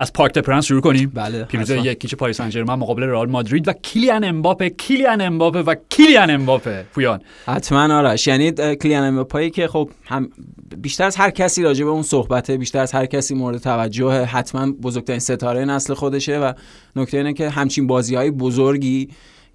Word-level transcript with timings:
از 0.00 0.12
پارک 0.12 0.38
پرنس 0.38 0.64
شروع 0.64 0.80
کنیم. 0.80 1.12
بله 1.14 1.44
پیروزی 1.44 1.78
یک 1.78 1.93
هیچ 1.93 2.14
پاریس 2.14 2.36
سن 2.36 2.50
ژرمن 2.50 2.74
مقابل 2.74 3.02
رئال 3.02 3.30
مادرید 3.30 3.68
و 3.68 3.72
کیلیان 3.72 4.24
امباپه 4.24 4.68
کیلیان 4.68 5.20
امباپه 5.20 5.62
و 5.62 5.74
کیلیان 5.88 6.30
امباپه. 6.30 6.84
پویان. 6.94 7.20
حتما 7.46 7.94
آرش. 7.98 8.26
یعنی 8.26 8.52
کیلیان 8.76 9.04
امباپه 9.04 9.50
که 9.50 9.68
خب 9.68 9.90
هم 10.04 10.30
بیشتر 10.76 11.04
از 11.04 11.16
هر 11.16 11.30
کسی 11.30 11.62
راجع 11.62 11.84
به 11.84 11.90
اون 11.90 12.02
صحبته 12.02 12.56
بیشتر 12.56 12.78
از 12.78 12.92
هر 12.92 13.06
کسی 13.06 13.34
مورد 13.34 13.58
توجه 13.58 14.24
حتما 14.24 14.72
بزرگترین 14.72 15.18
ستاره 15.18 15.64
نسل 15.64 15.94
خودشه 15.94 16.38
و 16.38 16.52
نکته 16.96 17.16
اینه 17.16 17.32
که 17.32 17.50
همچین 17.50 17.86
بازی 17.86 18.14
های 18.14 18.30
بزرگی 18.30 19.08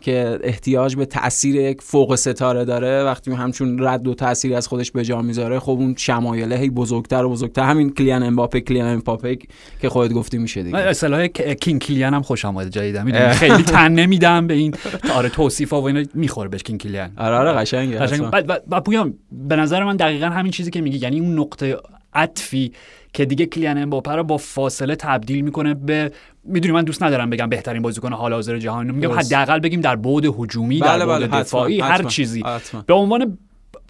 که 0.05 0.39
احتیاج 0.43 0.95
به 0.95 1.05
تاثیر 1.05 1.55
یک 1.55 1.81
فوق 1.81 2.15
ستاره 2.15 2.65
داره. 2.65 3.03
وقتی 3.03 3.31
همچون 3.31 3.83
رد 3.83 4.07
و 4.07 4.13
تاثیر 4.13 4.55
از 4.55 4.67
خودش 4.67 4.91
به 4.91 5.03
جا 5.03 5.21
می‌ذاره 5.21 5.59
خب 5.59 5.69
اون 5.69 5.95
شمایله 5.97 6.57
هی 6.57 6.69
بزرگتر 6.69 7.25
و 7.25 7.29
بزرگتر. 7.29 7.63
همین 7.63 7.89
کلیان 7.89 8.23
امباپه 8.23 8.61
کلیان 8.61 8.87
امباپه 8.87 9.37
که 9.81 9.89
خودت 9.89 10.13
گفتی 10.13 10.37
میشه 10.37 10.63
دیگه. 10.63 10.77
اصطلاح 10.77 11.27
کینگ 11.27 11.81
کلیان 11.81 12.13
هم 12.13 12.21
خوشم 12.21 12.47
اومد 12.47 12.69
جدیدم 12.69 13.31
خیلی 13.31 13.63
تن 13.63 13.91
نمیدم 13.91 14.47
به 14.47 14.53
این. 14.53 14.75
آره 15.15 15.29
توصیفا 15.29 15.81
و 15.81 15.85
اینا 15.85 16.03
می‌خوره 16.13 16.49
بهش 16.49 16.63
کینگ 16.63 16.79
کلیان. 16.79 17.11
آره 17.17 17.35
آره 17.35 17.51
قشنگه 17.51 17.97
قشنگ. 17.97 18.29
و 18.71 18.81
پویان 18.81 19.13
به 19.31 19.55
نظر 19.55 19.83
من 19.83 19.95
دقیقا 19.95 20.25
همین 20.25 20.51
چیزی 20.51 20.71
که 20.71 20.81
میگی 20.81 20.97
یعنی 20.97 21.19
اون 21.19 21.39
نقطه 21.39 21.77
عطفی 22.15 22.71
که 23.13 23.25
دیگه 23.25 23.45
کلیان 23.45 23.77
امباپه 23.77 24.11
رو 24.11 24.23
با 24.23 24.37
فاصله 24.37 24.95
تبدیل 24.95 25.41
می‌کنه 25.41 25.73
به 25.73 26.11
می‌دونی 26.43 26.73
من 26.73 26.83
دوست 26.83 27.03
ندارم 27.03 27.29
بگم 27.29 27.49
بهترین 27.49 27.81
بازیکن 27.81 28.13
حال 28.13 28.33
حاضر 28.33 28.57
جهان 28.57 28.91
میگم 28.91 29.11
حداقل 29.11 29.59
بگیم 29.59 29.81
در 29.81 29.95
بعد 29.95 30.25
هجومی 30.25 30.79
بله 30.79 30.99
در 30.99 31.05
بعد 31.05 31.29
بله 31.29 31.39
دفاعی 31.41 31.81
حتما. 31.81 31.93
هر. 31.93 32.03
چیزی 32.03 32.41
حتما. 32.41 32.83
به 32.87 32.93
عنوان 32.93 33.37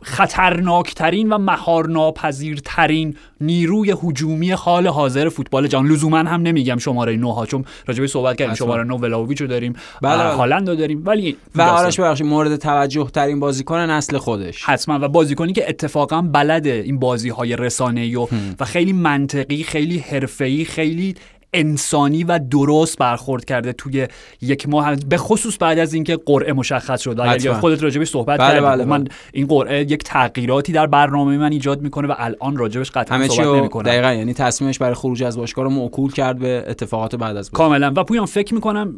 خطرناکترین 0.04 1.30
و 1.30 1.38
مهارناپذیرترین 1.38 3.18
نیروی 3.42 3.94
هجومی 4.04 4.52
حال 4.52 4.88
حاضر 4.88 5.30
فوتبال 5.30 5.68
جهان 5.68 5.88
لزوما 5.88 6.18
هم 6.18 6.42
نمیگم 6.42 6.78
شماره 6.78 7.18
9 7.18 7.34
ها 7.34 7.46
چون 7.46 7.66
راجبی 7.86 8.08
صحبت 8.08 8.38
کردیم. 8.38 8.56
شماره 8.56 8.84
9 8.84 8.94
ولاویچ 8.94 9.42
رو 9.42 9.48
داریم 9.48 9.74
بله، 10.02 10.18
بله. 10.18 10.34
هالند 10.34 10.70
رو 10.70 10.76
داریم 10.76 11.04
ولی 11.06 11.38
و 11.56 11.62
آرش 11.62 12.00
ببخشید 12.00 12.28
مورد 12.28 12.56
توجه 12.56 13.10
ترین 13.14 13.40
بازیکن 13.40 13.78
نسل 13.78 14.18
خودش 14.18 14.64
حتما 14.64 15.00
و 15.02 15.08
بازیکنی 15.08 15.54
که 15.54 15.70
اتفاقا 15.70 16.22
بلده 16.22 16.82
این 16.86 17.00
بازی 17.00 17.30
های 17.30 17.56
رسانه‌ای 17.56 18.16
و, 18.16 18.28
و 18.60 18.66
خیلی 18.66 18.94
منطقی 18.94 19.64
خیلی 19.64 20.00
حرفه‌ای 20.00 20.66
خیلی 20.66 21.16
انسانی 21.56 22.24
و 22.24 22.40
درست 22.52 22.98
برخورد 22.98 23.46
کرده 23.46 23.74
توی 23.74 24.08
یک 24.42 24.70
ماه. 24.70 24.96
به 24.96 25.18
خصوص 25.18 25.58
بعد 25.60 25.80
از 25.80 25.94
اینکه 25.94 26.18
قرعه 26.26 26.54
مشخص 26.54 27.02
شد. 27.02 27.20
اگر. 27.20 27.54
خودت 27.54 27.84
راجبش 27.84 28.10
صحبت 28.10 28.40
بله، 28.40 28.62
بله، 28.62 28.84
خب 28.84 28.90
من 28.90 29.04
بله. 29.04 29.14
این 29.34 29.48
قرعه 29.48 29.82
یک 29.82 30.04
تغییراتی 30.04 30.72
در 30.72 30.88
برنامه 30.88 31.38
من 31.38 31.52
ایجاد 31.52 31.82
می‌کنه 31.82 32.08
و 32.08 32.14
الان 32.18 32.58
راجبش 32.58 32.92
قطعا 32.92 33.18
همه 33.18 33.28
صحبت 33.28 33.46
رو 33.46 33.56
نمی‌کنم. 33.56 33.84
دقیقا 33.84 34.14
یعنی 34.14 34.34
تصمیمش 34.34 34.80
برای 34.80 34.94
خروج 34.94 35.24
از 35.24 35.38
باشگاه 35.38 35.66
رو 35.66 35.72
موکول 35.72 36.12
کرد 36.12 36.40
به 36.40 36.66
اتفاقات 36.68 37.16
بعد 37.16 37.38
از 37.38 37.52
بازی. 37.52 37.58
کاملا. 37.58 37.94
و 37.96 38.04
پویان 38.04 38.26
فکر 38.26 38.54
می‌کنم 38.54 38.96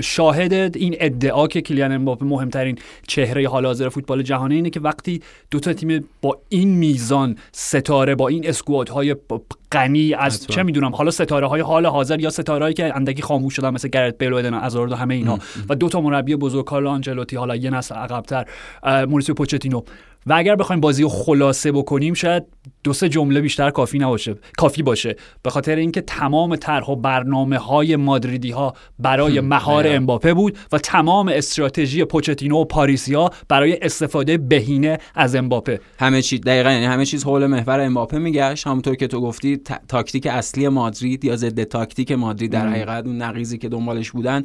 شاهد 0.00 0.52
این 0.76 0.96
ادعا 1.00 1.46
که 1.46 1.60
کلیان 1.60 1.92
امباپه 1.92 2.24
مهمترین 2.24 2.78
چهره 3.06 3.48
حال 3.48 3.66
حاضر 3.66 3.88
فوتبال 3.88 4.22
جهانی 4.22 4.54
اینه 4.54 4.70
که 4.70 4.80
وقتی 4.80 5.20
دو 5.50 5.60
تا 5.60 5.72
تیم 5.72 6.04
با 6.22 6.38
این 6.48 6.68
میزان 6.68 7.36
ستاره 7.52 8.14
با 8.14 8.28
این 8.28 8.48
اسکوادهای 8.48 9.16
غنی 9.72 10.14
از 10.14 10.36
حتما. 10.36 10.54
چه 10.54 10.62
می‌دونم 10.62 10.94
حالا 10.94 11.10
ستاره 11.10 11.46
های 11.46 11.60
حال 11.60 11.86
حاضر 11.86 12.20
یا 12.20 12.30
ستاره 12.30 12.64
هایی 12.64 12.74
که 12.74 12.96
اندکی 12.96 13.22
خاموش 13.22 13.56
شدن 13.56 13.70
مثل 13.70 13.88
گرت 13.88 14.18
بیل 14.18 14.32
و 14.32 14.36
ادن 14.36 14.54
هازارد 14.54 14.92
و 14.92 14.94
همه 14.94 15.14
اینا 15.14 15.38
و 15.68 15.74
دو 15.74 15.88
تا 15.88 16.00
مربی 16.00 16.36
بزرگ 16.36 16.64
کارلو 16.64 16.88
آنچلوتی 16.88 17.36
حالا 17.36 17.56
یه 17.56 17.70
نسل 17.70 17.94
عقب‌تر 17.94 18.44
موریسیو 19.08 19.34
پوچتینو 19.34 19.82
و 20.26 20.32
اگر 20.32 20.56
بخوایم 20.56 20.80
بازی 20.80 21.02
رو 21.02 21.08
خلاصه 21.08 21.72
بکنیم 21.72 22.14
شاید 22.14 22.44
دو 22.84 22.92
سه 22.92 23.08
جمله 23.08 23.40
بیشتر 23.40 23.70
کافی 23.70 23.98
نباشه 23.98 24.34
کافی 24.58 24.82
باشه. 24.82 25.16
به 25.42 25.50
خاطر 25.50 25.76
اینکه 25.76 26.00
تمام 26.00 26.56
طرح 26.56 26.90
و 26.90 26.96
برنامه 26.96 27.58
های 27.58 27.96
مادریدی 27.96 28.50
ها 28.50 28.74
برای 28.98 29.40
مهار. 29.40 29.84
امباپه 29.86 30.34
بود 30.34 30.58
و 30.72 30.78
تمام 30.78 31.28
استراتژی 31.28 32.04
پوچتینو 32.04 32.60
و 32.60 32.64
پاریسیا 32.64 33.30
برای 33.48 33.78
استفاده 33.82 34.38
بهینه 34.38 34.98
از 35.14 35.34
امباپه. 35.34 35.80
همه 35.98 36.22
چی 36.22 36.38
دقیقا 36.38 36.70
یعنی 36.70 36.84
همه 36.84 37.06
چیز 37.06 37.24
حول 37.24 37.46
محور 37.46 37.80
امباپه 37.80 38.18
میگشت. 38.18 38.66
همونطور 38.66 38.94
که 38.94 39.06
تو 39.06 39.20
گفتی 39.20 39.60
تاکتیک 39.88 40.26
اصلی 40.26 40.68
مادرید 40.68 41.24
یا 41.24 41.36
ضد 41.36 41.62
تاکتیک 41.62 42.12
مادرید 42.12 42.52
در 42.52 42.68
حقیقت 42.68 43.06
اون 43.06 43.22
نقیضی 43.22 43.58
که 43.58 43.68
دنبالش 43.68 44.10
بودن 44.10 44.44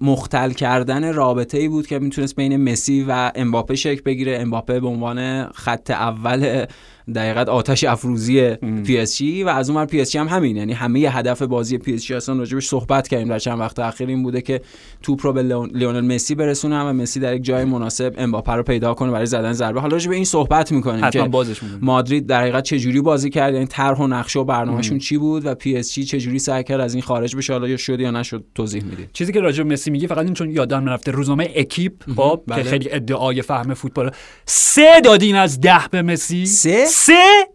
مختل 0.00 0.50
کردن 0.52 1.14
رابطه 1.14 1.58
ای 1.58 1.68
بود 1.68 1.86
که 1.86 1.98
می‌تونست 1.98 2.36
بین 2.36 2.56
مسی 2.56 3.04
و 3.08 3.32
امباپه 3.34 3.74
شکل 3.74 4.02
بگیره. 4.02 4.38
امباپه 4.40 4.80
به 4.80 4.86
عنوان 4.88 5.50
خط 5.52 5.90
اول 5.90 6.66
دقیقت 7.14 7.48
آتش 7.48 7.84
افروزی 7.84 8.54
پی 8.56 8.98
اس 8.98 9.16
جی 9.16 9.42
و 9.44 9.48
از 9.48 9.70
اون 9.70 9.84
پی 9.84 10.00
اس 10.00 10.10
جی 10.10 10.18
هم 10.18 10.28
همین. 10.28 10.56
یعنی 10.56 10.72
همه 10.72 10.98
هدف 10.98 11.42
بازی 11.42 11.78
پی 11.78 11.94
اس 11.94 12.04
جی 12.04 12.14
اصلا 12.14 12.34
راجبش 12.34 12.66
صحبت 12.66 13.08
کردیم. 13.08 13.28
در 13.28 13.38
چند 13.38 13.60
وقت 13.60 13.78
اخیر 13.78 14.08
این 14.08 14.22
بوده 14.22 14.40
که 14.40 14.60
توپ 15.02 15.26
رو 15.26 15.32
به 15.32 15.42
لیون- 15.42 15.76
لیونل 15.76 16.14
مسی 16.14 16.34
برسونه 16.34 16.80
و 16.80 16.92
مسی 16.92 17.20
در 17.20 17.34
یک 17.34 17.44
جای 17.44 17.64
مناسب 17.64 18.14
امباپه 18.18 18.52
رو 18.52 18.62
پیدا 18.62 18.94
کنه 18.94 19.10
برای 19.10 19.26
زدن 19.26 19.52
ضربه. 19.52 19.80
حالا 19.80 19.98
به 20.08 20.14
این 20.14 20.24
صحبت 20.24 20.72
می‌کنیم 20.72 21.10
که 21.10 21.22
بازش 21.22 21.62
می‌کنیم. 21.62 21.80
مادرید 21.82 22.26
در 22.26 22.40
حقیقت 22.40 22.64
چه 22.64 22.78
جوری 22.78 23.00
بازی 23.00 23.30
کرد؟ 23.30 23.54
یعنی 23.54 23.66
طرح 23.66 23.98
و 23.98 24.06
نقشه 24.06 24.40
و 24.40 24.44
برنامهشون 24.44 24.98
چی 24.98 25.18
بود 25.18 25.46
و 25.46 25.54
پی 25.54 25.76
اس 25.76 25.94
جی 25.94 26.04
چه 26.04 26.18
جوری 26.20 26.38
سعی 26.38 26.64
کرد 26.64 26.80
از 26.80 26.94
این 26.94 27.02
خارج 27.02 27.36
بشه؟ 27.36 27.52
حالا 27.52 27.68
یا 27.68 27.76
شد 27.76 28.00
یا 28.00 28.10
نشد 28.10 28.44
توضیح 28.54 28.84
می‌دید 28.84 29.10
چیزی 29.12 29.32
که 29.32 29.40
راجع 29.40 29.62
به 29.62 29.72
مسی 29.72 29.90
میگی 29.90 30.06
فقط 30.06 30.24
این 30.24 30.34
چون 30.34 30.50
یادم 30.50 30.84
نرفته 30.84 31.10
روزنامه 31.10 31.50
اکیپ 31.54 31.92
خب 32.16 32.42
بله. 32.46 32.62
که 32.62 32.70
خیلی 32.70 32.92
ادعای 32.92 33.42
فهم 33.42 33.74
فوتبال. 33.74 34.10
سه 34.46 35.00
دادین 35.04 35.36
از 35.36 35.60
ده 35.60 35.80
به 35.90 36.02
مسی. 36.02 36.46
سه؟ 36.46 36.86
سه 37.06 37.48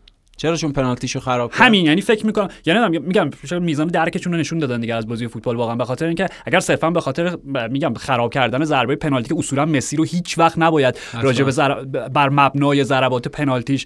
چرا 0.46 0.56
چون 0.56 0.72
پنالتیشو 0.72 1.20
خراب 1.20 1.52
کرد؟ 1.52 1.62
همین 1.62 1.86
یعنی 1.86 2.02
فکر 2.02 2.26
می‌کنم 2.26 2.48
یعنی 2.66 3.00
میگم 3.00 3.30
میزان 3.62 3.88
درکشون 3.88 4.34
رو 4.34 4.40
نشون 4.40 4.60
دادن 4.60 4.82
دیگه 4.82 4.96
از 4.96 5.08
بازی 5.08 5.28
فوتبال 5.28 5.56
واقعا 5.56 5.76
به 5.76 5.86
خاطر 5.86 6.06
اینکه 6.06 6.28
اگر 6.46 6.60
صرفا 6.60 6.90
به 6.90 7.02
خاطر 7.02 7.38
میگم 7.72 7.94
خراب 7.94 8.34
کردن 8.34 8.64
ضربه 8.64 8.96
پنالتی 8.96 9.30
که 9.30 9.36
اصولا 9.40 9.66
مسی 9.66 9.96
رو 9.96 10.04
هیچ 10.04 10.38
وقت 10.38 10.58
نباید 10.58 10.98
راجع 11.22 11.44
به 11.44 11.52
ضر- 11.52 11.84
بر 12.14 12.30
مبنای 12.30 12.84
ضربات 12.84 13.28
پنالتیش 13.28 13.86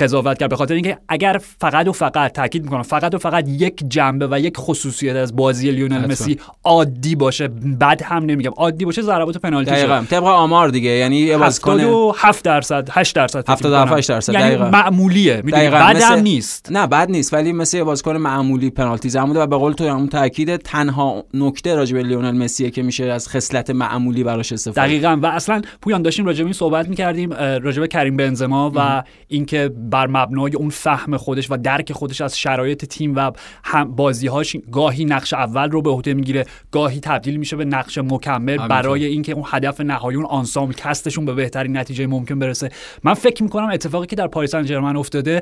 قضاوت 0.00 0.38
کرد. 0.38 0.50
به 0.50 0.56
خاطر 0.56 0.74
اینکه 0.74 0.98
اگر 1.08 1.40
فقط 1.60 1.88
و 1.88 1.92
فقط 1.92 2.32
تاکید 2.32 2.64
می‌کنم 2.64 2.82
فقط 2.82 3.14
و 3.14 3.18
فقط 3.18 3.48
یک 3.48 3.82
جنبه 3.88 4.28
و 4.30 4.38
یک 4.40 4.54
خصوصیت 4.56 5.16
از 5.16 5.36
بازی 5.36 5.70
لیونل. 5.70 6.06
مسی 6.06 6.38
عادی 6.64 7.14
باشه 7.14 7.48
بد 7.80 8.02
هم 8.04 8.24
نمیگم 8.24 8.52
عادی 8.56 8.84
باشه 8.84 9.02
ضربات 9.02 9.38
پنالتی 9.38 9.70
دقیقاً. 9.70 10.04
طبق 10.10 10.24
آمار 10.24 10.68
دیگه 10.68 10.90
یعنی 10.90 11.16
یه 11.16 11.38
بازیکن 11.38 11.80
77 11.80 12.44
درصد 12.44 12.88
8 12.90 13.16
درصد 13.16 13.40
فکر 13.40 13.52
77 13.52 13.92
می‌کنم. 13.92 14.16
درصد، 14.16 14.32
یعنی 14.32 14.46
دقیقاً. 14.46 14.70
معمولیه 14.70 15.42
بد 15.82 15.96
مثل- 15.96 16.06
هم 16.06 16.18
نیست. 16.18 16.72
نه 16.72 16.86
بد 16.86 17.10
نیست 17.10 17.34
ولی 17.34 17.52
مثل 17.52 17.76
یه 17.76 17.84
بازیکن 17.84 18.16
معمولی 18.16 18.70
پنالتی 18.70 19.08
زن 19.08 19.24
بوده 19.24 19.40
و 19.40 19.46
به 19.46 19.56
قول 19.56 19.72
تو 19.72 19.88
همون 19.88 20.08
تاکید 20.08 20.56
تنها 20.56 21.24
نکته 21.34 21.74
راجع 21.74 21.96
به 21.96 22.02
لیونل 22.02 22.36
مسیه 22.36 22.70
که 22.70 22.82
میشه 22.82 23.04
از 23.04 23.28
خصلت 23.28 23.70
معمولی 23.70 24.24
براش 24.24 24.52
استفاده 24.52 24.80
دقیقا. 24.80 25.18
و 25.22 25.26
اصلا 25.26 25.62
پویان 25.82 26.02
داشتیم 26.02 26.26
راجع 26.26 26.38
به 26.38 26.44
این 26.44 26.52
صحبت 26.52 26.88
می‌کردیم 26.88 27.32
راجع 27.32 27.80
به 27.80 27.88
کریم 27.88 28.16
بنزما 28.16 28.72
و 28.74 29.02
اینکه 29.28 29.70
بر 29.90 30.06
مبنای 30.06 30.54
اون 30.56 30.70
فهم 30.70 31.16
خودش 31.16 31.50
و 31.50 31.56
درک 31.56 31.92
خودش 31.92 32.20
از 32.20 32.38
شرایط 32.38 32.84
تیم 32.84 33.16
و 33.16 33.30
هم 33.64 33.96
بازیهاش 33.96 34.56
گاهی 34.72 35.04
نقش 35.04 35.32
اول 35.32 35.70
رو 35.70 35.82
به 35.82 35.90
عهده 35.90 36.14
می‌گیره 36.14 36.44
گاهی 36.70 37.00
تبدیل 37.00 37.36
میشه 37.36 37.56
به 37.56 37.64
نقش 37.64 37.98
مکمل. 37.98 38.68
برای 38.68 39.04
اینکه 39.04 39.32
اون 39.32 39.44
هدف 39.46 39.80
نهایی 39.80 40.16
اون 40.16 40.26
آنسامبل 40.26 40.72
کستشون 40.74 41.24
به 41.24 41.34
بهترین 41.34 41.76
نتیجه 41.76 42.06
ممکن 42.06 42.38
برسه. 42.38 42.68
من 43.04 43.14
فکر 43.14 43.42
می‌کنم 43.42 43.70
اتفاقی 43.70 44.06
که 44.06 44.16
در 44.16 44.26
پاریس 44.26 44.52
سن 44.52 44.66
ژرمن 44.66 44.96
افتاده 44.96 45.40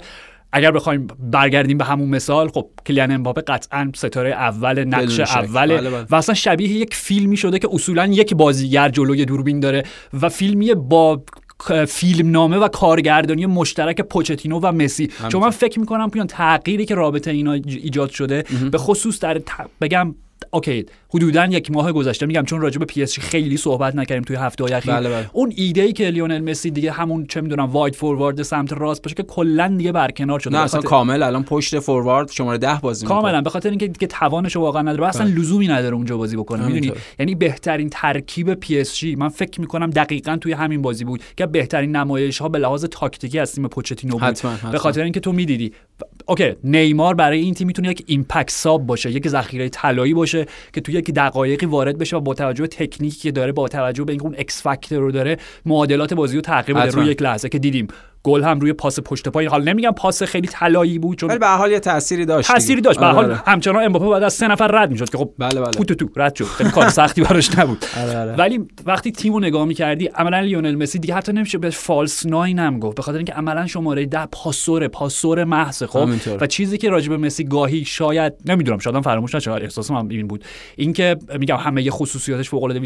اگر 0.53 0.71
بخوایم 0.71 1.07
برگردیم 1.19 1.79
به 1.79 1.85
همون 1.85 2.09
مثال 2.09 2.49
خب 2.49 2.71
کلیان 2.87 3.13
امباپه 3.13 3.41
قطعا 3.41 3.93
ستاره 3.95 4.31
اول 4.31 4.85
نقش. 4.85 5.21
اوله 5.21 5.77
بله، 5.77 5.91
بله. 5.91 6.07
و 6.11 6.15
اصلا 6.15 6.35
شبیه 6.35 6.69
یک 6.69 6.95
فیلمی 6.95 7.37
شده 7.37 7.59
که 7.59 7.69
اصولا 7.73 8.07
یک 8.07 8.35
بازیگر 8.35 8.89
جلوی 8.89 9.25
دوربین 9.25 9.61
داره 9.61 9.83
و 10.21 10.29
فیلمیه 10.29 10.75
با 10.75 11.23
فیلم 11.89 12.31
نامه 12.31 12.57
و 12.57 12.69
کارگردانی 12.69 13.47
مشترک 13.47 14.01
پوچتینو 14.01 14.61
و 14.63 14.73
مسی 14.73 15.11
چون 15.29 15.43
من 15.43 15.51
فکر 15.51 15.81
می‌کنم 15.81 16.11
پویان 16.11 16.27
تغییری 16.27 16.85
که 16.85 16.95
رابطه 16.95 17.31
اینا 17.31 17.53
ایجاد 17.53 18.11
شده 18.11 18.45
به 18.73 18.79
خصوص 18.79 19.21
در 19.21 19.41
بگم 19.81 20.15
okay 20.51 20.87
حدودا 21.15 21.47
یک 21.47 21.71
ماه 21.71 21.93
گذشته. 21.93 22.27
میگم 22.27 22.43
چون 22.43 22.61
راجع 22.61 22.79
به 22.79 22.85
PSG 22.85 23.19
خیلی 23.19 23.57
صحبت 23.57 23.95
نکردیم 23.97 24.23
توی 24.23 24.37
هفته 24.37 24.65
های 24.65 24.73
اخیر. 24.73 24.95
بله 24.95 25.09
بله. 25.09 25.31
اون 25.33 25.53
ایده 25.57 25.83
ای 25.83 25.93
که 25.93 26.11
لیونل 26.11 26.51
مسی 26.51 26.71
دیگه 26.71 26.93
همون 26.93 27.27
چه 27.27 27.41
می‌دونم 27.41 27.65
wide 27.65 27.95
forward 27.95 28.43
سمت 28.43 28.73
راست 28.73 29.03
باشه 29.03 29.15
که 29.15 29.23
کلا 29.23 29.75
دیگه 29.79 29.93
برکنار 29.93 30.39
شده. 30.39 30.57
نه 30.57 30.63
اصلا 30.63 30.81
کامل 30.81 31.23
الان 31.23 31.43
پشت 31.43 31.79
فوروارد 31.79 32.31
شماره 32.31 32.59
10 32.59 32.81
بازی 32.83 33.05
می‌کنه. 33.05 33.21
کاملا 33.21 33.41
به 33.41 33.51
خاطر 33.51 33.71
اینکه 33.71 33.87
دیگه 33.89 34.07
توانش 34.07 34.57
واقعا 34.57 34.83
نداره 34.83 35.07
اصلا 35.07 35.27
بله. 35.27 35.35
لزومی 35.35 35.69
نداره 35.69 35.95
اونجا 35.95 36.17
بازی 36.17 36.37
بکنه. 36.37 36.67
می‌دونی؟ 36.67 36.93
یعنی 37.19 37.35
بهترین 37.35 37.89
ترکیب 37.91 38.55
PSG 38.55 39.15
من 39.15 39.29
فکر 39.29 39.61
می‌کنم 39.61 39.91
دقیقا 39.91 40.37
توی 40.37 40.53
همین 40.53 40.83
بازی 40.83 41.05
بود 41.05 41.23
که 41.37 41.47
بهترین 41.47 41.97
نمایش 41.97 42.39
ها 42.39 42.49
به 42.49 42.59
لحاظ 42.59 42.85
تاکتیکی 42.85 43.39
از 43.39 43.53
تیم 43.53 43.69
پوچتینو 43.69 44.19
بود. 44.19 44.39
به 44.73 44.79
خاطر 44.79 45.03
اینکه 45.03 45.21
تو 45.21 45.33
می‌دیدی. 45.33 45.73
okay 46.31 46.57
نیمار 46.65 47.15
برای 47.15 47.41
این 47.41 47.55
تیم 47.55 47.67
می‌تونه 47.67 47.91
یک 47.91 48.05
impact 48.07 48.51
sub 48.51 48.87
باشه 48.87 49.11
یک 49.11 49.29
ذخیره 49.29 49.69
طلایی 49.69 50.15
باشه 50.15 50.47
که 50.73 50.81
تو 50.81 50.93
یک 50.93 51.11
دقایقی 51.11 51.67
وارد 51.67 51.99
بشه 51.99 52.17
و 52.17 52.21
با 52.21 52.35
توجه 52.35 52.63
به 52.63 52.69
تکنیکی 52.69 53.21
که 53.21 53.33
داره 53.33 53.53
با 53.53 53.69
توجه 53.69 54.05
به 54.05 54.13
اینکه 54.13 54.25
اون 54.25 54.35
X 54.39 54.63
factor 54.63 54.99
رو 54.99 55.13
داره 55.13 55.37
معادلات 55.67 56.15
بازی 56.15 56.37
رو 56.37 56.43
تغییر 56.43 56.79
بده 56.79 56.91
روی 56.91 57.07
یک 57.07 57.23
لحظه 57.23 57.49
که 57.49 57.59
دیدیم. 57.59 57.89
گل 58.23 58.43
هم 58.43 58.61
روی 58.61 58.73
پاس 58.73 59.01
پشت 59.01 59.29
پای 59.29 59.47
حال 59.47 59.69
نمیگم 59.69 59.91
پاس 59.91 60.23
خیلی 60.23 60.49
طلایی 60.49 60.99
بود 60.99 61.19
چون 61.19 61.31
ولی 61.31 61.39
به 61.39 61.47
حال 61.47 61.71
یه 61.71 61.81
تأثیری 61.81 62.25
داشت 62.25 62.49
تأثیری 62.49 62.81
داشت. 62.81 63.01
به 63.01 63.07
آره، 63.07 63.15
حال 63.15 63.25
آره. 63.25 63.43
همچنان 63.47 63.85
امباپه 63.85 64.09
بعد 64.09 64.23
از 64.23 64.35
سه 64.35 64.49
نفر 64.49 64.67
رد 64.67 64.91
می‌شد 64.91 65.11
که 65.11 65.19
خب 65.19 65.31
بله 65.39 65.61
بله. 65.61 65.71
تو 65.71 65.95
تو 65.95 66.09
رد 66.17 66.35
شد. 66.35 66.45
خیلی 66.45 66.71
کار 66.71 66.89
سختی 66.89 67.23
براش 67.23 67.59
نبود. 67.59 67.85
آره، 68.01 68.35
ولی 68.35 68.61
وقتی 68.87 69.13
تیمو 69.13 69.41
نگاه 69.41 69.65
می‌کردی 69.65 70.07
عملا 70.07 70.41
لیونل 70.41 70.75
مسی 70.75 70.99
دیگه 70.99 71.15
حتی 71.15 71.33
نمیشه 71.33 71.59
به 71.59 71.71
فالس 71.71 72.27
ناین 72.27 72.59
هم 72.59 72.79
گفت 72.79 72.97
به 72.97 73.03
خاطر 73.03 73.17
اینکه 73.19 73.33
عملا 73.33 73.67
شماره 73.67 74.07
ده 74.07 74.27
پاسور 74.27 74.89
پاسور 74.89 75.45
محض 75.45 75.83
خب؟ 75.83 76.11
و 76.41 76.47
چیزی 76.47 76.79
که 76.79 76.91
راجب 76.91 77.13
مسی 77.13 77.45
گاهی 77.45 77.85
شاید 77.85 78.33
نمی‌دونم 78.47 78.79
شاید 78.79 79.01
فراموش 79.01 79.35
نشه 79.35 79.51
احساس 79.51 79.91
من 79.91 80.11
این 80.11 80.27
بود. 80.27 80.45
اینکه 80.77 81.17
میگم 81.39 81.57
همه 81.57 81.91
خصوصیاتش 81.91 82.51
فوق 82.51 82.63
العاده 82.63 82.81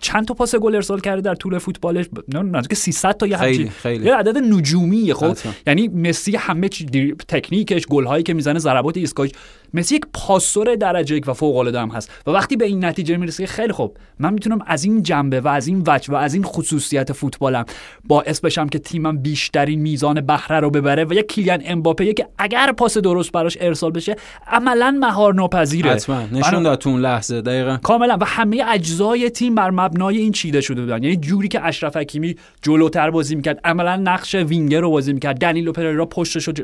چند 0.00 0.26
تا 0.26 0.34
پاس 0.34 0.54
گل 0.54 0.74
ارسال 0.74 1.00
کرده 1.00 1.20
در 1.20 1.34
طول 1.34 1.58
فوتبالش 1.58 2.06
نه 2.34 2.62
که 2.62 2.74
300 2.74 3.16
تا 3.16 3.26
یه 3.26 3.36
خیلی 3.36 3.68
خیلی. 3.68 4.06
یه 4.06 4.14
عدد 4.14 4.38
نجومیه 4.38 5.14
خب. 5.14 5.36
یعنی 5.66 5.88
مسی 5.88 6.36
همه 6.36 6.68
چی 6.68 7.14
تکنیکش 7.28 7.86
گل 7.86 8.04
هایی 8.04 8.22
که 8.22 8.34
می‌زنه 8.34 8.58
ضربات 8.58 8.96
ایستگاهی 8.96 9.32
مسی 9.74 9.94
یک 9.94 10.02
پاسور 10.12 10.74
درجه 10.74 11.16
یک 11.16 11.28
و 11.28 11.32
فوق 11.32 11.56
العاده 11.56 11.80
هم 11.80 11.88
هست. 11.88 12.10
و 12.26 12.30
وقتی 12.30 12.56
به 12.56 12.64
این 12.64 12.84
نتیجه 12.84 13.16
می‌رسه 13.16 13.46
خیلی 13.46 13.72
خوب. 13.72 13.96
من 14.18 14.32
می‌تونم 14.32 14.58
از 14.66 14.84
این 14.84 15.02
جنبه 15.02 15.40
و 15.40 15.48
از 15.48 15.66
این 15.66 15.84
وجه 15.86 16.12
و 16.12 16.16
از 16.16 16.34
این 16.34 16.42
خصوصیت 16.42 17.12
فوتبالم 17.12 17.64
باعث 18.04 18.40
بشم 18.40 18.68
که 18.68 18.78
تیمم 18.78 19.18
بیشترین 19.18 19.80
میزان 19.80 20.20
بهره 20.20 20.60
رو 20.60 20.70
ببره 20.70 21.04
و 21.04 21.12
یک 21.12 21.26
کلیان 21.26 21.62
امباپه 21.64 22.12
که 22.12 22.26
اگر 22.38 22.72
پاس 22.72 22.98
درست 22.98 23.32
براش 23.32 23.58
ارسال 23.60 23.90
بشه 23.90 24.16
عملا 24.46 24.96
مهار 25.00 25.34
ناپذیره. 25.34 25.90
حتما. 25.90 26.22
نشون 26.32 26.62
داد 26.62 26.78
تو 26.78 26.90
اون 26.90 27.00
لحظه 27.00 27.40
دقیقا. 27.40 27.76
کاملا. 27.82 28.16
و 28.20 28.24
همه 28.24 28.64
اجزای 28.68 29.30
تیم 29.30 29.54
بر 29.54 29.70
مبنای 29.70 30.18
این 30.18 30.32
چیده 30.32 30.60
شده 30.60 30.80
بودن. 30.80 31.02
یعنی 31.02 31.16
جوری 31.16 31.48
که 31.48 31.64
اشرف 31.64 31.96
حکیمی 31.96 32.36
جلوتر 32.62 33.10
بازی 33.10 33.34
می‌کرد 33.34 33.60
عملا 33.64 33.96
نقش 33.96 34.34
وینگر 34.34 34.80
رو 34.80 34.90
بازی 34.90 35.12
می‌کرد. 35.12 35.38
دنیلو 35.38 35.72
پررا 35.72 36.06
پشتش 36.06 36.48
رو 36.48 36.54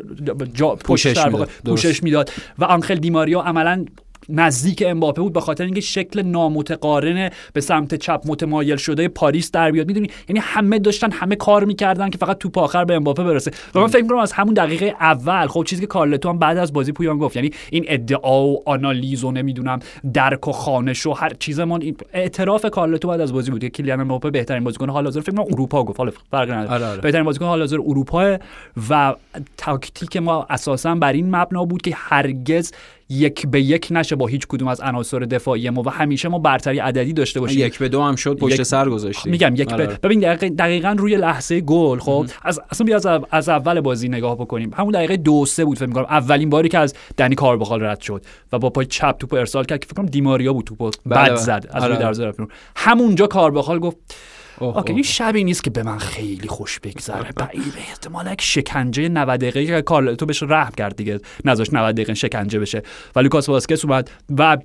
جا 0.54 0.74
پوشش 1.64 2.02
می‌داد. 2.02 2.30
و 2.58 2.64
آنخل 2.64 2.95
دیماریا 2.96 3.40
عملا 3.40 3.84
نزدیک 4.28 4.82
امباپه 4.86 5.22
بود 5.22 5.32
به 5.32 5.40
خاطر 5.40 5.64
اینکه 5.64 5.80
شکل 5.80 6.22
نامتقارن 6.22 7.30
به 7.52 7.60
سمت 7.60 7.94
چپ 7.94 8.22
متمایل 8.26 8.76
شده 8.76 9.08
پاریس 9.08 9.50
در 9.50 9.70
بیاد 9.70 9.86
می‌دونی؟ 9.86 10.10
یعنی 10.28 10.40
همه 10.42 10.78
داشتن 10.78 11.12
همه 11.12 11.36
کار 11.36 11.64
می‌کردن 11.64 12.10
که 12.10 12.18
فقط 12.18 12.38
توپ 12.38 12.58
آخر 12.58 12.84
به 12.84 12.94
امباپه 12.94 13.24
برسه. 13.24 13.50
و 13.74 13.80
من 13.80 13.86
فکر 13.86 14.02
می‌کنم 14.02 14.18
از 14.18 14.32
همون 14.32 14.54
دقیقه 14.54 14.94
اول 15.00 15.46
خب 15.46 15.64
چیزی 15.64 15.80
که 15.80 15.86
کارلتو 15.86 16.28
هم 16.28 16.38
بعد 16.38 16.58
از 16.58 16.72
بازی 16.72 16.92
پویان 16.92 17.18
گفت 17.18 17.36
یعنی 17.36 17.50
این 17.70 17.84
ادعا 17.88 18.46
و 18.46 18.62
آنالیز 18.66 19.24
و 19.24 19.30
نمی‌دونم 19.30 19.80
درک 20.14 20.48
و 20.48 20.52
خانش 20.52 21.06
و 21.06 21.12
هر 21.12 21.32
چیزمون 21.38 21.96
اعتراف 22.12 22.66
کارلتو 22.66 23.08
بعد 23.08 23.20
از 23.20 23.32
بازی 23.32 23.50
بود. 23.50 23.60
که 23.60 23.70
کلیان 23.70 24.00
امباپه 24.00 24.30
بهترین 24.30 24.64
بازیکن 24.64 24.90
حال 24.90 25.04
حاضر 25.04 25.20
فکر 25.20 25.32
کنم 25.32 25.44
اروپا 25.50 25.84
گفت. 25.84 25.98
حالا 25.98 26.12
فرق 26.30 26.50
نداره. 26.50 26.74
آره، 26.74 26.86
آره. 26.86 27.00
بهترین 27.00 27.24
بازیکن 27.24 27.44
حال 27.44 27.60
حاضر 27.60 27.76
اروپا 27.76 28.36
و 28.90 29.14
تاکتیک 29.56 30.16
ما 30.16 30.46
اساسا 30.50 30.94
بر 30.94 31.12
این 31.12 31.36
مبنا 31.36 31.64
بود 31.64 31.82
که 31.82 31.92
هرگز 31.94 32.72
یک 33.08 33.46
به 33.46 33.60
یک 33.60 33.88
نشه 33.90 34.16
با 34.16 34.26
هیچ 34.26 34.46
کدوم 34.46 34.68
از 34.68 34.80
عناصر 34.80 35.18
دفاعی 35.18 35.70
ما 35.70 35.82
و 35.82 35.88
همیشه 35.88 36.28
ما 36.28 36.38
برتری 36.38 36.78
عددی 36.78 37.12
داشته 37.12 37.40
باشیم 37.40 37.66
یک 37.66 37.78
به 37.78 37.88
دو 37.88 38.02
هم 38.02 38.16
شد 38.16 38.36
پشت 38.36 38.62
سر 38.62 38.88
گذاشتیم 38.88 39.32
میگم 39.32 39.54
یک 39.56 39.68
به 39.68 39.86
آره. 39.86 39.98
ببین 40.02 40.34
دقیقاً 40.34 40.94
روی 40.98 41.16
لحظه 41.16 41.60
گل 41.60 41.98
خب 41.98 42.26
از 42.42 42.60
اصلا 42.70 42.84
بیا 42.84 43.24
از, 43.30 43.48
اول 43.48 43.80
بازی 43.80 44.08
نگاه 44.08 44.36
بکنیم 44.36 44.70
همون 44.74 44.92
دقیقه 44.92 45.16
دو 45.16 45.46
سه 45.46 45.64
بود 45.64 45.78
فکر 45.78 45.86
می‌کنم 45.86 46.04
اولین 46.04 46.50
باری 46.50 46.68
که 46.68 46.78
از 46.78 46.94
دنی 47.16 47.34
کاربخال 47.34 47.82
رد 47.82 48.00
شد 48.00 48.24
و 48.52 48.58
با 48.58 48.70
پای 48.70 48.86
چپ 48.86 49.18
توپ 49.18 49.34
ارسال 49.34 49.64
کرد 49.64 49.80
که 49.80 49.86
فکر 49.86 49.96
کنم 49.96 50.06
دیماریا 50.06 50.52
بود 50.52 50.64
توپ 50.64 50.78
بله، 50.78 50.92
بد 51.06 51.28
بله. 51.28 51.36
زد 51.36 51.66
از 51.70 51.84
روی 51.84 51.92
آره. 51.92 52.00
دروازه 52.00 52.32
همونجا 52.76 53.26
کاربخال 53.26 53.78
گفت 53.78 53.96
okay 54.58 54.92
این 54.92 55.02
شبی 55.02 55.44
نیست 55.44 55.64
که 55.64 55.70
به 55.70 55.82
من 55.82 55.98
خیلی 55.98 56.48
خوش 56.48 56.80
بگذره. 56.80 57.32
بعید 57.36 57.74
احتمالا 57.76 58.32
یک 58.32 58.40
شکنجه 58.40 59.08
90 59.08 59.40
دقیقه. 59.40 59.66
که 59.66 59.82
کارلتو 59.82 60.26
بهش 60.26 60.42
رحم 60.42 60.72
کرد 60.76 60.96
دیگه. 60.96 61.20
نذاشت 61.44 61.72
90 61.72 61.94
دقیقه 61.94 62.14
شکنجه 62.14 62.58
بشه. 62.58 62.82
و 63.16 63.20
لوکاس 63.20 63.48
واسکس 63.48 63.84
اومد 63.84 64.10
و 64.38 64.58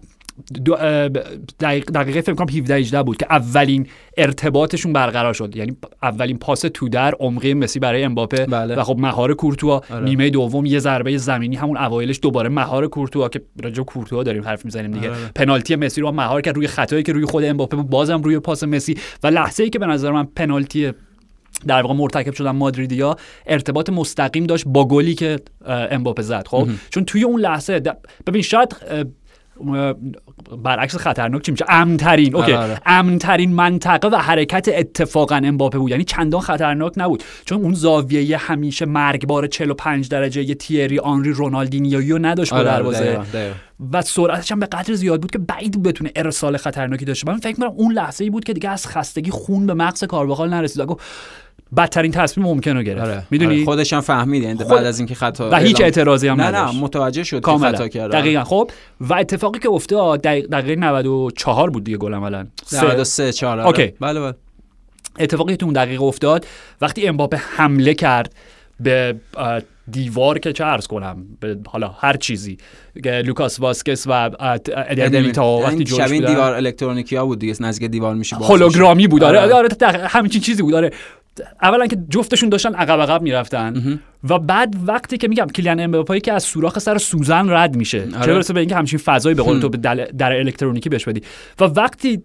دقیقه 1.59 2.21
فکر 2.21 2.33
کنم 2.33 2.49
17 2.49 2.75
18 2.75 3.03
بود 3.03 3.17
که 3.17 3.25
اولین 3.29 3.87
ارتباطشون 4.17 4.93
برقرار 4.93 5.33
شد. 5.33 5.55
یعنی 5.55 5.77
اولین 6.03 6.37
پاس 6.37 6.65
تو 6.73 6.89
در 6.89 7.15
عمقی 7.19 7.53
مسی 7.53 7.79
برای 7.79 8.03
امباپه 8.03 8.45
بله. 8.45 8.75
و 8.75 8.83
خب 8.83 8.97
مهار 8.99 9.33
کورتوا. 9.33 9.81
آره. 9.89 10.03
نیمه 10.03 10.29
دوم 10.29 10.65
یه 10.65 10.79
ضربه 10.79 11.17
زمینی 11.17 11.55
همون 11.55 11.77
اوایلش 11.77 12.19
دوباره 12.21 12.49
مهار 12.49 12.87
کورتوا 12.87 13.29
که 13.29 13.41
راجع 13.63 13.83
کورتوا 13.83 14.23
داریم 14.23 14.43
حرف 14.43 14.65
می‌زنیم 14.65 14.91
دیگه. 14.91 15.09
آره. 15.09 15.31
پنالتی 15.35 15.75
مسی 15.75 16.01
رو 16.01 16.11
مهار 16.11 16.41
کرد 16.41 16.55
روی 16.55 16.67
خطایی 16.67 17.03
که 17.03 17.13
روی 17.13 17.25
خود 17.25 17.43
امباپه 17.43 17.77
بود. 17.77 17.89
بازم 17.89 18.21
روی 18.21 18.39
پاس 18.39 18.63
مسی. 18.63 18.97
و 19.23 19.27
لحظه 19.27 19.63
ای 19.63 19.69
که 19.69 19.79
به 19.79 19.85
نظر 19.85 20.11
من 20.11 20.27
پنالتی 20.35 20.91
در 21.67 21.81
واقع 21.81 21.93
مرتکب 21.93 22.33
شدن 22.33 22.51
مادریدیا 22.51 23.15
ارتباط 23.47 23.89
مستقیم 23.89 24.43
داشت 24.43 24.63
با 24.67 24.87
گلی 24.87 25.15
که 25.15 25.39
امباپه 25.65 26.21
زد 26.21 26.47
خب؟ 26.47 26.67
چون 26.89 27.05
توی 27.05 27.23
اون 27.23 27.41
لحظه 27.41 27.81
ببین 28.27 28.41
شاید 28.41 28.75
برعکس 30.63 30.97
خطرناک 30.97 31.41
چی 31.41 31.51
میشه؟ 31.51 31.65
امنترین. 31.69 32.35
اوکی. 32.35 32.51
آره، 32.51 32.63
آره. 32.63 32.81
امنترین 32.85 33.53
منطقه 33.53 34.07
و 34.07 34.15
حرکت 34.15 34.69
اتفاقا 34.73 35.41
امباپه 35.43 35.77
بود. 35.77 35.91
یعنی 35.91 36.03
چندان 36.03 36.41
خطرناک 36.41 36.93
نبود. 36.97 37.23
چون 37.45 37.61
اون 37.61 37.73
زاویه 37.73 38.37
همیشه 38.37 38.85
مرگبار 38.85 39.47
45 39.47 40.09
درجه 40.09 40.43
یه 40.43 40.55
تیری 40.55 40.99
آنری 40.99 41.31
رونالدینیو 41.31 42.17
نداشت 42.17 42.51
با 42.51 42.59
آره، 42.59 42.67
دروازه. 42.67 43.19
و 43.93 44.01
سرعتش 44.01 44.51
هم 44.51 44.59
به 44.59 44.65
قدر 44.65 44.93
زیاد 44.93 45.21
بود 45.21 45.31
که 45.31 45.39
بعید 45.39 45.83
بتونه 45.83 46.11
ارسال 46.15 46.57
خطرناکی 46.57 47.05
داشته 47.05 47.31
من 47.31 47.37
فکر 47.37 47.59
می‌کنم 47.59 47.75
اون 47.77 47.93
لحظه 47.93 48.23
ای 48.23 48.29
بود 48.29 48.43
که 48.43 48.53
دیگه 48.53 48.69
از 48.69 48.87
خستگی 48.87 49.31
خون 49.31 49.65
به 49.65 49.73
مغز 49.73 50.03
کارواخال 50.03 50.49
نرسید. 50.49 50.81
گفت 50.81 51.01
بدترین 51.77 52.11
تصمیم 52.11 52.47
ممکن 52.47 52.75
رو 52.77 52.83
گرفت. 52.83 53.01
آره. 53.01 53.23
می‌دونی؟ 53.31 53.55
آره. 53.55 53.65
خودش 53.65 53.93
هم 53.93 54.01
فهمید 54.01 54.43
یعنی 54.43 54.63
بعد 54.63 54.85
از 54.85 54.99
اینکه 54.99 55.15
خطا 55.15 55.49
و 55.49 55.55
هیچ 55.55 55.81
اعتراضی 55.81 56.27
هم 56.27 56.41
نه 56.41 56.51
نه 56.51 56.71
متوجه 56.79 57.23
شد 57.23 57.45
که 57.45 57.51
خطا 57.51 57.87
کرد. 57.87 58.11
دقیقاً. 58.11 58.43
خب 58.43 58.71
و 59.01 59.13
اتفاقی 59.13 59.59
که 59.59 59.69
افتاد 59.69 60.21
دقیقه 60.21 60.75
94 60.75 61.69
بود 61.69 61.83
دیگه 61.83 61.97
گل 61.97 62.13
عملا. 62.13 62.47
93 62.73 63.33
4 63.33 63.59
آره. 63.59 63.67
اوکی. 63.67 63.93
بله 63.99 64.19
بله. 64.19 64.33
اتفاقی 65.19 65.55
تو 65.55 65.65
اون 65.65 65.73
دقیقه 65.73 66.03
افتاد 66.03 66.45
وقتی 66.81 67.07
امباپه 67.07 67.37
حمله 67.37 67.93
کرد 67.93 68.33
به 68.79 69.15
دیوار 69.91 70.39
که 70.39 70.53
چه 70.53 70.63
عرض 70.63 70.87
کنم 70.87 71.25
به 71.39 71.57
حالا 71.67 71.95
هر 71.99 72.17
چیزی 72.17 72.57
لوکاس 73.05 73.59
واسکس 73.59 74.07
و 74.07 74.29
ادمیتا 74.87 75.57
وقتی 75.57 75.83
جوش 75.83 76.01
شبیه 76.01 76.21
دیوار 76.21 76.53
الکترونیکی 76.53 77.15
ها 77.15 77.25
بود 77.25 77.39
دیگه 77.39 77.55
نزدیک 77.59 77.91
دیوار 77.91 78.15
میشه 78.15 78.35
هولوگرامی 78.35 79.07
بود. 79.07 79.23
آره 79.23 79.39
آره, 79.39 79.69
آره 79.85 80.07
همین 80.07 80.29
چیزی 80.29 80.63
بود. 80.63 80.73
آره. 80.73 80.91
اولا 81.61 81.87
که 81.87 81.97
جفتشون 82.09 82.49
داشتن 82.49 82.75
عقب 82.75 83.01
عقب 83.01 83.21
می‌رفتن 83.21 83.99
و 84.29 84.39
بعد 84.39 84.75
وقتی 84.85 85.17
که 85.17 85.27
میگم 85.27 85.45
کلیان 85.45 85.79
امباپه 85.79 86.19
که 86.19 86.33
از 86.33 86.43
سوراخ 86.43 86.79
سر 86.79 86.97
سوزن 86.97 87.49
رد 87.49 87.75
میشه. 87.75 88.01
آره. 88.01 88.25
چه 88.25 88.33
برسه 88.33 88.53
به 88.53 88.59
اینکه 88.59 88.75
همچین 88.75 88.99
فضایی 88.99 89.35
به 89.35 89.43
قول 89.43 89.59
تو 89.59 89.69
در 90.17 90.33
الکترونیکی 90.33 90.89
بهش 90.89 91.05
بدی. 91.05 91.21
و 91.59 91.63
وقتی 91.63 92.23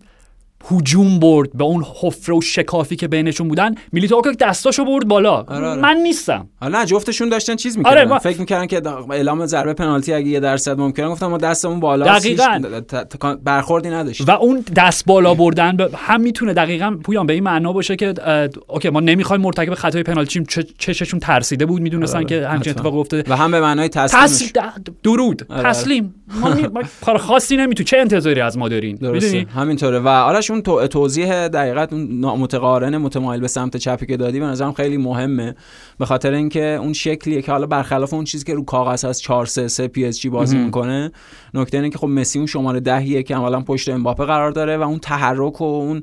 هجوم 0.70 1.18
برد 1.18 1.52
به 1.52 1.64
اون 1.64 1.84
حفره 2.00 2.36
و 2.36 2.40
شکافی 2.40 2.96
که 2.96 3.08
بینشون 3.08 3.48
بودن 3.48 3.74
میلیتائو 3.92 4.22
که 4.22 4.32
دستاشو 4.40 4.84
برد 4.84 5.08
بالا. 5.08 5.34
آره 5.34 5.66
آره. 5.66 5.80
من 5.80 5.96
نیستم. 5.96 6.48
نه 6.62 6.86
جفتشون 6.86 7.28
داشتن 7.28 7.56
چیز 7.56 7.78
می‌کردن. 7.78 7.96
آره 7.96 8.08
ما... 8.08 8.18
فکر 8.18 8.40
می‌کردن 8.40 8.66
که 8.66 8.82
اعلام 9.10 9.46
ضربه 9.46 9.74
پنالتی 9.74 10.12
اگه 10.12 10.28
یه 10.28 10.40
درصد 10.40 10.78
ممکنه 10.78 11.08
گفتم 11.08 11.26
ما 11.26 11.38
دستمون 11.38 11.80
بالا 11.80 12.06
دقیقاً. 12.06 12.62
برخوردی 13.44 13.90
نداشت. 13.90 14.28
و 14.28 14.30
اون 14.30 14.64
دست 14.76 15.04
بالا 15.04 15.34
بردن 15.34 15.76
هم 15.94 16.20
می‌تونه 16.20 16.54
دقیقاً 16.54 16.98
پویان 17.04 17.26
به 17.26 17.32
این 17.32 17.42
معنا 17.42 17.72
باشه 17.72 17.96
که 17.96 18.14
okay 18.68 18.90
ما 18.90 19.00
نمی‌خوایم 19.00 19.42
مرتکب 19.42 19.74
خطای 19.74 20.02
پنالتی 20.02 20.44
چششون 20.78 21.20
ترسیده 21.20 21.66
بود 21.66 21.82
می‌دونستن 21.82 22.18
آره. 22.18 22.26
که 22.26 22.48
همچین 22.48 22.72
اتفاق 22.72 22.96
افتاده. 22.96 23.32
و 23.32 23.36
هم 23.36 23.50
به 23.50 23.60
معنای 23.60 23.88
تسلیم 23.88 24.22
تس... 24.22 24.52
درود. 25.02 25.46
آره. 25.48 25.62
تسلیم. 25.62 26.14
ما, 26.40 26.82
کار 27.04 27.18
خاصی 27.18 27.56
نمی‌تونه 27.56 27.86
چه 27.86 27.96
انتظاری 27.96 28.40
از 28.40 28.58
ما 28.58 28.68
دارین؟ 28.68 28.98
همینطوره. 29.54 29.98
و 29.98 30.08
آرش 30.08 30.50
اون 30.56 30.86
توضیح 30.86 31.48
دقیقت 31.48 31.92
اون 31.92 32.24
متقارن 32.24 32.96
متمایل 32.96 33.40
به 33.40 33.48
سمت 33.48 33.76
چپی 33.76 34.06
که 34.06 34.16
دادی 34.16 34.40
به 34.40 34.46
نظرم 34.46 34.72
خیلی 34.72 34.96
مهمه. 34.96 35.54
به 35.98 36.06
خاطر 36.06 36.32
اینکه 36.32 36.64
اون 36.64 36.92
شکلیه 36.92 37.42
که 37.42 37.52
حالا 37.52 37.66
برخلاف 37.66 38.14
اون 38.14 38.24
چیزی 38.24 38.44
که 38.44 38.54
رو 38.54 38.64
کاغذ 38.64 39.04
هست 39.04 39.22
4 39.22 39.46
3 39.46 39.68
3 39.68 39.88
PSG 39.88 40.28
بازی 40.28 40.58
می‌کنه 40.58 41.12
نکته 41.54 41.76
اینه 41.76 41.90
که 41.90 41.98
خب 41.98 42.08
مسی 42.08 42.38
اون 42.38 42.46
شماره 42.46 42.80
دهیه 42.80 43.22
که 43.22 43.36
اولا 43.36 43.60
پشت 43.60 43.88
امباپه 43.88 44.24
قرار 44.24 44.50
داره 44.50 44.76
و 44.76 44.82
اون 44.82 44.98
تحرک 44.98 45.60
و 45.60 45.64
اون 45.64 46.02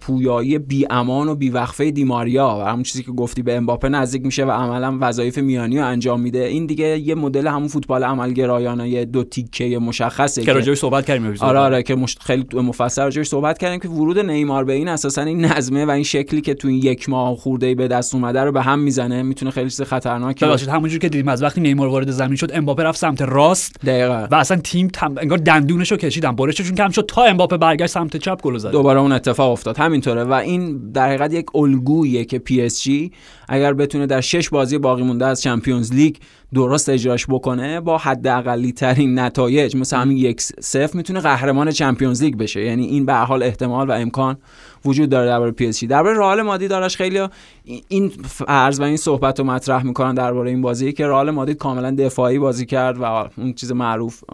پویایی 0.00 0.58
بی 0.58 0.86
امان 0.90 1.28
و 1.28 1.34
بی 1.34 1.50
وقفه 1.50 1.90
دیماریا 1.90 2.58
و 2.60 2.64
همون 2.64 2.82
چیزی 2.82 3.02
که 3.02 3.12
گفتی 3.12 3.42
به 3.42 3.56
امباپه 3.56 3.88
نزدیک 3.88 4.24
میشه 4.24 4.44
و 4.44 4.50
عملا 4.50 4.98
وظایف 5.00 5.38
میانی 5.38 5.78
رو 5.78 5.86
انجام 5.86 6.20
میده. 6.20 6.44
این 6.44 6.66
دیگه 6.66 6.98
یه 6.98 7.14
مدل 7.14 7.46
همون 7.46 7.68
فوتبال 7.68 8.04
عملگرایانه 8.04 9.04
دو 9.04 9.24
تیکه 9.24 9.78
مشخصه 9.78 10.42
که 10.42 10.52
راجعش 10.52 10.78
صحبت 10.78 11.06
کردیم 11.06 11.34
آره 11.40 11.58
آره 11.58 11.82
که 11.82 11.94
مش... 11.94 12.16
خیلی 12.20 12.46
مفصل 12.54 13.02
راجعش 13.16 13.28
صحبت 13.28 13.58
کردیم 13.58 13.80
که 13.80 13.88
ورود 13.88 14.18
نیمار 14.18 14.64
به 14.64 14.72
این 14.72 14.88
اساسا 14.88 15.22
این 15.22 15.44
نظمه 15.44 15.84
و 15.84 15.90
این 15.90 16.02
شکلی 16.04 16.40
که 16.40 16.54
تو 16.54 16.68
این 16.68 16.82
یک 16.82 17.08
ماه 17.08 17.36
خورده 17.36 17.74
به 17.74 17.88
دست 17.88 18.14
اومده 18.14 18.40
رو 18.40 18.52
به 18.52 18.62
هم 18.62 18.78
می‌زنه. 18.78 19.22
می‌تونه 19.22 19.50
خیلی 19.50 19.70
چیز 19.70 19.82
خطرناکی 19.82 20.46
باشه. 20.46 20.70
همونجوری 20.70 20.98
که 20.98 21.08
دیدیم 21.08 21.28
از 21.28 21.42
وقتی 21.42 21.60
نیمار 21.60 21.88
وارد 21.88 22.10
زمین 22.10 22.36
شد 22.36 22.50
امباپه 22.54 22.82
رفت 22.82 22.98
سمت 22.98 23.22
راست 23.22 23.84
دقیقاً. 23.86 24.26
و 24.30 24.34
اصلا 24.34 24.56
تیم 24.56 24.88
تم... 24.88 25.14
انگار 25.18 25.38
دندونشو 25.38 25.96
کشیدن 25.96 26.36
برششون 26.36 26.74
کم 26.74 26.90
شد 26.90 27.04
تا 27.08 27.24
امباپه 27.24 27.56
برگشت 27.56 27.92
سمت 27.92 28.16
چپ 28.16 28.42
گل 28.42 28.58
زد. 28.58 28.70
دوباره 28.70 29.00
اون 29.00 29.12
اتفاق 29.12 29.52
افتاد. 29.52 29.78
همینطوره. 29.78 30.24
و 30.24 30.32
این 30.32 30.90
در 30.92 31.06
حقیقت 31.06 31.32
یک 31.32 31.56
الگویه 31.56 32.24
که 32.24 32.38
PSG 32.38 33.12
اگر 33.48 33.74
بتونه 33.74 34.06
در 34.06 34.20
شش 34.20 34.48
بازی 34.48 34.78
باقی 34.78 35.02
مونده 35.02 35.26
از 35.26 35.42
چمپیونز 35.42 35.92
لیگ 35.92 36.16
درست 36.54 36.88
اجراش 36.88 37.26
بکنه 37.26 37.80
با 37.80 37.98
حد 37.98 38.26
اقلی 38.26 38.72
ترین 38.72 39.18
نتایج 39.18 39.76
مثل 39.76 39.96
همین 39.96 40.16
یک 40.16 40.40
صفر 40.40 40.96
می‌تونه 40.96 41.20
قهرمان 41.20 41.70
چمپیونز 41.70 42.22
لیگ 42.22 42.36
بشه. 42.36 42.60
یعنی 42.60 42.86
این 42.86 43.06
به 43.06 43.10
هر 43.10 43.14
حال 43.14 43.42
احتمال 43.42 43.88
و 43.88 43.92
امکان 43.92 44.36
وجود 44.84 45.08
داره 45.08 45.26
درباره 45.26 45.50
PSG. 45.50 45.86
درباره 45.86 46.18
رئال 46.18 46.42
مادرید 46.42 46.70
دارش 46.70 46.96
خیلی 46.96 47.20
این 47.88 48.08
فرض 48.08 48.80
و 48.80 48.82
این 48.82 48.96
صحبت 48.96 49.38
رو 49.38 49.44
مطرح 49.46 49.82
می‌کنن 49.82 50.14
درباره 50.14 50.50
این 50.50 50.62
بازی 50.62 50.92
که 50.92 51.06
رئال 51.06 51.30
مادرید 51.30 51.56
کاملا 51.56 51.90
دفاعی 51.90 52.38
بازی 52.38 52.66
کرد 52.66 52.98
و 53.00 53.04
اون 53.04 53.52
چیز 53.52 53.72
معروف 53.72 54.24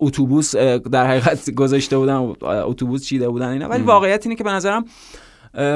اتوبوس 0.00 0.56
در 0.92 1.06
حقیقت 1.06 1.50
گذاشته 1.50 1.98
بودن 1.98 2.32
اتوبوس 2.42 3.04
چیده 3.04 3.28
بودن 3.28 3.48
اینا. 3.48 3.68
ولی 3.68 3.82
واقعیت 3.82 4.26
اینه 4.26 4.36
که 4.36 4.44
به 4.44 4.50
نظرم 4.50 4.84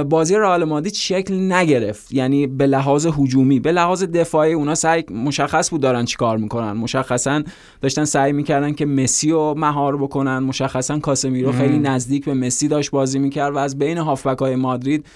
بازی 0.09 0.35
رئال 0.35 0.65
مادرید 0.65 0.95
شکل 0.95 1.53
نگرفت. 1.53 2.13
یعنی 2.13 2.47
به 2.47 2.67
لحاظ 2.67 3.07
هجومی 3.07 3.61
به 3.61 3.73
لحاظ 3.73 4.05
دفاعی 4.05 4.53
اونا 4.53 4.75
سعی 4.75 5.05
مشخص 5.11 5.71
بود 5.71 5.81
دارن 5.81 6.05
چیکار 6.05 6.39
می‌کنن. 6.39 6.73
مشخصا 6.73 7.43
داشتن 7.81 8.05
سعی 8.05 8.33
می‌کردن 8.33 8.73
که 8.73 8.87
مسی 8.87 9.31
رو 9.31 9.55
مهار 9.57 9.97
بکنن. 9.97 10.39
مشخصا 10.39 10.99
کاسمیرو 10.99 11.53
خیلی 11.53 11.79
نزدیک 11.79 12.25
به 12.25 12.35
مسی 12.35 12.69
داشت 12.69 12.91
بازی 12.91 13.19
می‌کرد 13.19 13.55
و 13.55 13.59
از 13.59 13.79
بین 13.79 13.99
هافبک 13.99 14.39
های 14.39 14.57
مادرید 14.57 15.07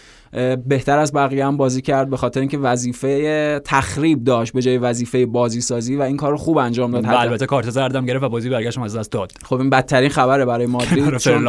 بهتر 0.67 0.99
از 0.99 1.13
بقیه 1.13 1.47
هم 1.47 1.57
بازی 1.57 1.83
کرد 1.83 2.11
به 2.11 2.17
خاطر 2.17 2.41
اینکه 2.41 2.59
وظیفه 2.59 3.61
تخریب 3.65 4.25
داشت 4.25 4.53
به 4.53 4.63
جای 4.63 4.79
وظیفه 4.79 5.27
بازی 5.27 5.61
سازی 5.61 5.97
و 5.97 6.03
این 6.03 6.17
کار 6.17 6.37
خوب 6.37 6.59
انجام 6.59 6.93
داد. 6.93 7.05
البته 7.07 7.47
کارت 7.47 7.71
زردم 7.71 8.07
گرفت 8.07 8.25
و 8.25 8.29
بازی 8.29 8.51
برگشت 8.51 8.79
از 8.79 8.97
دست 8.97 9.13
داد. 9.13 9.33
خب 9.45 9.61
این 9.61 9.71
بدترین 9.71 10.09
خبره 10.09 10.45
برای 10.45 10.67
مادرید 10.67 11.17
چون 11.17 11.45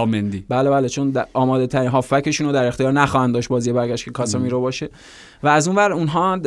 بله 0.49 0.69
بله 0.69 0.89
چون 0.89 1.13
آماده 1.33 1.67
ترین 1.67 1.89
هافبکشون 1.89 2.47
رو 2.47 2.53
در 2.53 2.65
اختیار 2.65 2.91
نخواهند 2.91 3.33
داشت 3.33 3.49
بازی 3.49 3.73
برگشت 3.73 4.05
که 4.05 4.11
کاسمیرو 4.11 4.61
باشه. 4.61 4.89
و 5.43 5.47
از 5.47 5.67
اون 5.67 5.77
ور 5.77 5.93
اونها 5.93 6.39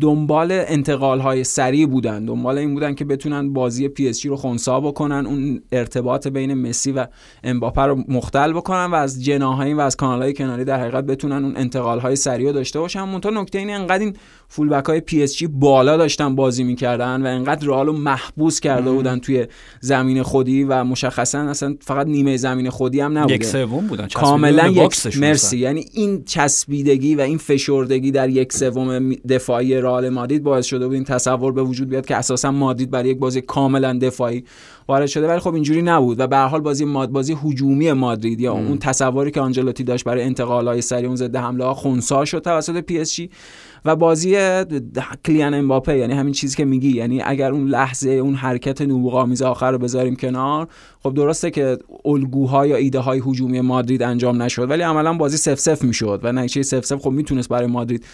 دنبال 0.00 0.48
انتقال 0.52 1.20
های 1.20 1.44
سریع 1.44 1.86
بودن. 1.86 2.24
دنبال 2.24 2.58
این 2.58 2.74
بودن 2.74 2.94
که 2.94 3.04
بتونن 3.04 3.52
بازی 3.52 3.88
پی 3.88 4.08
اس 4.08 4.20
جی 4.20 4.28
رو 4.28 4.36
خونسا 4.36 4.80
بکنن 4.80 5.26
اون 5.26 5.62
ارتباط 5.72 6.26
بین 6.26 6.54
مسی 6.54 6.92
و 6.92 7.06
امباپه 7.44 7.82
رو 7.82 8.04
مختل 8.08 8.52
بکنن 8.52 8.84
و 8.84 8.94
از 8.94 9.24
جناح‌هایی 9.24 9.74
و 9.74 9.80
از 9.80 9.96
کانال 9.96 10.22
های 10.22 10.32
کناری 10.32 10.64
در 10.64 10.80
حقیقت 10.80 11.04
بتونن 11.04 11.45
اون 11.46 11.56
انتقال 11.56 11.98
های 12.00 12.16
سریع 12.16 12.52
داشته 12.52 12.80
باشن 12.80 13.02
منتها 13.02 13.32
نکته 13.42 13.58
اینه 13.58 13.72
انقدر 13.72 14.04
این 14.04 14.16
full 14.48 14.68
back 14.68 14.84
های 14.84 15.00
PSG 15.00 15.46
بالا 15.46 15.96
داشتن 15.96 16.34
بازی 16.36 16.64
می‌کردن 16.64 17.22
و 17.22 17.26
انقدر 17.26 17.66
رئال 17.66 17.90
محبوس 17.90 18.60
کرده 18.60 18.90
بودن 18.90 19.18
توی 19.18 19.46
زمین 19.80 20.22
خودی 20.22 20.64
و 20.64 20.84
مشخصا 20.84 21.38
اصلا 21.38 21.76
فقط 21.80 22.06
نیمه 22.06 22.36
زمین 22.36 22.70
خودی 22.70 23.00
هم 23.00 23.18
نبوده. 23.18 23.34
یک 23.34 23.44
سوم 23.44 23.86
بودن 23.86 24.06
کاملا 24.14 24.68
یک 24.68 25.16
سوم. 25.20 25.58
یعنی 25.58 25.84
این 25.92 26.24
چسبیدگی 26.24 27.14
و 27.14 27.20
این 27.20 27.38
فشردگی 27.38 28.10
در 28.10 28.28
یک 28.28 28.52
سوم 28.52 29.12
دفاعی 29.14 29.74
رئال 29.74 30.08
مادرید 30.08 30.42
باعث 30.42 30.66
شده 30.66 30.86
بود 30.86 30.94
این 30.94 31.04
تصور 31.04 31.52
به 31.52 31.62
وجود 31.62 31.88
بیاد 31.88 32.06
که 32.06 32.16
اساسا 32.16 32.50
مادرید 32.50 32.90
برای 32.90 33.08
یک 33.08 33.18
بازی 33.18 33.40
کاملا 33.40 33.98
دفاعی 33.98 34.44
وارد 34.88 35.06
شده 35.06 35.28
ولی 35.28 35.38
خب 35.38 35.54
اینجوری 35.54 35.82
نبود 35.82 36.20
و 36.20 36.26
به 36.26 36.36
هر 36.36 36.46
حال 36.46 36.60
بازی 36.60 36.84
ماد 36.84 37.10
بازی 37.10 37.36
هجومی 37.44 37.92
مادرید 37.92 38.40
یا 38.40 38.52
اون 38.52 38.78
تصوری 38.78 39.30
که 39.30 39.40
آنجلوتی 39.40 39.84
داشت 39.84 40.04
برای 40.04 40.22
انتقالات 40.22 40.80
سریع 40.80 41.06
اون 41.06 41.16
ضد 41.16 41.36
حمله 41.36 41.64
ها 41.64 41.74
خونسا 41.74 42.24
شد 42.24 42.38
توسط 42.38 42.76
پی 42.76 42.98
اس 42.98 43.14
جی 43.14 43.30
و 43.86 43.96
بازی 43.96 44.36
کلیان 45.24 45.54
امباپه 45.54 45.98
یعنی 45.98 46.12
همین 46.12 46.32
چیزی 46.32 46.56
که 46.56 46.64
میگی 46.64 46.90
یعنی 46.90 47.22
اگر 47.22 47.52
اون 47.52 47.68
لحظه 47.68 48.10
اون 48.10 48.34
حرکت 48.34 48.82
نبوغ‌آمیز 48.82 49.42
آخر 49.42 49.72
رو 49.72 49.78
بذاریم 49.78 50.16
کنار 50.16 50.68
خب 51.06 51.14
درسته 51.14 51.50
که 51.50 51.78
الگوها 52.04 52.66
یا 52.66 52.76
ایده 52.76 52.98
های 52.98 53.22
هجومی 53.26 53.60
مادرید 53.60 54.02
انجام 54.02 54.42
نشد 54.42 54.70
ولی 54.70 54.82
عملا 54.82 55.14
بازی 55.14 55.36
صفر 55.36 55.58
صفر 55.58 55.82
می‌شد 55.82 56.20
و 56.22 56.32
نتیجه 56.32 56.62
صفر 56.62 56.84
صفر 56.84 57.02
خب 57.02 57.10
می‌تونست 57.10 57.48
برای 57.48 57.66
مادرید 57.66 58.04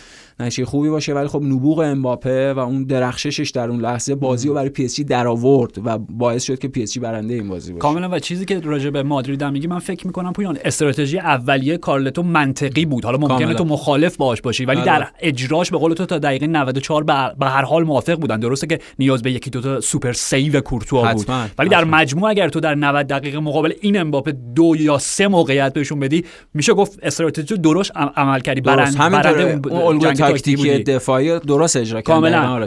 نتیجه 0.41 0.65
خوبی 0.65 0.89
باشه 0.89 1.15
ولی 1.15 1.29
خب 1.29 1.43
نبوغ 1.43 1.79
امباپه 1.79 2.53
و 2.53 2.59
اون 2.59 2.85
درخششش 2.85 3.51
در 3.51 3.69
اون 3.69 3.81
لحظه 3.81 4.15
بازی 4.15 4.49
رو 4.49 4.55
برای 4.55 4.69
PSG 4.69 5.05
در 5.05 5.27
آورد 5.27 5.73
و 5.85 5.99
باعث 5.99 6.45
شد 6.45 6.59
که 6.59 6.69
PSG 6.69 6.99
برنده 6.99 7.35
این 7.35 7.49
بازی 7.49 7.73
باشه. 7.73 7.81
کاملا 7.81 8.09
و 8.09 8.19
چیزی 8.19 8.45
که 8.45 8.61
راجع 8.61 8.91
به 8.91 9.03
مادرید 9.03 9.43
هم 9.43 9.53
میگی 9.53 9.67
من 9.67 9.79
فکر 9.79 10.07
می‌کنم 10.07 10.33
پویان 10.33 10.59
استراتژی 10.65 11.19
اولیه 11.19 11.79
کارلتو 11.79 12.23
منطقی 12.23 12.85
بود. 12.85 13.05
حالا 13.05 13.19
ممکنه 13.19 13.55
تو 13.55 13.65
مخالف 13.65 14.17
باش 14.17 14.41
باشی 14.41 14.65
ولی 14.65 14.83
در 14.83 15.09
اجراش 15.21 15.71
به 15.71 15.79
قول 15.79 15.95
تو 15.95 16.07
تا 16.07 16.19
دقیقه 16.19 16.47
94 16.47 17.05
به 17.39 17.47
هر 17.47 17.63
حال 17.63 17.85
موافق 17.85 18.15
بودن. 18.15 18.41
درسته 18.41 18.67
که 18.67 18.79
نیاز 18.99 19.23
به 19.23 19.33
یکی 19.33 19.51
دو 19.51 19.61
تا 19.61 19.81
super 19.81 20.13
save 20.13 20.61
کورتوا 20.61 21.13
بود. 21.13 21.27
ولی 21.59 21.69
در 21.69 21.85
مجموع 21.85 22.31
اگر 22.31 22.49
تو 22.49 22.61
در 22.61 22.75
90 22.85 23.07
دقیقه 23.07 23.41
مقابل 23.41 23.73
این 23.81 24.01
امباپه 24.01 24.33
دو 24.33 24.75
یا 24.79 24.99
سه 24.99 25.29
موقعیت 25.29 25.73
بهشون 25.73 26.01
بدی 26.01 26.25
میشه 26.55 26.75
گفت 26.75 26.99
استراتژی 27.03 27.57
درست 27.57 27.93
عمل 27.97 28.41
کردی. 28.41 28.61
برنده 28.61 28.99
برنده 28.99 29.69
اون 29.69 30.15
تاکتیکی 30.15 30.79
دفاعی 30.79 31.39
درست 31.39 31.77
اجرا 31.77 32.01
کردی. 32.01 32.21
کاملا. 32.21 32.67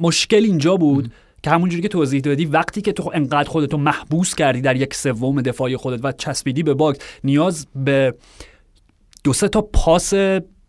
مشکل 0.00 0.44
اینجا 0.44 0.76
بود 0.76 1.12
که 1.42 1.50
همونجوری 1.50 1.82
که 1.82 1.88
توضیح 1.88 2.20
دادی 2.20 2.44
وقتی 2.44 2.80
که 2.80 2.92
تو 2.92 3.10
انقدر 3.14 3.48
خودتو 3.48 3.76
محبوس 3.76 4.34
کردی 4.34 4.60
در 4.60 4.76
یک 4.76 4.94
سوم 4.94 5.42
دفاعی 5.42 5.76
خودت 5.76 6.00
و 6.04 6.12
چسبیدی 6.12 6.62
به 6.62 6.74
box 6.74 6.98
نیاز 7.24 7.66
به 7.76 8.14
دو 9.24 9.32
سه 9.32 9.48
تا 9.48 9.62
پاس 9.62 10.14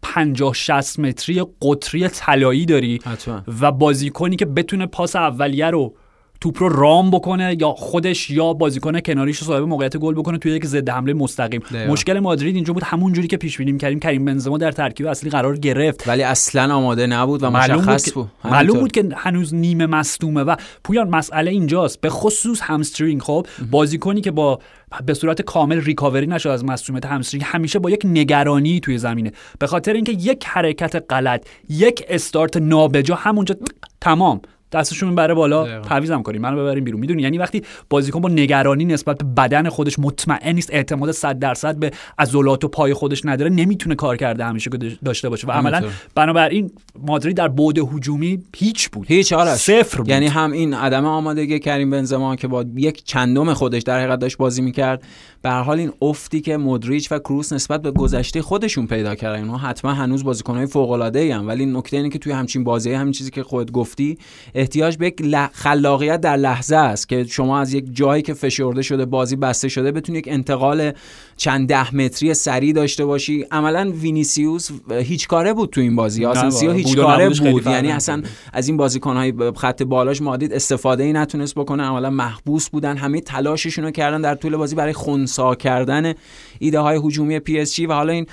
50 0.02 0.54
60 0.54 1.00
متری 1.00 1.44
قطری 1.62 2.08
طلایی 2.08 2.66
داری 2.66 3.00
حتما. 3.06 3.44
و 3.62 3.72
بازیکنی 3.72 4.36
که 4.36 4.46
بتونه 4.46 4.86
پاس 4.86 5.16
اولیه 5.16 5.70
رو 5.70 5.96
توپ 6.42 6.64
رو 6.64 6.70
رام 6.70 7.12
بکنه 7.12 7.58
یا 7.60 7.72
خودش 7.72 8.30
یا 8.30 8.54
بازیکن 8.54 9.00
کناریش 9.00 9.38
رو 9.38 9.48
صاحب 9.48 9.64
موقعیت 9.64 9.98
گل 9.98 10.14
بکنه 10.16 10.38
توی 10.38 10.52
یک 10.52 10.66
ضد 10.66 10.90
حمله 10.90 11.14
مستقیم. 11.14 11.62
مشکل 11.88 12.20
مادرید 12.20 12.56
اینجا 12.56 12.74
بود 12.74 12.84
همون 12.84 13.14
جوری 13.14 13.28
که 13.28 13.38
پیش 13.38 13.58
بینی 13.58 13.78
کردیم. 13.78 14.00
کریم 14.00 14.26
بنزما 14.26 14.58
در 14.58 14.72
ترکیب 14.72 15.08
اصلی 15.08 15.30
قرار 15.30 15.58
گرفت. 15.58 16.08
ولی 16.08 16.24
اصلا 16.24 16.76
آماده 16.76 17.08
نبود 17.08 17.44
و 17.44 17.50
مشخص 17.50 18.14
بود. 18.14 18.32
معلوم 18.46 18.80
بود 18.80 18.92
که 18.92 19.10
هنوز 19.16 19.56
نیمه 19.56 19.86
مصدومه 19.86 20.44
و 20.44 20.56
پویان 20.84 21.10
مسئله 21.10 21.52
اینجاست. 21.52 22.02
به 22.02 22.10
خصوص 22.10 22.62
همسترینگ. 22.62 23.22
خب 23.22 23.48
بازیکنی 23.72 24.22
که 24.22 24.32
با 24.32 24.60
به 25.06 25.14
صورت 25.14 25.42
کامل 25.42 25.82
ریکاوری 25.82 26.28
نشد 26.28 26.50
از 26.50 26.66
مصونیت 26.66 27.06
همسترینگ 27.06 27.46
همیشه 27.48 27.80
با 27.80 27.90
یک 27.90 28.02
نگرانی 28.06 28.80
توی 28.80 28.98
زمینه. 28.98 29.32
به 29.60 29.68
خاطر 29.68 29.94
اینکه 29.94 30.12
یک 30.12 30.46
حرکت 30.46 31.04
غلط 31.10 31.46
یک 31.70 32.06
استارت 32.10 32.58
نابجا 32.58 33.16
همونجا 33.16 33.56
تمام. 34.02 34.42
دستشون 34.72 35.16
بره 35.16 35.34
بالا 35.34 35.82
تعویضم 35.82 36.22
کنیم 36.22 36.42
منو 36.42 36.58
ببریم 36.58 36.84
بیرون. 36.84 37.00
می‌دونی؟ 37.02 37.22
یعنی 37.22 37.38
وقتی 37.38 37.62
بازیکن 37.90 38.22
با 38.22 38.30
نگرانی 38.30 38.86
نسبت 38.86 39.18
به 39.18 39.24
بدن 39.24 39.70
خودش 39.70 40.00
مطمئن 40.00 40.56
نیست 40.56 40.70
اعتماد 40.74 41.12
100 41.12 41.40
درصد 41.40 41.76
به 41.76 41.92
عضلات 42.20 42.64
و 42.64 42.68
پای 42.68 42.94
خودش 42.94 43.26
نداره 43.26 43.50
نمی‌تونه 43.50 43.96
کار 43.96 44.18
کرده 44.18 44.46
همیشه 44.46 44.70
داشته 45.06 45.30
باشه. 45.30 45.48
و 45.48 45.52
عملا 45.52 45.84
بنابراین 46.16 46.72
مادرید 47.00 47.38
در 47.38 47.48
بعد 47.48 47.78
هجومی 47.78 48.44
هیچ 48.56 48.90
بود. 48.90 49.08
هیچ 49.08 49.34
آرش. 49.34 49.58
صفر 49.58 49.98
بود. 49.98 50.10
یعنی 50.10 50.28
هم 50.28 50.52
این 50.52 50.74
عدم 50.74 51.06
آمادگی 51.06 51.60
کریم 51.60 51.90
بنزما 51.90 52.36
که 52.36 52.48
با 52.48 52.66
یک 52.76 53.04
چندم 53.04 53.54
خودش 53.54 53.82
در 53.82 54.00
حقیقت 54.00 54.20
داشت 54.20 54.38
بازی 54.38 54.62
می‌کرد 54.62 55.04
به 55.42 55.52
حال 55.52 55.80
این 55.80 55.92
افتی 56.02 56.42
که 56.42 56.58
مودریچ 56.58 57.12
و 57.12 57.20
کروس 57.20 57.54
نسبت 57.54 57.82
به 57.82 57.92
گذشته 57.92 58.42
خودشون 58.42 58.88
پیدا 58.88 59.16
کردن 59.16 59.40
اونها 59.40 59.58
حتما 59.58 59.94
هنوز 59.94 60.24
بازیکن‌های 60.24 60.66
فوق‌العاده 60.66 61.38
ولی 61.38 61.66
نکته 61.66 61.98
اینه 61.98 62.10
که 62.10 62.20
توی 62.20 62.32
همچین 62.32 62.64
بازی 62.64 62.94
همین 62.94 63.14
چیزی 63.14 63.32
که 63.32 63.44
خودت 63.44 63.72
گفتی 63.72 64.18
احتیاج 64.56 64.98
به 64.98 65.08
یک 65.08 65.36
خلاقیت 65.54 66.22
در 66.22 66.38
لحظه 66.38 66.76
است 66.76 67.10
که 67.10 67.24
شما 67.24 67.60
از 67.60 67.74
یک 67.74 67.86
جایی 67.92 68.22
که 68.22 68.34
فشرده 68.34 68.82
شده 68.82 69.06
بازی 69.06 69.36
بسته 69.36 69.70
شده 69.70 69.92
بتونی 69.92 70.18
یک 70.18 70.28
انتقال 70.28 70.92
چند 71.38 71.68
ده 71.68 71.96
متری 71.96 72.34
سریع 72.34 72.74
داشته 72.74 73.06
باشی. 73.06 73.46
عملا 73.52 73.92
وینیسیوس 73.92 74.70
هیچ 74.92 75.28
کاره 75.28 75.54
بود 75.54 75.70
تو 75.70 75.82
این 75.82 75.96
بازی. 75.96 76.26
آسنسیو 76.26 76.72
هیچ 76.72 76.96
کاره 76.96 77.30
بود. 77.30 77.66
یعنی 77.66 77.92
اصلا 77.92 78.24
از 78.54 78.68
این 78.68 78.78
بازیکن‌های 78.78 79.34
خط 79.58 79.84
بالاش 79.84 80.22
مادرید 80.22 80.54
استفاده 80.54 81.04
ای 81.04 81.14
نتونست 81.14 81.56
بکنه. 81.56 81.84
عملا 81.84 82.10
محبوس 82.10 82.70
بودن. 82.70 82.98
همه 82.98 83.22
تلاششون 83.22 83.86
رو 83.86 83.92
کردن 83.92 84.22
در 84.22 84.36
طول 84.36 84.58
بازی 84.58 84.76
برای 84.76 84.94
خونسا 85.32 85.56
کردن 85.56 86.14
ایده 86.60 86.80
های 86.80 87.00
هجومی 87.04 87.40
پی 87.40 87.60
اس 87.60 87.74
جی 87.74 87.86
و 87.86 87.94
حالا 87.94 88.14
این 88.14 88.26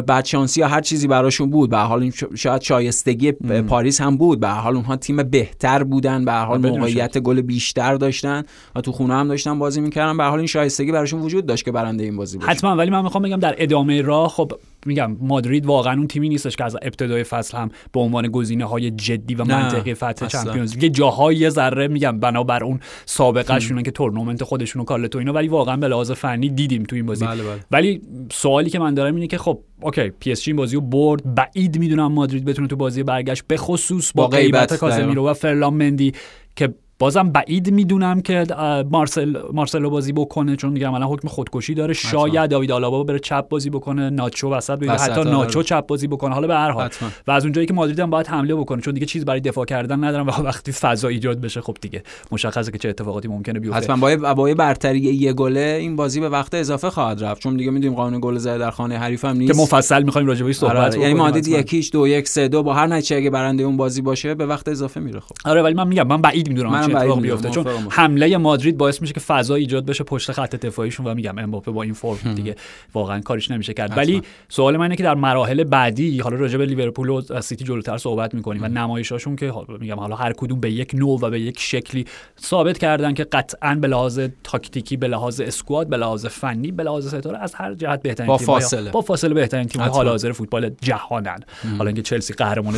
بدشانسی 0.00 0.60
یا 0.60 0.68
هر 0.68 0.80
چیزی 0.80 1.06
براشون 1.06 1.50
بود. 1.50 1.70
به 1.70 1.74
هر 1.74 1.78
حال 1.78 2.10
شاید 2.36 2.62
شایستگی 2.62 3.32
پاریس 3.68 4.00
هم 4.00 4.16
بود. 4.16 4.40
به 4.40 4.44
هر 4.44 4.48
حال 4.48 4.74
اونها 4.74 4.96
تیم 4.96 5.22
بهتر 5.22 5.82
بودن. 5.82 6.24
به 6.24 6.28
هر 6.28 6.32
حال 6.32 6.70
موقعیت 6.70 7.18
گل 7.18 7.40
بیشتر 7.40 7.94
داشتن 7.94 8.42
و 8.76 8.80
تو 8.80 8.92
خونه 8.92 9.14
هم 9.14 9.28
داشتن 9.28 9.58
بازی 9.58 9.80
می‌کردن. 9.80 10.16
به 10.16 10.20
هر 10.20 10.24
حال 10.24 10.38
این 10.38 10.46
شایستگی 10.46 10.92
براشون 10.92 11.20
وجود 11.20 11.46
داشت 11.46 11.64
که 11.64 11.72
برنده 11.72 12.04
این 12.04 12.16
بازی 12.16 12.38
بود 12.38 12.48
حتما. 12.48 12.76
ولی 12.76 12.90
من 12.90 13.02
می‌خوام 13.02 13.22
بگم 13.22 13.40
در 13.40 13.54
ادامه 13.58 14.02
راه 14.02 14.28
خب 14.28 14.52
میگم 14.88 15.16
مادرید 15.20 15.66
واقعا 15.66 15.92
اون 15.98 16.06
تیمی 16.06 16.28
نیستش 16.28 16.56
که 16.56 16.64
از 16.64 16.76
ابتدای 16.82 17.24
فصل 17.24 17.58
هم 17.58 17.70
به 17.92 18.00
عنوان 18.00 18.28
گزینه 18.28 18.64
های 18.64 18.90
جدی 18.90 19.34
و 19.34 19.44
منطقی 19.44 19.94
فتح 19.94 20.26
چمپیونز 20.26 20.76
لیگ. 20.76 20.92
جاهای 20.92 21.50
دیگه 21.50 21.88
میگم 21.88 22.20
بنابر 22.20 22.64
اون 22.64 22.80
سابقه 23.06 23.60
شونه 23.60 23.82
که 23.82 23.90
تورنمنت 23.90 24.44
خودشون 24.44 24.82
و 24.82 24.84
کارلتو 24.84 25.18
اینا 25.18 25.32
ولی 25.32 25.48
واقعا 25.48 25.76
به 25.76 25.88
لحاظ 25.88 26.10
فنی 26.10 26.48
دیدیم 26.48 26.82
تو 26.82 26.96
این 26.96 27.06
بازی. 27.06 27.26
بله 27.26 27.42
بله. 27.42 27.60
ولی 27.70 28.02
سوالی 28.32 28.70
که 28.70 28.78
من 28.78 28.94
دارم 28.94 29.14
اینه 29.14 29.26
که 29.26 29.38
خب 29.38 29.60
اوکی 29.80 30.10
پی 30.10 30.32
اس 30.32 30.42
جی 30.42 30.52
بازی 30.52 30.76
رو 30.76 30.80
برد 30.80 31.34
بعید 31.34 31.78
می‌دونم 31.78 32.12
مادرید 32.12 32.44
بتونه 32.44 32.68
تو 32.68 32.76
بازی 32.76 33.02
برگشت 33.02 33.44
به 33.46 33.56
خصوص 33.56 34.12
با, 34.12 34.22
با 34.22 34.28
غیبت 34.28 34.76
کازمیرو 34.76 35.28
و 35.28 35.34
فرلان 35.34 35.74
مندی 35.74 36.12
که 36.56 36.74
بازم 36.98 37.30
بعید 37.30 37.70
می‌دونم 37.70 38.20
که 38.20 38.46
مارسل 38.90 39.36
مارسلو 39.52 39.90
بازی 39.90 40.12
بکنه 40.12 40.56
چون 40.56 40.72
میگم 40.72 40.94
الان 40.94 41.08
حکم 41.08 41.28
خودکشی 41.28 41.74
داره. 41.74 41.94
شاید 41.94 42.50
داوید 42.50 42.72
آلابا 42.72 43.04
بره 43.04 43.18
چپ 43.18 43.48
بازی 43.48 43.70
بکنه 43.70 44.10
ناچو 44.10 44.50
وسط 44.50 44.78
بگیره 44.78 44.92
حتی 44.92 45.20
آره. 45.20 45.30
ناچو 45.30 45.62
چپ 45.62 45.86
بازی 45.86 46.06
بکنه. 46.06 46.34
حالا 46.34 46.46
به 46.46 46.54
هر 46.54 46.70
حال. 46.70 46.88
و 47.26 47.30
از 47.30 47.44
اونجایی 47.44 47.66
که 47.66 47.74
مادرید 47.74 48.00
هم 48.00 48.10
باید 48.10 48.26
حمله 48.26 48.54
بکنه 48.54 48.82
چون 48.82 48.94
دیگه 48.94 49.06
چیز 49.06 49.24
برای 49.24 49.40
دفاع 49.40 49.64
کردن 49.64 50.04
ندارم 50.04 50.26
و 50.26 50.30
وقتی 50.30 50.72
فضا 50.72 51.08
ایجاد 51.08 51.40
بشه 51.40 51.60
خب 51.60 51.76
دیگه 51.80 52.02
مشخصه 52.32 52.72
که 52.72 52.78
چه 52.78 52.88
اتفاقاتی 52.88 53.28
ممکنه 53.28 53.60
بیفته. 53.60 53.76
حتما. 53.76 54.16
با 54.16 54.34
با 54.34 54.54
برتری 54.54 54.98
یه 55.00 55.32
گله 55.32 55.78
این 55.80 55.96
بازی 55.96 56.20
به 56.20 56.28
وقت 56.28 56.54
اضافه 56.54 56.90
خواهد 56.90 57.24
رفت. 57.24 57.42
چون 57.42 57.56
دیگه 57.56 57.70
می‌دونیم 57.70 57.96
قانون 57.96 58.20
گل 58.22 58.38
زده 58.38 58.58
در 58.58 58.70
خانه 58.70 58.98
حریف 58.98 59.24
هم 59.24 59.36
نیست. 59.36 59.52
که 59.52 59.58
مفصل 59.58 60.02
می‌خوایم 60.02 60.26
راجع 60.26 60.44
بهش 60.44 60.56
صحبت 60.56 60.76
آره. 60.76 61.00
یعنی 61.00 61.14
مادرید 61.14 61.48
یکیش 61.48 61.90
دو 61.92 62.08
یک 62.08 62.28
سه 62.28 62.48
دو 62.48 62.62
با 62.62 62.74
هر 62.74 62.86
نتیجه 62.86 63.16
اگه 63.16 63.30
برنده 63.30 63.62
اون 63.62 63.76
بازی 63.76 64.02
باشه 64.02 64.34
به 64.34 64.46
وقت 64.46 64.68
اضافه 64.68 65.00
میره 65.00 65.20
خب. 65.20 65.34
آره 65.44 65.62
ولی 65.62 65.74
من 65.74 65.88
میگم 65.88 66.06
من 66.06 66.20
بعید 66.22 66.48
می‌دونم 66.48 66.87
چه 66.90 66.96
اتفاقی 66.96 67.20
بیفته. 67.20 67.50
چون 67.50 67.66
حمله 67.90 68.36
مادرید 68.36 68.78
باعث 68.78 69.00
میشه 69.00 69.14
که 69.14 69.20
فضا 69.20 69.54
ایجاد 69.54 69.86
بشه 69.86 70.04
پشت 70.04 70.32
خط 70.32 70.56
دفاعیشون 70.56 71.06
و 71.06 71.14
میگم 71.14 71.38
امباپه 71.38 71.70
با 71.70 71.82
این 71.82 71.92
فرم 71.92 72.34
دیگه 72.34 72.54
واقعا 72.94 73.20
کارش 73.20 73.50
نمیشه 73.50 73.74
کرد. 73.74 73.96
ولی 73.96 74.22
سوال 74.48 74.76
من 74.76 74.82
اینه 74.82 74.96
که 74.96 75.02
در 75.02 75.14
مراحل 75.14 75.64
بعدی 75.64 76.18
حالا 76.18 76.36
راجع 76.36 76.58
به 76.58 76.66
لیورپول 76.66 77.08
و 77.08 77.40
سیتی 77.40 77.64
جلوتر 77.64 77.98
صحبت 77.98 78.34
می‌کنیم 78.34 78.62
و 78.62 78.68
نمایشاشون 78.68 79.36
که 79.36 79.52
میگم 79.80 79.96
حالا 79.96 80.16
هر 80.16 80.32
کدوم 80.32 80.60
به 80.60 80.70
یک 80.70 80.94
نوع 80.94 81.20
و 81.22 81.30
به 81.30 81.40
یک 81.40 81.60
شکلی 81.60 82.04
ثابت 82.40 82.78
کردن 82.78 83.14
که 83.14 83.24
قطعا 83.24 83.74
به 83.74 83.88
لحاظ 83.88 84.20
تاکتیکی 84.44 84.96
به 84.96 85.08
لحاظ 85.08 85.40
اسکواد 85.40 85.88
به 85.88 85.96
لحاظ 85.96 86.26
فنی 86.26 86.72
به 86.72 86.82
لحاظ 86.82 87.08
ستاره 87.14 87.38
از 87.38 87.54
هر 87.54 87.74
جهت 87.74 88.02
بهترین 88.02 88.28
با 88.28 88.38
فاصله. 88.38 88.90
با 88.90 89.00
فاصله 89.00 89.34
بهترین 89.34 89.66
تیم 89.66 89.82
حال 89.82 90.08
حاضر 90.08 90.32
فوتبال 90.32 90.70
جهانن. 90.80 91.38
حالا 91.78 91.86
اینکه 91.86 92.02
چلسی 92.02 92.34
قهرمان 92.34 92.74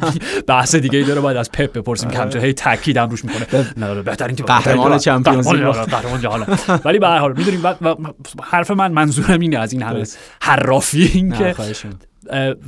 بحث 0.46 0.74
دیگه 0.74 0.98
ای 0.98 1.04
داره 1.04 1.20
باید 1.20 1.36
از 1.36 1.52
پپ 1.52 1.72
بپرسیم 1.72 2.10
که 2.10 2.18
همچنان 2.18 2.44
هی 2.44 2.52
تاکیدم 2.52 3.10
روش 3.10 3.24
می‌کنه. 3.24 3.46
نه 3.52 3.53
بهترین 4.04 4.36
تیم 4.36 4.46
قهرمان 4.46 4.98
چمپیونز 4.98 5.48
لیگ. 5.48 5.74
ولی 6.84 6.98
به 6.98 7.06
هر 7.06 7.18
حال 7.18 7.32
می‌دونیم 7.36 7.62
حرف 8.42 8.70
من 8.70 8.92
منظورم 8.92 9.40
اینه 9.40 9.58
از 9.58 9.72
این 9.72 9.82
همه 9.82 10.04
حرافی 10.42 11.10
این 11.14 11.32
که 11.32 11.54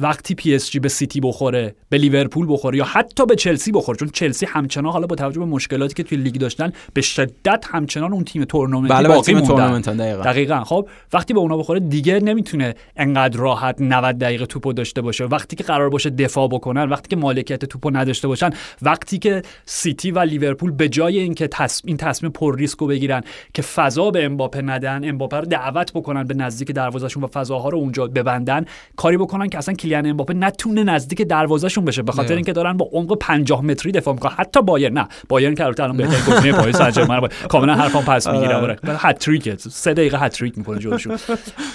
وقتی 0.00 0.34
پی 0.34 0.54
اس 0.54 0.70
جی 0.70 0.78
به 0.78 0.88
سیتی 0.88 1.20
بخوره 1.20 1.75
به 1.88 1.98
لیورپول 1.98 2.46
بخوره 2.48 2.78
یا 2.78 2.84
حتی 2.84 3.26
به 3.26 3.36
چلسی 3.36 3.72
بخوره. 3.72 3.98
چون 3.98 4.08
چلسی 4.08 4.46
همچنان 4.46 4.92
حالا 4.92 5.06
با 5.06 5.16
توجه 5.16 5.40
به 5.40 5.46
مشکلاتی 5.46 5.94
که 5.94 6.02
توی 6.02 6.18
لیگ 6.18 6.34
داشتن 6.34 6.72
به 6.94 7.00
شدت 7.00 7.64
همچنان 7.70 8.12
اون 8.12 8.25
تیم 8.25 8.44
تورنمنتی 8.44 8.94
بله 8.94 9.08
باقی 9.08 9.22
تیم 9.22 9.40
تورنمنت 9.40 9.88
دقیقاً. 9.88 10.22
دقیقاً. 10.22 10.64
خب 10.64 10.88
وقتی 11.12 11.34
به 11.34 11.40
اونا 11.40 11.56
بخوره 11.56 11.80
دیگه 11.80 12.20
نمی‌تونه 12.20 12.75
انقدر 12.96 13.38
راحت 13.38 13.80
90 13.80 14.18
دقیقه 14.18 14.46
توپو 14.46 14.72
داشته 14.72 15.00
باشه. 15.00 15.25
وقتی 15.25 15.56
که 15.56 15.64
قرار 15.64 15.90
باشه 15.90 16.10
دفاع 16.10 16.48
بکنن 16.48 16.88
وقتی 16.88 17.08
که 17.08 17.16
مالکیت 17.16 17.64
توپو 17.64 17.90
نداشته 17.90 18.28
باشن 18.28 18.50
وقتی 18.82 19.18
که 19.18 19.42
سیتی 19.66 20.10
و 20.10 20.18
لیورپول 20.18 20.70
به 20.70 20.88
جای 20.88 21.18
اینکه 21.18 21.48
تصمیم 21.48 21.86
این 21.86 21.96
تصمیم 21.96 22.32
پر 22.32 22.56
ریسکو 22.56 22.86
بگیرن 22.86 23.22
که 23.54 23.62
فضا 23.62 24.10
به 24.10 24.25
امباپه 24.25 24.62
ندن 24.62 25.08
امباپه 25.08 25.36
رو 25.36 25.44
دعوت 25.44 25.92
بکنن 25.92 26.25
به 26.25 26.34
نزدیک 26.34 26.70
دروازهشون 26.70 27.25
و 27.25 27.26
فضاها 27.26 27.68
رو 27.68 27.78
اونجا 27.78 28.06
ببندن 28.06 28.64
کاری 28.96 29.16
بکنن 29.16 29.45
که 29.48 29.58
اصلا 29.58 29.74
کیلیان 29.75 30.06
امباپه 30.06 30.34
نتونه 30.34 30.84
نزدیک 30.84 31.22
دروازهشون 31.22 31.84
بشه 31.84 32.02
به 32.02 32.12
خاطر 32.12 32.34
اینکه 32.34 32.52
دارن 32.52 32.76
با 32.76 32.88
عمق 32.92 33.18
50 33.18 33.64
متری 33.64 33.92
دفاع 33.92 34.14
می‌کنن. 34.14 34.32
حتی 34.36 34.62
بایرن 34.62 34.92
نه. 34.92 35.08
بایرن 35.28 35.54
که 35.54 35.64
الان 35.64 35.96
بهترین 35.96 36.36
گزینه 36.36 36.58
پاریسن 36.58 37.28
کاملا 37.48 37.74
حرفم 37.74 38.00
پس 38.00 38.28
می‌گیرم 38.28 38.60
آره. 38.60 38.76
هتریک 38.84 39.60
سه 39.60 39.94
دقیقه 39.94 40.18
هتریک 40.18 40.58
می‌کنه 40.58 40.78
جلوشون. 40.78 41.16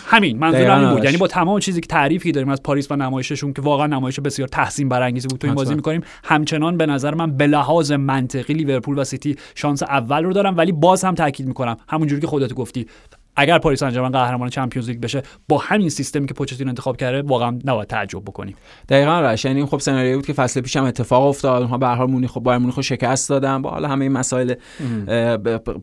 همین. 0.06 0.40
منظورم 0.40 0.94
بود. 0.94 1.04
یعنی 1.04 1.18
با 1.18 1.28
تمام 1.28 1.60
چیزی 1.60 1.82
که 1.82 1.88
تعریفی 1.88 2.32
داریم 2.32 2.50
از 2.50 2.64
پاریس 2.64 2.92
و 2.92 2.96
نمایششون 2.96 3.54
که 3.54 3.62
واقعا 3.62 3.88
نمایش 3.88 4.20
بسیار 4.20 4.48
تحسین 4.48 4.90
برانگیزی 4.90 5.28
بود. 5.28 5.40
تو 5.40 5.48
این 5.48 5.56
بازی 5.56 5.76
می‌کنیم. 5.76 6.02
همچنان 6.24 6.78
به 6.78 6.86
نظر 6.86 7.14
من 7.14 7.38
به 7.38 7.48
لحاظ 7.48 7.92
منطقی 7.92 8.54
لیورپول 8.54 9.00
و 9.00 9.04
سیتی 9.04 9.36
شانس 9.56 9.84
اول 9.84 10.24
رو 10.24 10.34
دارن 10.34 10.58
ولی 10.58 10.72
باز 10.72 11.04
هم 11.04 11.16
تاکید 11.16 11.48
می‌کنم. 11.48 11.78
همونجوری 11.88 12.22
که 12.22 12.28
خودت 12.28 12.54
گفتی. 12.54 12.88
اگر 13.36 13.58
پاریس 13.58 13.80
سن 13.80 14.10
قهرمان 14.10 14.50
چمپیونز 14.50 14.90
لیگ 14.90 15.00
بشه 15.00 15.24
با 15.48 15.58
همین 15.58 15.90
سیستمی 15.90 16.28
که 16.28 16.34
پوچتینو 16.34 16.70
انتخاب 16.70 16.98
کرده 16.98 17.22
واقعا 17.22 17.60
نباید 17.66 17.88
تعجب 17.88 18.22
بکنیم. 18.22 18.56
دقیقاً 18.90 19.20
آرش 19.20 19.46
یعنی 19.46 19.66
خب 19.66 19.80
سناریویی 19.80 20.16
بود 20.16 20.26
که 20.26 20.34
فصل 20.34 20.62
پیشم 20.62 20.84
اتفاق 20.84 21.24
افتاد. 21.24 21.62
اونها 21.62 21.78
به 21.78 21.88
هر 21.88 21.96
حال 21.96 22.10
مونیخ 22.10 22.38
بایرن 22.38 22.58
مونیخ 22.58 22.82
شکست 22.82 23.30
دادن. 23.30 23.62
با 23.62 23.70
حالا 23.70 23.88
همه 23.88 24.06
این 24.06 24.12
مسائل 24.12 24.54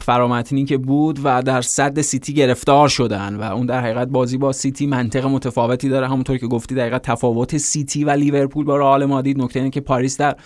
فرامتنی 0.01 0.65
که 0.65 0.79
بود 0.79 1.21
و 1.25 1.43
در 1.43 1.63
سد 1.63 2.01
سیتی 2.01 2.35
گرفتار 2.35 2.89
شدن 2.89 3.37
و 3.37 3.43
اون 3.43 3.67
در 3.67 3.81
حقیقت 3.81 4.09
بازی 4.09 4.39
با 4.39 4.53
سیتی 4.53 4.87
منطق 4.87 5.27
متفاوتی 5.27 5.89
داره. 5.89 6.09
همونطور 6.09 6.37
که 6.39 6.47
گفتی 6.47 6.75
دقیقاً 6.75 6.99
تفاوت 6.99 7.57
سیتی 7.57 8.05
و 8.05 8.11
لیورپول 8.11 8.65
با 8.65 8.77
رئال 8.77 9.05
مادرید. 9.05 9.43
نکته 9.43 9.61
اینه 9.61 9.71
که 9.71 9.81
پاریس 9.81 10.17
در 10.17 10.37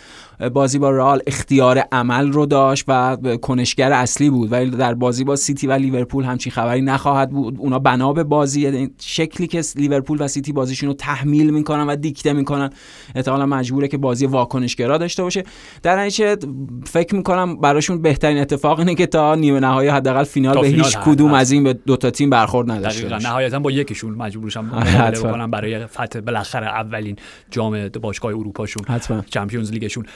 بازی 0.48 0.78
با 0.78 0.90
رئال 0.90 1.22
اختیار 1.26 1.78
عمل 1.78 2.32
رو 2.32 2.46
داشت 2.46 2.84
و 2.88 3.16
کنشگر 3.42 3.92
اصلی 3.92 4.30
بود. 4.30 4.52
ولی 4.52 4.70
در 4.70 4.94
بازی 4.94 5.24
با 5.24 5.36
سیتی 5.36 5.66
و 5.66 5.72
لیورپول 5.72 6.24
همچین 6.24 6.52
خبری 6.52 6.82
نخواهد 6.82 7.30
بود. 7.30 7.56
اونا 7.58 7.78
بنا 7.78 8.12
به 8.12 8.24
بازی 8.24 8.60
یعنی 8.60 8.90
شکلی 9.00 9.46
که 9.46 9.62
لیورپول 9.76 10.18
و 10.20 10.28
سیتی 10.28 10.52
بازیشون 10.52 10.88
رو 10.88 10.94
تحمیل 10.94 11.50
می‌کنن 11.50 11.86
و 11.86 11.96
دیکته 11.96 12.32
می‌کنن. 12.32 12.70
احتمالا 13.14 13.46
مجبوره 13.46 13.88
که 13.88 13.98
بازی 13.98 14.26
واکنشگرا 14.26 14.98
داشته 14.98 15.22
باشه. 15.22 15.42
در 15.82 16.00
نتیجه 16.00 16.36
فکر 16.84 17.14
می‌کنم 17.14 17.60
براشون 17.60 18.02
بهترین 18.02 18.38
اتفاق 18.38 18.78
اینه 18.78 18.94
که 18.94 19.06
تا 19.06 19.34
نیمه 19.34 19.60
نهایی 19.60 19.88
حداقل 19.88 20.24
فینال 20.24 20.60
به 20.60 20.66
هیچ 20.66 20.98
کدوم 20.98 21.32
از 21.32 21.50
این 21.50 21.64
به 21.64 21.72
دو 21.72 21.96
تا 21.96 22.10
تیم 22.10 22.30
برخورد 22.30 22.70
نداشته 22.70 23.08
باشه. 23.08 23.28
نهایتا 23.28 23.58
با 23.58 23.70
یکیشون 23.70 24.14
مجبورشم 24.14 24.70
بکنن 25.14 25.50
برای 25.50 25.86
فتح 25.86 26.20
بالاخره 26.20 26.66
اولین 26.66 27.16
جام 27.50 27.88
باشگاه 27.88 28.32
اروپاشون 28.32 28.84
چمپیونز 29.30 29.72
لیگشون. 29.72 30.06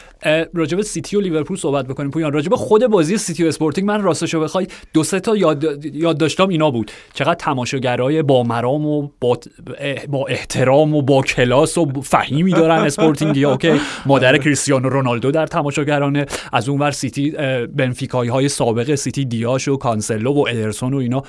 راجع 0.54 0.70
به 0.70 0.80
سیتی 0.80 1.16
و 1.16 1.20
لیورپول 1.20 1.56
صحبت 1.56 1.86
بکنیم. 1.86 2.10
پویان 2.10 2.32
راجع 2.32 2.46
به 2.46 2.54
خود 2.54 2.86
بازی 2.86 3.18
سیتی 3.18 3.44
و 3.44 3.46
اسپورتینگ 3.46 3.86
من 3.86 4.02
راستشو 4.02 4.40
بخوای 4.40 4.66
دو 4.94 5.04
سه 5.04 5.20
تا 5.20 5.36
یاد 5.36 5.84
یادداشتم 5.94 6.48
اینا 6.48 6.70
بود. 6.70 6.90
چقدر 7.14 7.34
تماشاگرای 7.34 8.22
با 8.22 8.42
مرام 8.42 8.86
و 8.86 9.08
با, 9.20 9.38
با 10.08 10.26
احترام 10.26 10.94
و 10.94 11.02
با 11.02 11.22
کلاس 11.22 11.78
و 11.78 11.92
فهیمی 12.02 12.52
دارن 12.52 12.78
اسپورتینگ 12.78 13.58
که 13.62 13.80
مادر 14.06 14.38
کریستیانو 14.38 14.88
رونالدو 14.88 15.30
در 15.30 15.46
تماشاگرا 15.46 16.00
نه. 16.00 16.26
از 16.52 16.68
اونور 16.68 16.90
سیتی 16.90 17.30
بنفیکایی 17.76 18.30
های 18.30 18.48
سابق 18.48 18.94
سیتی 18.94 19.24
دیاش 19.24 19.68
و 19.68 19.76
کانسلو 19.76 20.32
و 20.32 20.46
ادرسون 20.48 20.94
و 20.94 20.96
اینا. 20.96 21.22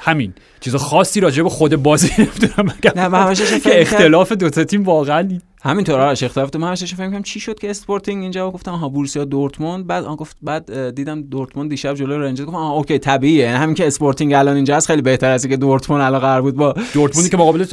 همین. 0.00 0.32
چیز 0.60 0.76
خاصی 0.76 1.20
راجع 1.20 1.42
به 1.42 1.48
خود 1.48 1.76
بازی 1.76 2.10
نمی‌دونم 2.18 2.74
نه 2.96 3.34
که 3.60 3.80
اختلاف 3.80 4.32
دو 4.32 4.50
تا 4.50 4.64
تیم 4.64 4.84
واقعا 4.84 5.38
همینطور 5.64 6.00
آرش 6.00 6.22
اختلاف 6.22 6.50
تو 6.50 6.58
من 6.58 6.74
فکر 6.74 7.10
کنم 7.10 7.22
چی 7.22 7.40
شد 7.40 7.58
که 7.58 7.70
اسپورتینگ 7.70 8.22
اینجا 8.22 8.50
گفتم 8.50 8.72
ها 8.72 8.88
بورسیا 8.88 9.24
دورتموند 9.24 9.86
بعد 9.86 10.04
آن 10.04 10.16
گفت 10.16 10.36
بعد 10.42 10.94
دیدم 10.94 11.22
دورتموند 11.22 11.70
دیشب 11.70 11.94
جلوی 11.94 12.18
رنجرز 12.18 12.44
گفتم 12.44 12.56
آه 12.56 12.72
اوکی 12.72 12.98
طبیعیه 12.98 13.44
یعنی 13.44 13.56
همین 13.56 13.74
که 13.74 13.86
اسپورتینگ 13.86 14.32
الان 14.32 14.56
اینجا 14.56 14.76
هست 14.76 14.86
خیلی 14.86 15.02
بهتر 15.02 15.30
از 15.30 15.44
اینکه 15.44 15.56
دورتموند 15.56 16.02
الان 16.02 16.20
قرار 16.20 16.42
بود 16.42 16.56
با 16.56 16.74
دورتموندی 16.94 17.30
که 17.30 17.36
مقابل 17.36 17.64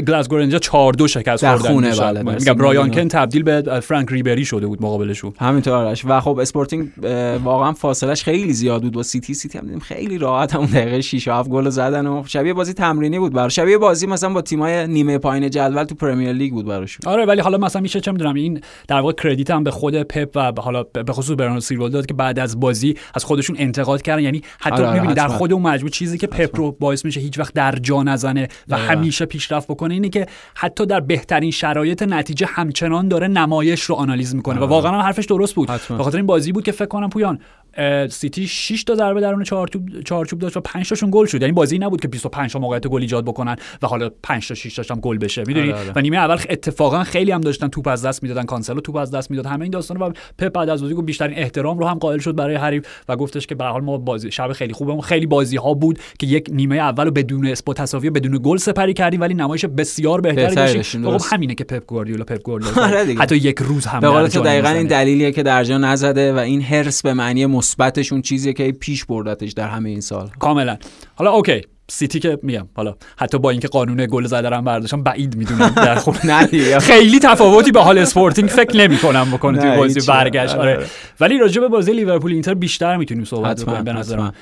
گلاسگو 0.00 0.36
رنجرز 0.36 0.58
4 0.58 0.92
2 0.92 1.08
شکست 1.08 1.46
خوردن 1.46 1.68
خونه 1.68 1.96
بله 1.96 2.22
میگم 2.22 2.54
رایان 2.54 2.90
کنت 2.90 3.08
تبدیل 3.08 3.42
به 3.42 3.80
فرانک 3.80 4.08
ریبری 4.10 4.44
شده 4.44 4.66
بود 4.66 4.82
مقابلشون. 4.82 5.32
همینطور 5.40 5.74
آرش. 5.74 6.04
و 6.04 6.20
خب 6.20 6.38
اسپورتینگ 6.38 6.88
واقعا 7.44 7.72
فاصلش 7.72 8.24
خیلی 8.24 8.52
زیاد 8.52 8.82
بود. 8.82 8.92
با 8.92 9.02
سیتی 9.02 9.34
سیتی 9.34 9.58
هم 9.58 9.64
دیدیم 9.64 9.80
خیلی 9.80 10.18
راحت 10.18 10.56
اون 10.56 10.66
دقیقه 10.66 11.00
6 11.00 11.28
7 11.28 11.50
گل 11.50 11.70
زدن 11.70 12.06
و 12.06 12.22
شبیه 12.26 12.54
بازی 12.54 12.72
تمرینی 12.72 13.18
بود 13.18 13.32
برای 13.32 13.50
شبیه 13.50 13.78
بازی 13.78 14.06
مثلا 14.06 14.32
با 14.32 14.42
تیمای 14.42 14.86
نیمه 14.86 15.18
پایین 15.18 15.50
جدول 15.50 15.84
تو 15.84 15.94
پرمیر 15.94 16.32
لیگ 16.32 16.52
بود 16.52 16.66
براشون 16.66 17.03
آره 17.06 17.24
ولی 17.24 17.40
حالا 17.40 17.58
مثلا 17.58 17.82
میشه 17.82 18.00
چه 18.00 18.12
می‌دونم 18.12 18.34
این 18.34 18.60
در 18.88 19.00
واقع 19.00 19.12
credit 19.12 19.50
هم 19.50 19.64
به 19.64 19.70
خود 19.70 20.02
پپ 20.02 20.36
و 20.36 20.60
حالا 20.60 20.82
به 20.82 21.12
خصوص 21.12 21.36
برناردو 21.38 21.60
سیلوا 21.60 21.88
داد 21.88 22.06
که 22.06 22.14
بعد 22.14 22.38
از 22.38 22.60
بازی 22.60 22.96
از 23.14 23.24
خودشون 23.24 23.56
انتقاد 23.58 24.02
کردن. 24.02 24.22
یعنی 24.22 24.42
حتی 24.60 24.82
آره 24.82 24.92
می‌بینی 24.94 25.14
در 25.14 25.28
خود 25.28 25.52
اون 25.52 25.62
مجموعه 25.62 25.90
چیزی 25.90 26.18
که 26.18 26.26
پپ 26.26 26.56
رو 26.56 26.72
باعث 26.72 27.04
میشه 27.04 27.20
هیچ 27.20 27.38
وقت 27.38 27.54
در 27.54 27.72
جا 27.72 28.02
نزنه 28.02 28.48
و 28.68 28.76
همیشه 28.76 29.26
پیشرفت 29.26 29.68
بکنه 29.68 29.94
اینه 29.94 30.08
که 30.08 30.26
حتی 30.54 30.86
در 30.86 31.00
بهترین 31.00 31.50
شرایط 31.50 32.02
نتیجه 32.02 32.46
همچنان 32.46 33.08
داره 33.08 33.28
نمایش 33.28 33.82
رو 33.82 33.94
آنالیز 33.94 34.34
می‌کنه. 34.34 34.60
و 34.60 34.64
واقعا 34.64 35.02
حرفش 35.02 35.24
درست 35.24 35.54
بود. 35.54 35.68
به 35.88 36.04
خاطر 36.04 36.16
این 36.16 36.26
بازی 36.26 36.52
بود 36.52 36.64
که 36.64 36.72
فکر 36.72 36.86
کنم 36.86 37.10
پویان 37.10 37.38
سیتی 38.10 38.46
6 38.46 38.84
تا 38.84 38.94
ضربه 38.94 39.20
درون 39.20 39.44
چارچوب 39.44 40.02
چارچوب 40.02 40.38
داشت 40.38 40.56
و 40.56 40.60
5 40.60 40.88
تاشون 40.88 41.10
گل 41.12 41.26
شد 41.26 41.40
یعنی 41.40 41.52
بازی 41.52 41.78
نبود 41.78 42.00
که 42.00 42.08
25 42.08 42.52
تا 42.52 42.58
موقعیت 42.58 42.86
گل 42.86 43.00
ایجاد 43.00 43.24
بکنن 43.24 43.56
و 43.82 43.86
حالا 43.86 44.10
5 44.22 44.48
تا 44.48 44.54
6 44.54 44.74
تاش 44.74 44.90
هم 44.90 45.00
گل 45.00 45.18
بشه 45.18 45.42
می‌دونی 45.46 45.72
آره، 45.72 45.80
آره. 45.80 45.92
و 45.96 46.00
نیمه 46.00 46.16
اول 46.16 46.38
اتفاقا 46.50 47.04
خیلی 47.04 47.30
هم 47.30 47.40
داشتن 47.40 47.68
توپ 47.68 47.88
از 47.88 48.06
دست 48.06 48.22
می‌دادن 48.22 48.42
کانسلو 48.42 48.80
توپ 48.80 48.96
از 48.96 49.10
دست 49.10 49.30
می‌داد 49.30 49.46
همه 49.46 49.62
این 49.62 49.70
داستان 49.70 49.96
و 49.96 50.12
پپ 50.38 50.48
بعد 50.48 50.68
از 50.68 50.82
بازی 50.82 50.94
گفت 50.94 51.06
بیشترین 51.06 51.38
احترام 51.38 51.78
رو 51.78 51.86
هم 51.86 51.98
قائل 51.98 52.18
شد 52.18 52.36
برای 52.36 52.56
حریف 52.56 52.86
و 53.08 53.16
گفتش 53.16 53.46
که 53.46 53.54
به 53.54 53.59
هر 53.59 53.64
حال 53.64 53.82
ما 53.82 53.98
بازی 53.98 54.30
شب 54.30 54.52
خیلی 54.52 54.72
خوبمون 54.72 55.00
خیلی 55.00 55.26
بازی 55.26 55.56
ها 55.56 55.74
بود 55.74 55.98
که 56.18 56.26
یک 56.26 56.48
نیمه 56.52 56.76
اول 56.76 57.04
رو 57.04 57.10
با 57.10 57.46
ثبات 57.46 57.76
تساوی 57.76 58.10
بدون 58.10 58.40
گل 58.42 58.56
سپری 58.56 58.94
کردیم 58.94 59.20
ولی 59.20 59.34
نمایش 59.34 59.64
بسیار 59.64 60.20
بهتری 60.20 60.54
داشتیم 60.54 61.18
خب. 61.18 61.24
همینه 61.32 61.54
که 61.54 61.64
پپ 61.64 61.86
گواردیولا 61.86 62.24
پپ 62.24 62.42
گواردیولا 62.42 62.82
آره. 62.86 63.14
حتی 63.18 63.36
یک 63.36 63.58
روز 63.58 63.86
هم 63.86 64.00
به 64.00 64.08
قول 64.08 64.28
دقیقا. 64.28 64.68
این 64.68 64.86
دلیلیه 64.86 65.32
که 65.32 65.42
در 65.42 65.64
جا 65.64 65.78
نزده 65.78 66.32
و 66.32 66.38
این 66.38 66.62
حرص 66.62 67.02
به 67.02 67.14
معنی 67.14 67.46
مثبتش 67.64 68.12
اون 68.12 68.22
چیزیه 68.22 68.52
که 68.52 68.72
پیش 68.72 69.04
بردتش 69.04 69.52
در 69.52 69.68
همه 69.68 69.88
این 69.90 70.00
سال. 70.00 70.30
کاملا. 70.38 70.76
حالا 71.14 71.30
اوکی 71.30 71.60
سیتی 71.90 72.20
که 72.20 72.38
میگم 72.42 72.68
حالا 72.74 72.94
حتی 73.18 73.38
با 73.38 73.50
اینکه 73.50 73.68
قانون 73.68 74.06
گل 74.10 74.26
زده 74.26 74.48
رو 74.48 74.56
هم 74.56 74.64
برداشتن 74.64 75.02
بعید 75.02 75.36
می‌دونم 75.36 75.68
در 75.68 75.94
خود 76.04 76.16
نه 76.24 76.46
دیگه. 76.46 76.78
خیلی 76.78 77.18
تفاوتی 77.18 77.72
به 77.72 77.76
هر 77.76 77.80
حال 77.80 77.98
اسپورتینگ 77.98 78.48
فکر 78.48 78.76
نمی 78.76 78.96
کنم 78.98 79.30
بکنه 79.32 79.58
توی 79.58 79.76
بازی. 79.76 80.00
برگشت. 80.08 80.54
آره، 80.54 80.76
آره. 80.76 80.86
ولی 81.20 81.38
راجع 81.38 81.60
به 81.60 81.68
بازی 81.68 81.92
لیورپول 81.92 82.32
اینتر 82.32 82.54
بیشتر 82.54 82.96
می‌تونیم 82.96 83.24
صحبت 83.24 83.62
بکنیم 83.62 83.84
به 83.84 83.92
نظرم. 83.92 84.34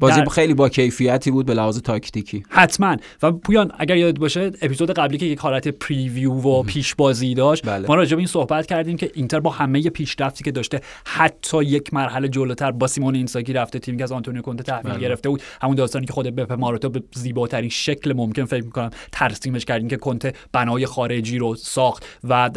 بازی 0.00 0.20
در- 0.20 0.24
خیلی 0.24 0.54
با 0.54 0.68
کیفیتی 0.68 1.30
بود 1.30 1.46
به 1.46 1.54
لحاظ 1.54 1.78
تاکتیکی 1.80 2.42
حتما 2.48 2.96
و 3.22 3.32
پویان 3.32 3.72
اگر 3.78 3.96
یادت 3.96 4.18
باشه 4.18 4.50
اپیزود 4.62 4.90
قبلی 4.90 5.18
که 5.18 5.26
یک 5.26 5.38
حالت 5.38 5.68
preview 5.68 6.32
و 6.32 6.62
پیش 6.62 6.94
بازی 6.94 7.34
داشت 7.34 7.66
بله. 7.66 7.88
ما 7.88 7.94
راجع 7.94 8.16
به 8.16 8.18
این 8.20 8.26
صحبت 8.26 8.66
کردیم 8.66 8.96
که 8.96 9.10
اینتر 9.14 9.40
با 9.40 9.50
همه 9.50 9.82
پیشرفتی 9.82 10.44
که 10.44 10.50
داشته 10.50 10.80
حتی 11.04 11.64
یک 11.64 11.94
مرحله 11.94 12.28
جلوتر 12.28 12.70
با 12.70 12.86
سیمونه 12.86 13.14
اینزاگی 13.14 13.52
رفته 13.52 13.78
تیمی 13.78 13.98
که 13.98 14.04
از 14.04 14.12
آنتونیو 14.12 14.42
کونته 14.42 14.62
تحویل 14.62 14.92
بله. 14.92 15.00
گرفته 15.00 15.28
بود 15.28 15.42
همون 15.62 15.74
داستانی 15.76 16.06
که 16.06 16.12
خود 16.12 16.26
بپه 16.26 16.52
ماروتا 16.52 16.88
به 16.88 17.02
زیباترین 17.14 17.70
شکل 17.70 18.12
ممکن 18.12 18.44
فکر 18.44 18.64
می‌کنم 18.64 18.90
ترسیمش 19.12 19.64
کردیم 19.64 19.88
که 19.88 19.96
کونته 19.96 20.32
بنای 20.52 20.86
خارجی 20.86 21.38
رو 21.38 21.54
ساخت 21.54 22.06
و 22.28 22.50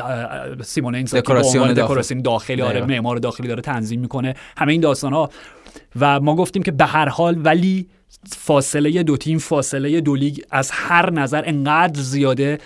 سیمونه 0.62 0.96
اینزاگی 0.96 1.22
دکوراسیون 1.22 1.74
داخل. 1.74 2.22
داخلی 2.22 2.62
آره 2.62 2.72
دقیقا. 2.72 2.88
معمار 2.88 3.18
داخلی 3.18 3.48
داره 3.48 3.62
تنظیم 3.62 4.00
می‌کنه 4.00 4.36
همه 4.58 4.72
این 4.72 4.82
داستان 4.82 5.14
ها 5.14 5.30
و 6.00 6.20
ما 6.20 6.36
گفتیم 6.36 6.64
که 6.64 6.72
به 6.72 6.86
هر 6.86 7.10
حال 7.10 7.42
ولی 7.44 7.88
فاصله 8.38 9.04
دو 9.04 9.18
تیم 9.18 9.38
فاصله 9.38 10.02
دو 10.02 10.16
لیگ 10.16 10.40
از 10.52 10.72
هر 10.72 11.10
نظر 11.10 11.44
انقدر 11.46 12.02
زیاده 12.02 12.58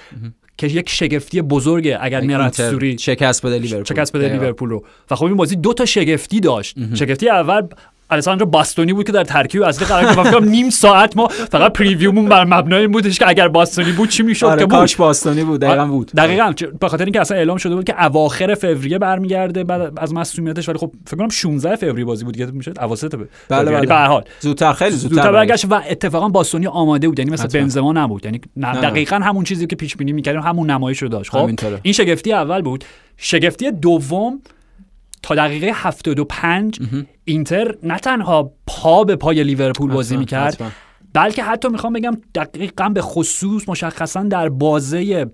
که 0.58 0.68
یک 0.68 0.90
شگفتی 0.90 1.42
بزرگه 1.42 1.98
اگر 2.02 2.22
اینتر 2.22 2.38
نراتزوری 2.38 2.98
شکست 2.98 3.46
بده 3.46 3.60
لیورپول. 3.60 3.96
شکست 3.96 4.14
بده. 4.14 4.30
لیورپول 4.30 4.70
رو. 4.70 4.86
و 5.12 5.16
خب 5.16 5.26
این 5.26 5.36
بازی 5.36 5.56
دو 5.56 5.74
تا 5.74 5.86
شگفتی 5.86 6.40
داشت. 6.40 6.96
شگفتی 6.96 7.30
اول 7.30 7.68
الساندرو 8.10 8.46
باستونی 8.46 8.94
بود 8.94 9.06
که 9.06 9.12
در 9.12 9.24
ترکیب 9.24 9.64
اصلی 9.64 9.86
قرار 9.86 10.04
گرفت 10.04 10.24
فکر 10.24 10.40
نیم 10.40 10.70
ساعت 10.70 11.18
ما 11.18 11.28
فقط 11.28 11.74
preview 11.74 12.10
مون 12.10 12.26
بر 12.26 12.46
مبنای 12.46 12.82
این 12.82 12.92
بودش 12.92 13.20
که 13.20 13.28
اگر 13.28 13.48
باستونی 13.48 13.92
بود 13.92 14.10
چی 14.10 14.24
می‌شد 14.24 14.46
آره 14.46 14.60
که 14.60 14.66
بود 14.66 14.78
کاش 14.78 14.96
باستونی 14.96 15.44
بود 15.44 15.62
دقیقا 15.62 15.86
بود 15.86 16.12
دقیقا 16.18 16.54
به 16.80 16.90
خاطر 16.90 17.04
اینکه 17.04 17.22
اصلا 17.22 17.38
اعلام 17.38 17.58
شده 17.58 17.76
بود 17.76 17.84
که 17.84 18.06
اواخر 18.06 18.56
فوریه 18.56 18.98
برمیگرده 18.98 19.64
بعد 19.64 19.94
از 19.98 20.14
مسئولیتش 20.14 20.70
ولی 20.70 20.78
خب 20.78 20.92
فکر 21.08 21.18
کنم 21.18 21.30
16 21.30 21.76
فوریه 21.76 22.06
بازی 22.06 22.26
بود 22.26 22.38
که 22.38 22.46
میشه 22.46 22.74
اواسط 22.82 23.16
ب- 23.16 23.28
بله،. 23.50 23.72
یعنی 23.72 23.78
بله. 23.78 23.88
به 23.88 23.96
هر 23.96 24.08
حال 24.08 24.24
زودتر 24.40 24.74
خیلی 24.74 24.92
زودتر, 24.92 25.16
زودتر 25.16 25.32
برگشت. 25.32 25.66
و 25.70 25.82
اتفاقا 25.90 26.30
باستونی 26.30 26.68
آماده 26.68 27.08
بود 27.08 27.20
یعنی 27.20 27.32
مثل 27.32 27.44
حتما. 27.44 27.62
بنزما 27.62 27.94
نبود 27.94 28.26
یعنی. 28.26 28.42
دقیقا 28.62 29.16
همون 29.16 29.44
چیزی 29.44 29.68
که 29.68 29.76
پیش 29.76 29.96
بینی 29.96 30.14
می‌کردیم 30.14 30.42
همون 30.42 30.70
نمایش 30.70 31.02
رو 31.02 31.08
داشت 31.08 31.32
خب. 31.32 31.50
این 31.84 31.94
شگفتی 31.94 32.34
اول 32.34 32.62
بود 32.62 32.86
شگفتی 33.18 33.72
دوم 33.72 34.42
تا 35.28 35.36
دقیقه 35.36 35.72
75 35.74 36.80
اینتر 37.26 37.76
نه 37.84 38.00
تنها 38.00 38.52
پا 38.68 39.04
به 39.04 39.16
پای 39.16 39.44
لیورپول 39.44 39.92
بازی 39.92 40.18
می‌کرد. 40.18 40.58
بلکه 41.14 41.44
حتی 41.44 41.70
می‌خوام 41.70 41.94
بگم 41.94 42.18
دقیقا 42.36 42.90
به 42.90 43.02
خصوص 43.02 43.70
مشخصا 43.70 44.24
در 44.24 44.50
بازه 44.50 45.26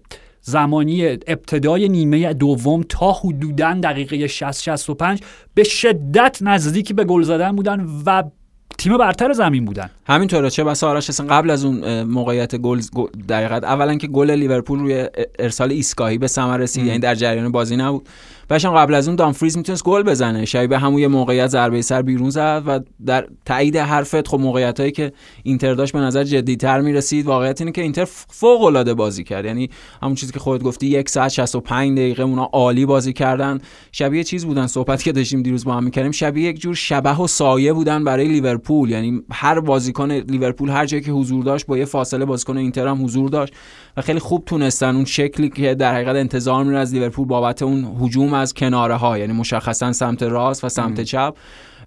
زمانی 0.41 1.05
ابتدای 1.07 1.89
نیمه 1.89 2.33
دوم 2.33 2.83
تا 2.89 3.11
حدودا 3.11 3.79
دقیقه 3.83 4.27
60 4.27 4.63
65 4.63 5.19
به 5.53 5.63
شدت 5.63 6.37
نزدیکی 6.41 6.93
به 6.93 7.03
گل 7.03 7.21
زدن 7.21 7.55
بودن 7.55 7.87
و 8.05 8.23
تیم 8.77 8.97
برتر 8.97 9.33
زمین 9.33 9.65
بودن. 9.65 9.89
همینطوره 10.07 10.49
چه 10.49 10.63
بسا 10.63 10.89
آرش 10.89 11.09
اصلا 11.09 11.27
قبل 11.27 11.49
از 11.49 11.65
اون 11.65 12.03
موقعیت 12.03 12.55
گل 12.55 12.81
گل- 12.93 13.09
دقیقت 13.29 13.63
اولا 13.63 13.95
که 13.95 14.07
گل 14.07 14.31
لیورپول 14.31 14.79
روی 14.79 15.07
ارسال 15.39 15.71
ایستگاهی 15.71 16.17
به 16.17 16.27
ثمر 16.27 16.57
رسید 16.57 16.85
یعنی 16.85 16.99
در 16.99 17.15
جریان 17.15 17.51
بازی 17.51 17.75
نبود. 17.75 18.07
بعدش 18.53 18.65
هم 18.65 18.73
قبل 18.73 18.93
از 18.93 19.07
اون 19.07 19.15
دامفریز 19.15 19.57
می‌تونست 19.57 19.83
گل 19.83 20.03
بزنه. 20.03 20.45
شبیه 20.45 20.77
همون 20.77 20.99
یه 20.99 21.07
موقعیت 21.07 21.47
ضربه 21.47 21.81
سر 21.81 22.01
بیرون 22.01 22.29
زد 22.29 22.63
و 22.65 22.79
در 23.05 23.27
تایید 23.45 23.77
حرفت 23.77 24.27
خب 24.27 24.39
موقعیت 24.39 24.79
هایی 24.79 24.91
که 24.91 25.11
اینتر 25.43 25.73
داشت 25.73 25.93
به 25.93 25.99
نظر 25.99 26.23
جدیتر 26.23 26.81
می‌رسید. 26.81 27.25
واقعیت 27.25 27.61
اینه 27.61 27.71
که 27.71 27.81
اینتر 27.81 28.05
فوق 28.29 28.63
العاده 28.63 28.93
بازی 28.93 29.23
کرد. 29.23 29.45
یعنی 29.45 29.69
همون 30.01 30.15
چیزی 30.15 30.33
که 30.33 30.39
خودت 30.39 30.63
گفتی 30.63 30.87
یک 30.87 31.09
ساعت 31.09 31.31
65 31.31 31.97
دقیقه 31.97 32.23
اونا 32.23 32.43
عالی 32.43 32.85
بازی 32.85 33.13
کردن. 33.13 33.59
شبیه 33.91 34.23
چیز 34.23 34.45
بودن 34.45 34.67
صحبت 34.67 35.03
که 35.03 35.11
داشتیم 35.11 35.41
دیروز 35.43 35.65
با 35.65 35.73
هم 35.73 35.83
می‌کردیم. 35.83 36.11
شبیه 36.11 36.49
یک 36.49 36.59
جور 36.59 36.75
شبه 36.75 37.21
و 37.21 37.27
سایه 37.27 37.73
بودن 37.73 38.03
برای 38.03 38.27
لیورپول. 38.27 38.89
یعنی 38.89 39.21
هر 39.31 39.59
بازیکن 39.59 40.11
لیورپول 40.11 40.69
هر 40.69 40.85
جایی 40.85 41.03
که 41.03 41.11
حضور 41.11 41.43
داشت 41.43 41.65
با 41.65 41.77
یه 41.77 41.85
فاصله 41.85 42.25
بازیکن 42.25 42.57
اینتر 42.57 42.87
هم 42.87 43.03
حضور 43.03 43.29
داشت. 43.29 43.53
و 43.97 44.01
خیلی 44.01 44.19
خوب 44.19 44.45
تونستن 44.45 44.95
اون 44.95 45.05
شکلی 45.05 45.49
که 45.49 45.75
در 45.75 45.93
حقیقت 45.93 46.15
انتظار 46.15 46.63
میره 46.63 46.77
از 46.77 46.93
لیورپول 46.93 47.27
بابت 47.27 47.61
اون 47.61 47.97
هجوم 48.01 48.33
از 48.33 48.53
کناره 48.53 48.95
ها 48.95 49.17
یعنی 49.17 49.33
مشخصا 49.33 49.91
سمت 49.91 50.23
راست 50.23 50.63
و 50.63 50.69
سمت 50.69 51.01
چپ. 51.01 51.35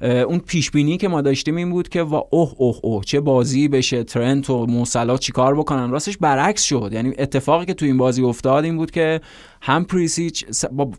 اون 0.00 0.38
پیش 0.38 0.70
بینی 0.70 0.96
که 0.96 1.09
ما 1.09 1.20
داشتیم 1.20 1.56
این 1.56 1.70
بود 1.70 1.88
که 1.88 2.02
وا 2.02 2.28
اوه 2.30 2.52
اوه 2.56 2.78
اوه 2.82 3.04
چه 3.04 3.20
بازی 3.20 3.68
بشه 3.68 4.04
ترنت 4.04 4.50
و 4.50 4.66
موسلا 4.66 5.16
چیکار 5.16 5.54
بکنن؟ 5.54 5.90
راستش 5.90 6.16
برعکس 6.16 6.62
شد. 6.62 6.90
یعنی 6.92 7.12
اتفاقی 7.18 7.66
که 7.66 7.74
تو 7.74 7.87
این 7.87 7.96
بازی 7.96 8.22
افتاد 8.22 8.64
این 8.64 8.76
بود 8.76 8.90
که 8.90 9.20
هم 9.61 9.85
پریسیچ 9.85 10.44
با, 10.72 10.90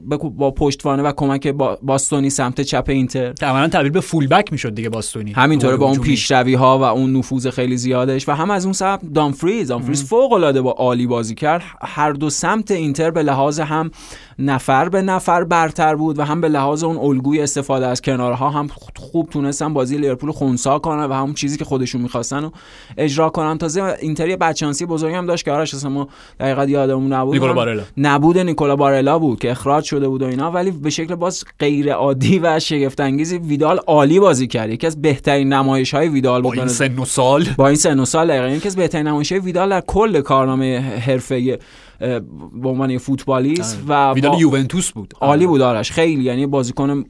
با, 0.00 0.16
با 0.16 0.50
پشتوانه 0.50 1.02
و 1.02 1.12
کمک 1.16 1.48
با 1.48 1.78
باستونی 1.82 2.30
سمت 2.30 2.60
چپ 2.60 2.84
اینتر. 2.88 3.34
عملا 3.42 3.68
تبدیل 3.68 3.90
به 3.90 4.00
فول 4.00 4.26
بک 4.26 4.52
می‌شد 4.52 4.74
دیگه 4.74 4.88
باستونی. 4.88 5.32
همینطوره 5.32 5.76
با 5.76 5.86
اون. 5.86 5.98
پیشروی 5.98 6.54
ها 6.54 6.78
و 6.78 6.82
اون 6.82 7.16
نفوذ 7.16 7.46
خیلی 7.46 7.76
زیادش 7.76 8.28
و 8.28 8.32
هم 8.32 8.50
از 8.50 8.64
اون 8.64 8.72
سمت 8.72 9.00
دامفریز. 9.14 9.68
دامفریز 9.68 10.04
فوق 10.04 10.32
العاده 10.32 10.62
با 10.62 10.70
عالی 10.70 11.06
بازی 11.06 11.34
کرد. 11.34 11.62
هر 11.80 12.12
دو 12.12 12.30
سمت 12.30 12.70
اینتر 12.70 13.10
به 13.10 13.22
لحاظ 13.22 13.60
هم 13.60 13.90
نفر 14.38 14.88
به 14.88 15.02
نفر 15.02 15.44
برتر 15.44 15.94
بود 15.94 16.18
و 16.18 16.22
هم 16.22 16.40
به 16.40 16.48
لحاظ 16.48 16.84
اون 16.84 16.96
الگوی 16.96 17.40
استفاده 17.40 17.86
از 17.86 18.00
کنارها 18.34 18.58
هم 18.58 18.68
خوب 18.96 19.28
تونستن 19.30 19.74
بازی 19.74 19.98
لیورپول 19.98 20.32
خونسا 20.32 20.78
کنن 20.78 21.04
و 21.04 21.12
همون 21.12 21.34
چیزی 21.34 21.56
که 21.56 21.64
خودشون 21.64 22.00
می‌خواستن 22.00 22.42
رو 22.42 22.52
اجرا 22.96 23.30
کنن. 23.30 23.58
تازه 23.58 23.96
اینتر 24.00 24.28
یه 24.28 24.36
بچانسی 24.36 24.86
بزرگی 24.86 25.14
هم 25.14 25.26
داشت 25.26 25.44
که 25.44 25.52
آرش 25.52 25.74
اصلا 25.74 25.90
ما 25.90 26.08
دقیقاً 26.40 26.64
یادمون 26.64 27.12
نبود. 27.12 27.34
نیکولا 27.34 27.52
بارلا. 27.52 27.82
نبود 27.96 28.38
نیکولا 28.38 28.76
بارلا 28.76 29.18
بود 29.18 29.38
که 29.38 29.50
اخراج 29.50 29.84
شده 29.84 30.08
بود 30.08 30.22
و 30.22 30.26
اینا 30.26 30.50
ولی 30.50 30.70
به 30.70 30.90
شکل 30.90 31.14
باز 31.14 31.44
غیر 31.58 31.92
عادی 31.92 32.38
و 32.38 32.60
شگفت 32.60 33.00
انگیزی 33.00 33.38
ویدال 33.38 33.78
عالی 33.78 34.20
بازی 34.20 34.46
کرد. 34.46 34.70
یکی 34.70 34.86
از 34.86 35.02
بهترین 35.02 35.52
نمایش 35.52 35.94
های 35.94 36.08
ویدال 36.08 36.42
با 36.42 36.52
این 36.52 36.68
سن 36.68 36.98
و 36.98 37.04
سال. 37.04 37.44
با 37.56 37.66
این 37.66 37.76
سن 37.76 38.00
و 38.00 38.04
سال 38.04 38.28
دقیقا. 38.28 38.48
یکی 38.48 38.68
از 38.68 38.76
بهترین 38.76 39.08
نمایش 39.08 39.32
های 39.32 39.40
ویدال 39.40 39.70
در 39.70 39.80
کل 39.80 40.20
کارنامه 40.20 40.80
حرفه 40.80 41.58
به 41.98 42.68
عنوان 42.68 42.90
یه 42.90 42.98
فوتبالیست 42.98 43.82
و 43.88 44.12
ویدال 44.12 44.40
یوونتوس 44.40 44.92
بود. 44.92 45.14
عالی 45.20 45.46
بود 45.46 45.60
آرش. 45.60 45.92
خیلی. 45.92 46.22
یعنی 46.22 46.46
بازیکن 46.46 47.04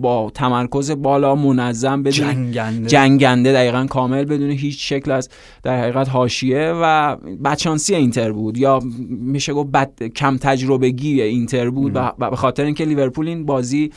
با 0.00 0.30
تمرکز 0.34 0.90
بالا 0.90 1.34
منظم 1.34 2.02
بدون 2.02 2.50
جنگنده. 2.50 2.88
جنگنده 2.88 3.52
دقیقا 3.52 3.86
کامل 3.86 4.24
بدون 4.24 4.50
هیچ 4.50 4.88
شکل 4.88 5.10
از 5.10 5.28
در 5.62 5.80
حقیقت 5.80 6.08
حاشیه 6.08 6.72
و 6.82 7.16
بچانسی 7.44 7.94
اینتر 7.94 8.32
بود. 8.32 8.58
یا 8.58 8.80
میشه 9.08 9.52
گفت 9.52 9.70
بد 9.70 10.02
کم 10.02 10.36
تجربگی 10.36 11.22
اینتر 11.22 11.70
بود 11.70 11.92
به 12.18 12.36
خاطر 12.36 12.64
اینکه 12.64 12.84
لیورپول 12.84 13.28
این 13.28 13.46
بازی 13.46 13.90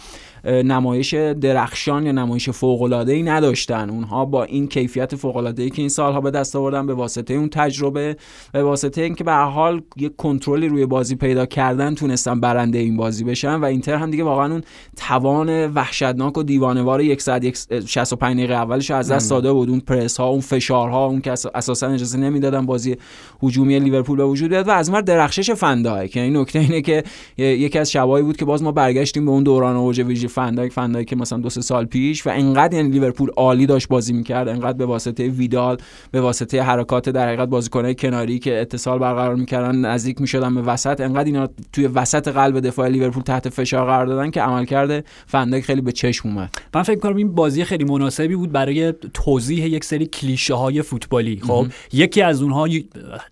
نمایش 0.46 1.14
درخشان 1.14 2.06
یا 2.06 2.12
نمایش 2.12 2.50
فوق 2.50 2.82
العاده 2.82 3.14
ای 3.14 3.24
نداشتن. 3.24 3.90
اونها 3.90 4.26
با 4.26 4.44
این 4.44 4.68
کیفیت 4.68 5.16
فوق 5.16 5.38
العاده 5.38 5.64
ای 5.64 5.70
که 5.70 5.82
این 5.82 5.90
سالها 5.90 6.22
به 6.22 6.32
دست 6.32 6.56
آوردن 6.56 6.86
به 6.86 6.94
واسطه 6.94 7.34
اون 7.34 7.50
تجربه 7.50 8.18
به 8.52 8.64
واسطه 8.64 9.02
اینکه 9.02 9.24
به 9.24 9.32
هر 9.32 9.46
حال 9.46 9.82
یک 9.98 10.16
کنترلی 10.16 10.68
روی 10.68 10.86
بازی 10.86 11.16
پیدا 11.16 11.46
کردن 11.46 11.96
تونستن 11.96 12.40
برنده 12.40 12.78
این 12.78 12.98
بازی 12.98 13.24
بشن. 13.24 13.56
و 13.56 13.66
اینتر 13.66 13.96
هم 13.96 14.12
دیگه 14.12 14.24
واقعا 14.24 14.52
اون 14.52 14.62
توان 14.98 15.74
وحشتناک 15.74 16.38
و 16.38 16.44
دیوانه‌وار 16.44 17.02
یک 17.02 17.22
ساعت 17.22 17.44
یک 17.44 17.58
65 17.86 18.38
دقیقه 18.38 18.54
اولش 18.54 18.92
از 18.92 19.12
دست 19.12 19.30
داده 19.30 19.54
بود. 19.54 19.70
اون 19.70 19.80
پرس 19.80 20.18
ها 20.18 20.28
اون 20.28 20.42
فشارها 20.42 21.06
اون 21.06 21.22
که 21.22 21.32
اس- 21.32 21.46
اساسا 21.56 21.88
اجازه 21.88 22.18
نمی‌دادن 22.18 22.66
بازی 22.66 22.96
هجومی 23.44 23.80
لیورپول 23.80 24.18
به 24.18 24.26
وجود 24.26 24.50
بیاد. 24.50 24.68
و 24.68 24.72
از 24.72 24.90
ور 24.90 25.02
درخشش 25.02 25.52
فن‌دایک 25.52 26.08
که 26.08 26.22
این 26.22 26.38
نکته 26.38 26.60
اینه 26.60 26.82
که 26.82 27.04
یکی 27.38 27.80
از 27.80 27.92
شبایی 27.92 28.26
بود 28.26 28.38
که 28.38 28.46
باز 28.46 28.64
ما 28.64 28.72
برگشتیم 28.72 29.26
به 29.26 29.32
اون 29.32 29.44
دوران 29.44 29.76
اوج 29.76 30.02
ویرجیل 30.38 30.46
فن‌دایک 30.46 30.74
فن‌دایک 30.74 31.08
که 31.08 31.16
مثلا 31.16 31.40
دو 31.40 31.50
سه 31.50 31.62
سال 31.62 31.86
پیش 31.86 32.28
و 32.28 32.30
انقدر 32.30 32.74
یعنی 32.74 32.90
لیورپول 32.90 33.30
عالی 33.38 33.66
داشت 33.66 33.88
بازی 33.88 34.14
می‌کرد 34.14 34.48
انقدر 34.48 34.78
به 34.78 34.86
واسطه 34.86 35.28
ویدال 35.28 35.78
به 36.12 36.22
واسطه 36.22 36.62
حرکات 36.62 37.10
در 37.10 37.28
حقیقت 37.28 37.50
بازیکنای 37.50 37.96
کناری 37.96 38.40
که 38.40 38.62
اتصال 38.62 39.00
برقرار 39.00 39.36
می‌کردن 39.36 39.76
نزدیک 39.76 40.22
می‌شدن 40.22 40.56
به 40.56 40.62
وسط 40.62 41.02
انقدر 41.02 41.26
اینا 41.26 41.50
توی 41.74 41.88
وسط 41.88 42.28
قلب 42.28 42.60
دفاع 42.60 42.88
لیورپول 42.88 43.24
تحت 43.24 43.50
فشار 43.50 43.86
قرار 43.86 44.06
دادن 44.06 44.32
که 44.32 44.42
عمل 44.42 44.66
کرده 44.66 45.04
فندایک 45.28 45.66
خیلی 45.66 45.82
به 45.82 45.92
چشم 45.92 46.30
اومد. 46.30 46.56
من 46.76 46.84
فکر 46.84 47.00
کنم 47.00 47.16
این 47.16 47.36
بازی 47.36 47.64
خیلی 47.64 47.84
مناسبی 47.84 48.36
بود 48.36 48.52
برای 48.52 48.94
توضیح 49.14 49.66
یک 49.66 49.84
سری 49.84 50.06
کلیشه 50.06 50.54
های 50.54 50.82
فوتبالی. 50.82 51.42
خب 51.48 51.66
یکی 51.94 52.22
از 52.22 52.42
اونها 52.42 52.68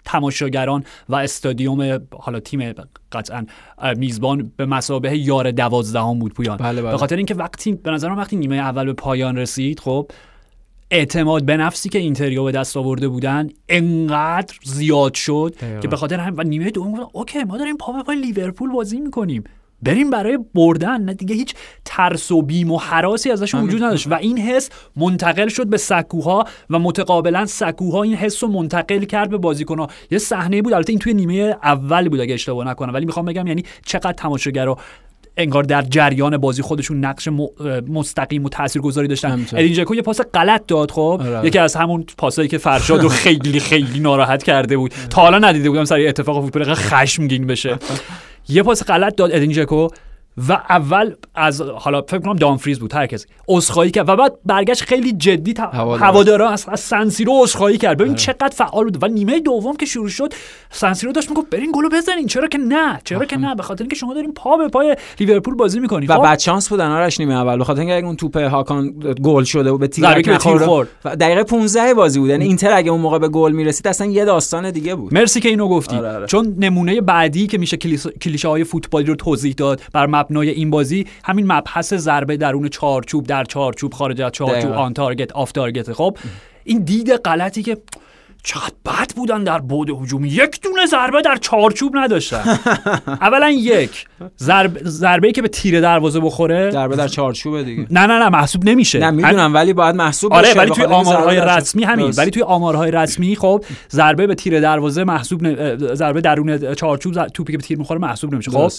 تماشاگران 0.05 0.83
و 1.09 1.15
استادیوم 1.15 1.99
حالا 2.11 2.39
تیم 2.39 2.73
قطعا 3.13 3.45
میزبان 3.97 4.51
به 4.57 4.65
مسابه 4.65 5.17
یار 5.17 5.51
دوازدهم 5.51 6.19
بود 6.19 6.33
پویان. 6.33 6.57
بله 6.57 6.81
بله. 6.81 6.91
به 6.91 6.97
خاطر 6.97 7.15
اینکه 7.15 7.35
وقتی 7.35 7.73
به 7.73 7.91
نظرم 7.91 8.17
وقتی 8.17 8.35
نیمه 8.35 8.55
اول 8.55 8.85
به 8.85 8.93
پایان 8.93 9.37
رسید 9.37 9.79
خب 9.79 10.11
اعتماد 10.91 11.45
به 11.45 11.57
نفسی 11.57 11.89
که 11.89 11.99
اینتریا 11.99 12.43
به 12.43 12.51
دست 12.51 12.77
آورده 12.77 13.07
بودن 13.07 13.49
انقدر 13.69 14.55
زیاد 14.63 15.13
شد 15.13 15.55
که 15.81 15.87
به 15.87 15.95
خاطر 15.95 16.19
هم 16.19 16.33
و 16.37 16.43
نیمه 16.43 16.71
دوم 16.71 16.91
گفتن 16.91 17.05
اوکی 17.13 17.43
ما 17.43 17.57
داریم 17.57 17.77
پا 17.77 17.93
به 17.93 18.03
پای 18.03 18.15
لیورپول 18.21 18.71
بازی 18.71 18.99
می‌کنیم. 18.99 19.43
بریم 19.83 20.09
برای 20.09 20.39
بردن 20.55 21.01
نه 21.01 21.13
دیگه 21.13 21.35
هیچ 21.35 21.53
ترس 21.85 22.31
و 22.31 22.41
بیم 22.41 22.71
و 22.71 22.77
حراسی 22.77 23.31
ازشون 23.31 23.63
وجود 23.63 23.83
نداشت. 23.83 24.07
و 24.07 24.13
این 24.13 24.37
حس 24.37 24.69
منتقل 24.95 25.47
شد 25.47 25.67
به 25.67 25.77
سکوها 25.77 26.45
و 26.69 26.79
متقابلا 26.79 27.45
سکوها 27.45 28.03
این 28.03 28.15
حس 28.15 28.43
رو 28.43 28.49
منتقل 28.49 29.03
کرد 29.03 29.29
به 29.29 29.37
بازیکنها. 29.37 29.87
یه 30.11 30.17
صحنه 30.17 30.61
بود 30.61 30.73
البته 30.73 30.89
این 30.89 30.99
توی 30.99 31.13
نیمه 31.13 31.55
اول 31.63 32.09
بود 32.09 32.19
اگه 32.19 32.33
اشتباه 32.33 32.67
نکنم 32.67 32.93
ولی 32.93 33.05
می‌خوام 33.05 33.25
بگم 33.25 33.47
یعنی 33.47 33.63
چقدر 33.85 34.13
تماشاگرا 34.13 34.77
انگار 35.37 35.63
در 35.63 35.81
جریان 35.81 36.37
بازی 36.37 36.61
خودشون 36.61 37.05
نقش 37.05 37.29
مستقیم 37.87 38.43
و 38.43 38.49
تاثیرگذاری 38.49 39.07
داشتن. 39.07 39.45
ادین 39.53 39.73
جکو 39.73 39.95
یه 39.95 40.01
پاس 40.01 40.21
غلط 40.33 40.65
داد 40.67 40.91
خب. 40.91 41.21
آره. 41.25 41.47
یکی 41.47 41.59
از 41.59 41.75
همون 41.75 42.05
پاسایی 42.17 42.47
که 42.47 42.57
فرشاد 42.57 43.01
رو 43.01 43.09
خیلی 43.09 43.59
خیلی 43.59 43.99
ناراحت 43.99 44.43
کرده 44.43 44.77
بود. 44.77 44.93
تا 45.09 45.21
حالا 45.21 45.39
ندیده 45.39 45.69
بودم 45.69 45.85
سر 45.85 45.99
اتفاق 45.99 46.41
فوتبال 46.41 46.73
خشمگین 46.73 47.47
بشه. 47.47 47.79
یه 48.49 48.63
پاس 48.63 48.83
غلط 48.83 49.15
داد 49.15 49.31
ادین 49.31 49.51
جکو. 49.51 49.87
و 50.49 50.51
اول 50.53 51.13
از 51.35 51.61
حالا 51.61 52.01
فکر 52.01 52.19
کنم 52.19 52.35
دامفریز 52.35 52.79
بود 52.79 52.93
هر 52.93 53.07
کسی. 53.07 53.25
عذرخواهی 53.47 53.91
کرد. 53.91 54.09
و 54.09 54.15
بعد 54.15 54.33
برگشت 54.45 54.83
خیلی 54.83 55.11
جدی 55.11 55.53
هوادارا 55.99 56.49
از, 56.49 56.65
از 56.67 56.79
سنسیرو 56.79 57.33
عذرخواهی 57.43 57.77
کرد. 57.77 57.97
ببین. 57.97 58.15
چقدر 58.15 58.53
فعال 58.55 58.83
بود. 58.83 59.03
و 59.03 59.07
نیمه 59.07 59.39
دوم 59.39 59.75
که 59.75 59.85
شروع 59.85 60.09
شد 60.09 60.33
سنسیرو 60.71 61.11
داشت 61.11 61.29
می‌گفت 61.29 61.49
برین 61.49 61.71
گلو 61.75 61.89
بزنین. 61.89 62.27
چرا 62.27 62.47
که 62.47 62.57
نه؟ 62.57 63.01
چرا 63.03 63.25
که 63.25 63.37
نه؟ 63.37 63.55
به 63.55 63.63
خاطر 63.63 63.83
اینکه 63.83 63.95
شما 63.95 64.13
دارین 64.13 64.33
پا 64.33 64.57
به 64.57 64.67
پای 64.67 64.95
لیورپول 65.19 65.55
بازی 65.55 65.79
می‌کنید 65.79 66.09
و 66.09 66.13
خب؟ 66.13 66.21
بعد 66.21 66.39
چانس 66.39 66.69
بودن 66.69 66.91
آرش 66.91 67.19
نیمه 67.19 67.33
اول. 67.33 67.57
به 67.57 67.63
خاطر 67.63 67.79
اینکه 67.79 68.05
اون 68.05 68.15
توپ 68.15 68.37
هاکان 68.37 68.89
گل 69.23 69.43
شده 69.43 69.69
و 69.69 69.77
به 69.77 69.87
تیر 69.87 70.33
نخورد 70.33 70.87
دقیقه 71.19 71.43
15 71.43 71.93
بازی 71.93 72.19
بود. 72.19 72.29
یعنی 72.29 72.45
اینتر 72.45 72.73
اگه 72.73 72.91
اون 72.91 73.01
موقع 73.01 73.19
به 73.19 73.27
گل 73.27 73.51
می‌رسید 73.51 73.87
اصلا 73.87 74.07
یه 74.07 74.25
داستان 74.25 74.71
دیگه 74.71 74.95
بود. 74.95 75.13
مرسی 75.13 75.39
که 75.39 75.49
اینو 75.49 75.67
گفتی. 75.67 75.95
آره 75.95 76.15
آره. 76.15 76.25
چون 76.25 76.55
نمونه 76.57 77.01
بعدی 77.01 77.47
که 77.47 77.57
میشه 77.57 77.77
کلیشه 78.21 78.47
های 78.47 78.63
فوتبالی 78.63 79.05
رو 79.05 79.15
توضیح 79.15 79.53
داد 79.57 79.81
بر 79.93 80.05
مبنای 80.23 80.49
این 80.49 80.69
بازی 80.69 81.07
همین 81.23 81.51
مبحث 81.51 81.93
ضربه 81.93 82.37
درون 82.37 82.67
چارچوب 82.67 83.27
در 83.27 83.43
چارچوب 83.43 83.93
خارج 83.93 84.21
از 84.21 84.31
چارچوب 84.31 84.71
on 84.71 84.93
target 84.93 85.31
off 85.31 85.51
target 85.51 85.93
خب 85.93 86.17
این 86.63 86.79
دید 86.79 87.11
غلطی 87.11 87.63
که 87.63 87.77
چقدر 88.43 88.73
بد 88.85 89.13
بودن 89.15 89.43
در 89.43 89.59
بود 89.59 89.89
هجومی. 89.89 90.29
یک 90.29 90.61
دونه 90.61 90.85
ضربه 90.85 91.21
در 91.21 91.35
چارچوب 91.35 91.97
نداشتن. 91.97 92.59
اولا 93.21 93.49
یک. 93.49 94.05
ضربه 94.37 94.81
ضربه 94.83 95.31
که 95.31 95.41
به 95.41 95.47
تیر 95.47 95.81
دروازه 95.81 96.19
بخوره. 96.19 96.71
ضربه 96.71 96.95
در 96.95 97.07
چارچوبه 97.07 97.63
دیگه. 97.63 97.87
نه 97.89 98.05
نه 98.05 98.19
نه 98.19 98.29
محسوب 98.29 98.69
نمیشه. 98.69 98.99
نه 98.99 99.11
می‌دونم 99.11 99.53
ولی 99.53 99.73
باید 99.73 99.95
محسوب 99.95 100.33
آره 100.33 100.53
ولی 100.53 100.71
توی 100.71 100.83
آمارهای 100.83 101.39
رسمی 101.39 101.83
همین. 101.83 102.13
ولی 102.17 102.31
توی 102.31 102.43
آمارهای 102.43 102.91
رسمی 102.91 103.35
خب 103.35 103.65
ضربه 103.91 104.27
به 104.27 104.35
تیر 104.35 104.59
دروازه 104.59 105.03
محسوب. 105.03 105.41
ضربه 105.93 106.21
درون 106.21 106.73
چارچوب 106.75 107.27
توپی 107.27 107.51
که 107.51 107.57
به 107.57 107.63
تیر 107.63 107.77
می‌خوره 107.77 107.99
محسوب 107.99 108.33
نمیشه. 108.33 108.51
خب 108.51 108.71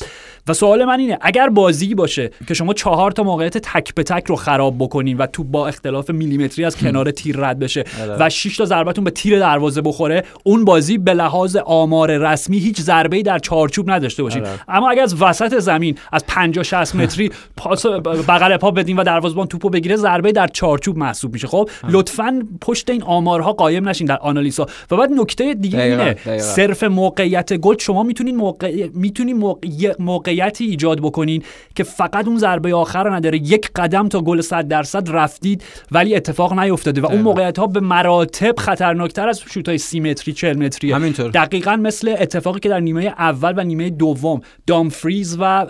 و 0.49 0.53
سوال 0.55 0.85
من 0.85 1.01
اینه 1.01 1.19
اگر 1.21 1.49
بازی 1.49 1.95
باشه 1.95 2.31
که 2.49 2.55
شما 2.55 2.75
چهار 2.75 3.11
تا 3.11 3.23
موقعیت 3.23 3.59
تک 3.59 3.95
به 3.95 4.03
تک 4.03 4.25
رو 4.27 4.37
خراب 4.37 4.79
بکنین 4.79 5.17
و 5.17 5.27
تو 5.27 5.45
با 5.45 5.69
اختلاف 5.69 6.11
میلیمتری 6.11 6.65
از 6.65 6.77
کنار 6.81 7.11
تیر 7.11 7.37
رد 7.37 7.59
بشه 7.59 7.85
آره. 8.03 8.17
و 8.21 8.31
6 8.31 8.57
تا 8.57 8.65
ضربتون 8.65 9.05
به 9.05 9.11
تیر 9.11 9.39
دروازه 9.55 9.81
بخوره 9.81 10.25
اون 10.45 10.65
بازی 10.65 10.99
به 10.99 11.15
لحاظ 11.15 11.57
آمار 11.57 12.17
رسمی 12.17 12.59
هیچ 12.59 12.81
ضربه‌ای 12.81 13.23
در 13.23 13.39
چارچوب 13.39 13.91
نداشته 13.91 14.23
باشید 14.23 14.45
آره. 14.45 14.61
اما 14.69 14.91
اگر 14.91 15.03
از 15.03 15.23
وسط 15.23 15.59
زمین 15.59 15.99
از 16.13 16.25
50 16.27 16.65
60 16.65 16.95
متری 17.05 17.31
پاس 17.57 17.87
بغل 18.29 18.57
پا 18.57 18.71
بدین 18.71 18.97
و 18.97 19.05
دروازه‌بان 19.05 19.47
توپو 19.47 19.71
بگیره 19.71 19.97
ضربه 19.97 20.33
در 20.33 20.47
چارچوب 20.47 20.99
محسوب 20.99 21.33
میشه. 21.33 21.47
خب 21.47 21.69
لطفا 21.89 22.43
پشت 22.61 22.91
این 22.91 23.03
آمارها 23.03 23.53
قایم 23.53 23.89
نشین 23.89 24.07
در 24.07 24.17
آنالیزها 24.17 24.67
و 24.91 24.97
بعد 24.97 25.11
نکته 25.13 25.55
دیگه 25.55 25.83
اینه 25.83 26.39
صرف 26.39 26.83
موقعیت 26.83 27.53
گل 27.53 27.79
شما 27.79 28.03
می‌تونین 28.03 28.37
موقع 28.37 28.89
می‌تونین 28.95 29.57
موقعیتی 29.99 30.65
ایجاد 30.65 31.01
بکنین 31.01 31.43
که 31.75 31.85
فقط 31.85 32.27
اون 32.29 32.39
ضربه 32.39 32.75
آخر 32.75 33.05
رو 33.05 33.13
نداره. 33.13 33.39
یک 33.39 33.71
قدم 33.77 34.09
تا 34.09 34.21
گل 34.21 34.41
100 34.41 34.69
درصد 34.69 35.11
رفتید 35.11 35.63
ولی 35.93 36.15
اتفاق 36.15 36.59
نیفتاده. 36.59 37.01
و 37.01 37.07
اون 37.07 37.21
موقعیت 37.21 37.59
ها 37.59 37.67
به 37.67 37.81
مراتب 37.81 38.55
خطرناکتر 38.59 39.29
از 39.29 39.41
شوت 39.51 39.69
های 39.69 39.79
سی 39.79 40.01
متری 40.01 40.35
40 40.35 40.57
متری 40.57 40.93
همینطور. 40.93 41.31
دقیقا 41.31 41.77
مثل 41.77 42.15
اتفاقی 42.19 42.61
که 42.61 42.69
در 42.69 42.81
نیمه 42.81 43.05
اول 43.05 43.55
و 43.57 43.65
نیمه 43.65 43.91
دوم 43.91 44.41
دامفریز 44.67 45.37
و 45.41 45.67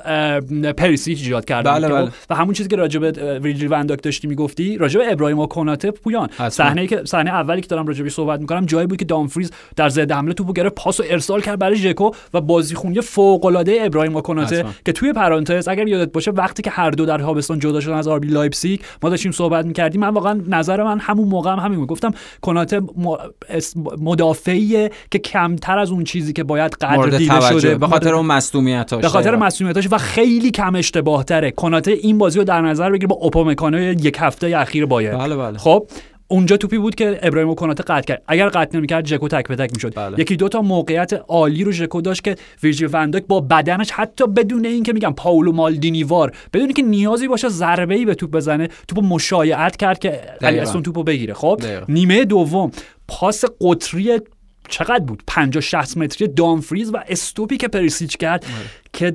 پریسیچ 0.77 1.19
ایجاد 1.19 1.45
کردن 1.45 1.73
بله 1.73 1.89
بله. 1.89 2.11
و 2.31 2.35
همون 2.35 2.55
چیزی 2.55 2.69
که 2.69 2.77
راجع 2.77 3.01
به 3.01 3.39
ویرجیل 3.39 3.73
ونداک 3.73 4.03
داشتی 4.03 4.29
می‌گفتی 4.29 4.79
راجع 4.79 5.01
به 5.01 5.13
ابراهیما 5.13 5.39
کوناته 5.39 5.91
پویان 5.91 6.29
صحنه 6.49 6.87
که 6.87 7.03
صحنه 7.05 7.31
اولی 7.31 7.61
که 7.61 7.69
دارم 7.69 7.87
راجع 7.87 8.09
صحبت 8.09 8.41
می‌کنم 8.41 8.67
جایی 8.67 8.87
بود 8.87 8.99
که 8.99 9.05
دامفریز 9.05 9.51
در 9.77 9.89
ضد 9.89 10.13
حمله 10.13 10.35
توپو 10.35 10.53
گرفت 10.53 10.75
پاس 10.75 11.01
و 11.01 11.05
ارسال 11.11 11.41
کرد 11.41 11.59
برای 11.59 11.77
ژکو 11.77 12.11
و 12.35 12.41
بازیخونی 12.41 13.01
فوق 13.01 13.45
العاده 13.45 13.79
ابراهیما 13.81 14.17
کوناته 14.17 14.65
که 14.85 14.93
توی 14.93 15.13
پرانتز 15.13 15.69
اگر 15.69 15.89
یادت 15.89 16.13
باشه 16.13 16.31
وقتی 16.31 16.63
که 16.63 16.71
هر 16.71 16.91
دو 16.91 17.07
در 17.07 17.19
تابستان 17.19 17.59
جدا 17.59 17.81
شدن 17.81 17.95
از 17.95 18.09
آربی 18.09 18.29
لایپزیگ 18.29 18.81
ما 19.03 19.11
داشتیم 19.11 19.33
صحبت 19.33 19.67
می‌کردیم. 19.67 20.01
من 20.01 20.09
واقعا 20.09 20.41
نظر 20.49 20.83
من 20.83 20.99
همون 20.99 21.29
موقع 21.29 21.53
هم 21.53 21.59
همین 21.59 21.79
بود. 21.79 21.89
گفتم 21.89 22.15
کوناته 22.41 22.81
مدافعیه 24.01 24.91
که 25.11 25.19
کمتر 25.19 25.79
از 25.79 25.91
اون 25.91 26.05
چیزی 26.05 26.33
که 26.33 26.45
باید 26.45 26.73
قدر 26.73 27.19
دیده 27.19 27.41
شده. 27.41 27.75
به 27.75 27.87
خاطر 27.87 28.15
اون 28.15 28.27
مصونیتاش 28.27 29.03
به 29.03 29.09
خاطر 29.09 29.37
مصونیتاش 29.37 29.89
و 29.91 29.99
خیلی 29.99 30.51
کم 30.51 30.75
اشتباه 30.75 31.25
تره 31.25 31.51
کناته 31.51 31.91
این 31.91 32.19
بازی 32.19 32.39
رو 32.39 32.45
در 32.45 32.61
نظر 32.61 32.91
بگیر 32.91 33.07
با 33.07 33.17
اوپامکانو 33.17 33.93
یک 33.93 34.17
هفته 34.21 34.59
اخیر 34.59 34.87
باید 34.87 35.19
بله 35.19 35.37
بله. 35.37 35.59
خب 35.59 35.87
اونجا 36.29 36.57
توپی 36.57 36.79
بود 36.79 36.95
که 36.95 37.19
ابراهیم 37.23 37.51
و 37.51 37.55
کناته 37.55 37.83
قطع 37.83 38.07
کرد. 38.07 38.23
اگر 38.29 38.49
قطع 38.49 38.79
نمی‌کرد 38.79 39.07
ژکو 39.07 39.29
تک 39.29 39.49
به 39.49 39.57
تک 39.57 39.71
می‌شد. 39.75 39.95
بله. 39.97 40.21
یکی 40.21 40.37
دو 40.37 40.49
تا 40.49 40.63
موقعیت 40.63 41.13
عالی 41.29 41.65
رو 41.65 41.73
ژکو 41.73 42.01
داشت 42.01 42.25
که 42.25 42.37
ویرجیل 42.63 42.89
وندک 42.93 43.25
با 43.29 43.41
بدنش 43.41 43.91
حتی 43.91 44.27
بدون 44.27 44.65
اینکه 44.65 44.93
میگم 44.93 45.13
پاولو 45.13 45.53
مالدینی 45.53 46.03
وار 46.03 46.33
بدون 46.53 46.67
اینکه 46.67 46.83
نیازی 46.83 47.29
باشه 47.29 47.49
ضربه 47.49 47.95
ای 47.95 48.05
به 48.05 48.15
توپ 48.15 48.31
بزنه 48.31 48.69
توپو 48.89 49.03
مشایعت 49.03 49.77
کرد 49.77 49.99
که 49.99 50.21
الیسون 50.41 50.83
توپو 50.83 51.03
بگیره. 51.03 51.35
خب 51.35 51.61
نیمه 51.89 52.25
دوم. 52.25 52.71
پاس 53.09 53.45
قطری 53.61 54.21
چقدر 54.69 55.05
بود؟ 55.05 55.23
50 55.27 55.61
60 55.61 55.97
متری 55.97 56.29
دامفریز 56.29 56.91
و 56.95 56.99
استوپی 57.09 57.57
که 57.57 57.69
پریسیچ 57.69 58.17
کرد. 58.17 58.47
که 58.95 59.15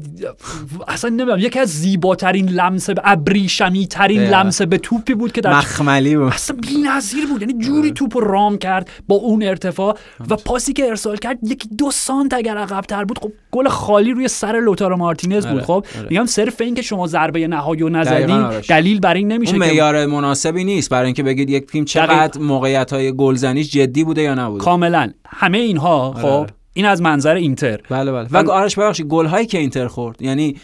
اصلا 0.87 1.09
نمی‌دونم 1.09 1.39
یکی 1.39 1.59
از 1.59 1.69
زیباترین 1.69 2.49
لمس 2.49 2.89
ابریشمی 3.03 3.87
ترین 3.87 4.21
لمس 4.21 4.61
به 4.61 4.77
توپی 4.77 5.13
بود 5.13 5.31
که 5.31 5.41
در 5.41 5.57
مخملی 5.57 6.17
بود. 6.17 6.33
اصلا 6.33 6.57
بی‌نظیر 6.61 7.25
بود 7.27 7.41
یعنی 7.41 7.53
جوری 7.53 7.91
توپ 7.91 8.17
رام 8.17 8.57
کرد 8.57 8.89
با 9.07 9.15
اون 9.15 9.43
ارتفاع 9.43 9.97
و 10.29 10.35
پاسی 10.35 10.73
که 10.73 10.85
ارسال 10.85 11.17
کرد 11.17 11.37
یکی 11.43 11.69
دو 11.77 11.91
سانت 11.91 12.33
اگر 12.33 12.57
عقب‌تر 12.57 13.03
بود 13.03 13.19
خب 13.19 13.31
گل 13.51 13.67
خالی 13.67 14.11
روی 14.11 14.27
سر 14.27 14.59
لوتارو 14.59 14.97
مارتینز 14.97 15.47
بود 15.47 15.61
خب؟ 15.61 15.85
میگم 16.09 16.25
صرف 16.25 16.61
این 16.61 16.75
که 16.75 16.81
شما 16.81 17.07
ضربه 17.07 17.47
نهایی 17.47 17.81
رو 17.81 17.89
نزدین 17.89 18.49
دلیل 18.69 18.99
بر 18.99 19.13
این 19.13 19.31
نمیشه 19.31 19.51
اون 19.51 19.59
معیار 19.59 20.05
مناسبی 20.05 20.63
نیست 20.63 20.89
برای 20.89 21.05
اینکه 21.05 21.23
بگید 21.23 21.49
یک 21.49 21.65
تیم 21.65 21.85
چقدر 21.85 22.41
موقعیت 22.41 22.93
های 22.93 23.15
گلزنیش 23.15 23.71
جدی 23.71 24.03
بوده 24.03 24.21
یا 24.21 24.35
نبوده. 24.35 24.63
کاملا. 24.63 25.11
همه 25.25 25.57
اینها 25.57 26.13
خب 26.13 26.47
این 26.73 26.85
از 26.85 27.01
منظر 27.01 27.35
اینتر. 27.35 27.81
بله 27.89 28.11
بله. 28.11 28.27
و 28.31 28.51
آرش 28.51 28.75
ببخشید 28.75 29.07
گل 29.07 29.25
هایی 29.25 29.45
که 29.45 29.57
اینتر 29.57 29.87
خورد 29.87 30.21
یعنی 30.21 30.55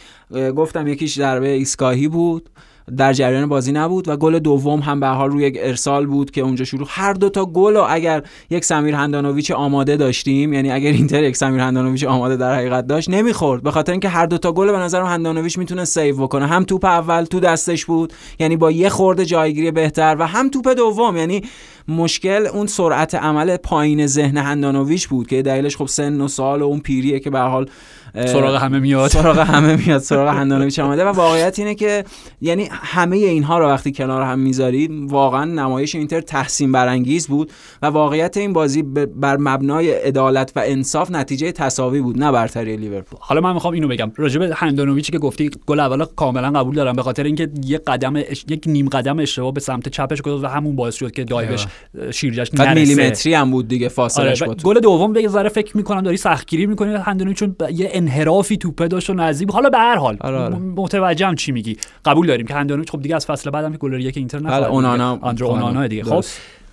گفتم 0.55 0.87
یکیش 0.87 1.15
ضربه 1.15 1.47
ایستگاهی 1.47 2.07
بود. 2.07 2.49
در 2.97 3.13
جریان 3.13 3.49
بازی 3.49 3.71
نبود 3.71 4.07
و 4.07 4.17
گل 4.17 4.39
دوم 4.39 4.79
هم 4.79 4.99
به 4.99 5.03
هر 5.03 5.07
حال 5.07 5.31
روی 5.31 5.51
ارسال 5.55 6.05
بود 6.05 6.31
که 6.31 6.41
اونجا 6.41 6.65
شروع 6.65 6.87
هر 6.89 7.13
دو 7.13 7.29
تا 7.29 7.45
گل 7.45 7.77
اگر 7.89 8.23
یک 8.49 8.65
سمیر 8.65 8.95
هندانویچ 8.95 9.51
آماده 9.51 9.97
داشتیم 9.97 10.53
یعنی 10.53 10.71
اگر 10.71 10.91
اینتر 10.91 11.23
یک 11.23 11.37
سمیر 11.37 11.61
هندانویچ 11.61 12.03
آماده 12.03 12.37
در 12.37 12.55
حقیقت 12.55 12.87
داشت 12.87 13.09
نمی‌خورد. 13.09 13.63
به 13.63 13.71
خاطر 13.71 13.91
اینکه 13.91 14.09
هر 14.09 14.25
دو 14.25 14.37
تا 14.37 14.51
گل 14.51 14.71
به 14.71 14.77
نظرم 14.77 15.05
هندانویچ 15.05 15.57
می‌تونه 15.57 15.85
save 15.85 16.17
بکنه. 16.17 16.47
هم 16.47 16.63
توپ 16.63 16.85
اول 16.85 17.23
تو 17.23 17.39
دستش 17.39 17.85
بود 17.85 18.13
یعنی 18.39 18.57
با 18.57 18.71
یه 18.71 18.89
خورده 18.89 19.25
جایگیری 19.25 19.71
بهتر 19.71 20.15
و 20.19 20.27
هم 20.27 20.49
توپ 20.49 20.67
دوم 20.67 21.17
یعنی 21.17 21.41
مشکل 21.87 22.47
اون 22.47 22.67
سرعت 22.67 23.15
عمل 23.15 23.57
پایین 23.57 24.07
ذهن 24.07 24.37
هندانویچ 24.37 25.07
بود 25.07 25.27
که 25.27 25.41
دلیلش 25.41 25.77
خب 25.77 25.85
سن 25.85 26.21
و 26.21 26.27
سال 26.27 26.61
و 26.61 26.65
اون 26.65 26.79
پیریه 26.79 27.19
که 27.19 27.29
به 27.29 27.39
حال 27.39 27.69
سراغ 28.15 28.55
همه 28.55 28.79
میاد. 28.79 29.09
سراغ 29.09 29.39
همه 29.39 29.75
میاد 29.85 30.01
سراغ 30.01 30.27
هندانویچ 30.27 30.79
آمده 30.79 31.05
و 31.05 31.07
واقعیت 31.07 31.59
اینه 31.59 31.75
که 31.75 32.03
یعنی 32.41 32.67
همه 32.71 33.17
اینها 33.17 33.59
رو 33.59 33.67
وقتی 33.67 33.91
کنار 33.91 34.21
هم 34.21 34.39
می‌ذارید 34.39 34.91
واقعا 35.11 35.45
نمایش 35.45 35.95
اینتر 35.95 36.21
تحسین 36.21 36.71
برانگیز 36.71 37.27
بود 37.27 37.51
و 37.81 37.85
واقعیت 37.85 38.37
این 38.37 38.53
بازی 38.53 38.81
بر 39.15 39.37
مبنای 39.37 39.91
عدالت 39.91 40.51
و 40.55 40.63
انصاف 40.65 41.11
نتیجه 41.11 41.51
تساوی 41.51 42.01
بود 42.01 42.19
نه 42.19 42.31
برتری 42.31 42.77
لیورپول. 42.77 43.19
حالا 43.21 43.41
من 43.41 43.53
می‌خوام 43.53 43.73
اینو 43.73 43.87
بگم. 43.87 44.11
راجب 44.17 44.41
هندانویچی 44.41 45.11
که 45.11 45.19
گفتی 45.19 45.51
گل 45.65 45.79
اول 45.79 46.05
کاملا 46.15 46.59
قبول 46.59 46.75
دارم 46.75 46.93
به 46.93 47.03
خاطر 47.03 47.23
اینکه 47.23 47.49
یک 47.65 47.81
قدم 47.87 48.17
یک 48.49 48.63
نیم 48.65 48.89
قدم 48.89 49.19
اشتباه 49.19 49.53
به 49.53 49.59
سمت 49.59 49.89
چپش 49.89 50.21
گذاشت 50.21 50.43
و 50.43 50.47
همون 50.47 50.75
باعث 50.75 50.95
شد 50.95 51.11
که 51.11 51.23
دایوش 51.23 51.65
شیرجش 52.11 52.53
نرسه. 52.53 52.73
میلیمتری 52.73 53.33
هم 53.33 53.51
بود 53.51 53.67
دیگه 53.67 53.89
فاصلش 53.89 54.41
آره 54.41 54.55
گل 54.63 54.79
دوم 54.79 55.13
به 55.13 55.27
ذره 55.27 55.49
فکر 55.49 55.77
می‌کنم 55.77 56.01
داری 56.01 56.17
سختگیری 56.17 56.65
می‌کنی. 56.65 56.93
هندانویچ 56.93 57.37
چون 57.37 57.55
یه 57.73 57.89
انحرافی 58.05 58.57
توپه 58.57 58.87
داشت 58.87 59.09
و 59.09 59.13
نزدیک 59.13 59.49
حالا 59.49 59.69
به 59.69 59.77
هر 59.77 59.95
حال 59.95 60.17
آره 60.21 60.37
آره. 60.37 60.55
متوجهم 60.55 61.35
چی 61.35 61.51
میگی. 61.51 61.77
قبول 62.05 62.27
داریم 62.27 62.47
که 62.47 62.53
هندانویچ 62.53 62.91
خب 62.91 63.01
دیگه 63.01 63.15
از 63.15 63.25
فصل 63.25 63.49
بعدم 63.49 63.71
که 63.71 63.77
گل 63.77 64.01
یک 64.01 64.17
اینتر 64.17 64.39
نخواد 64.39 64.63
اونانا 64.63 65.19
آندرو 65.21 65.47
اونانا. 65.47 65.87
دیگه. 65.87 66.03
خب 66.03 66.25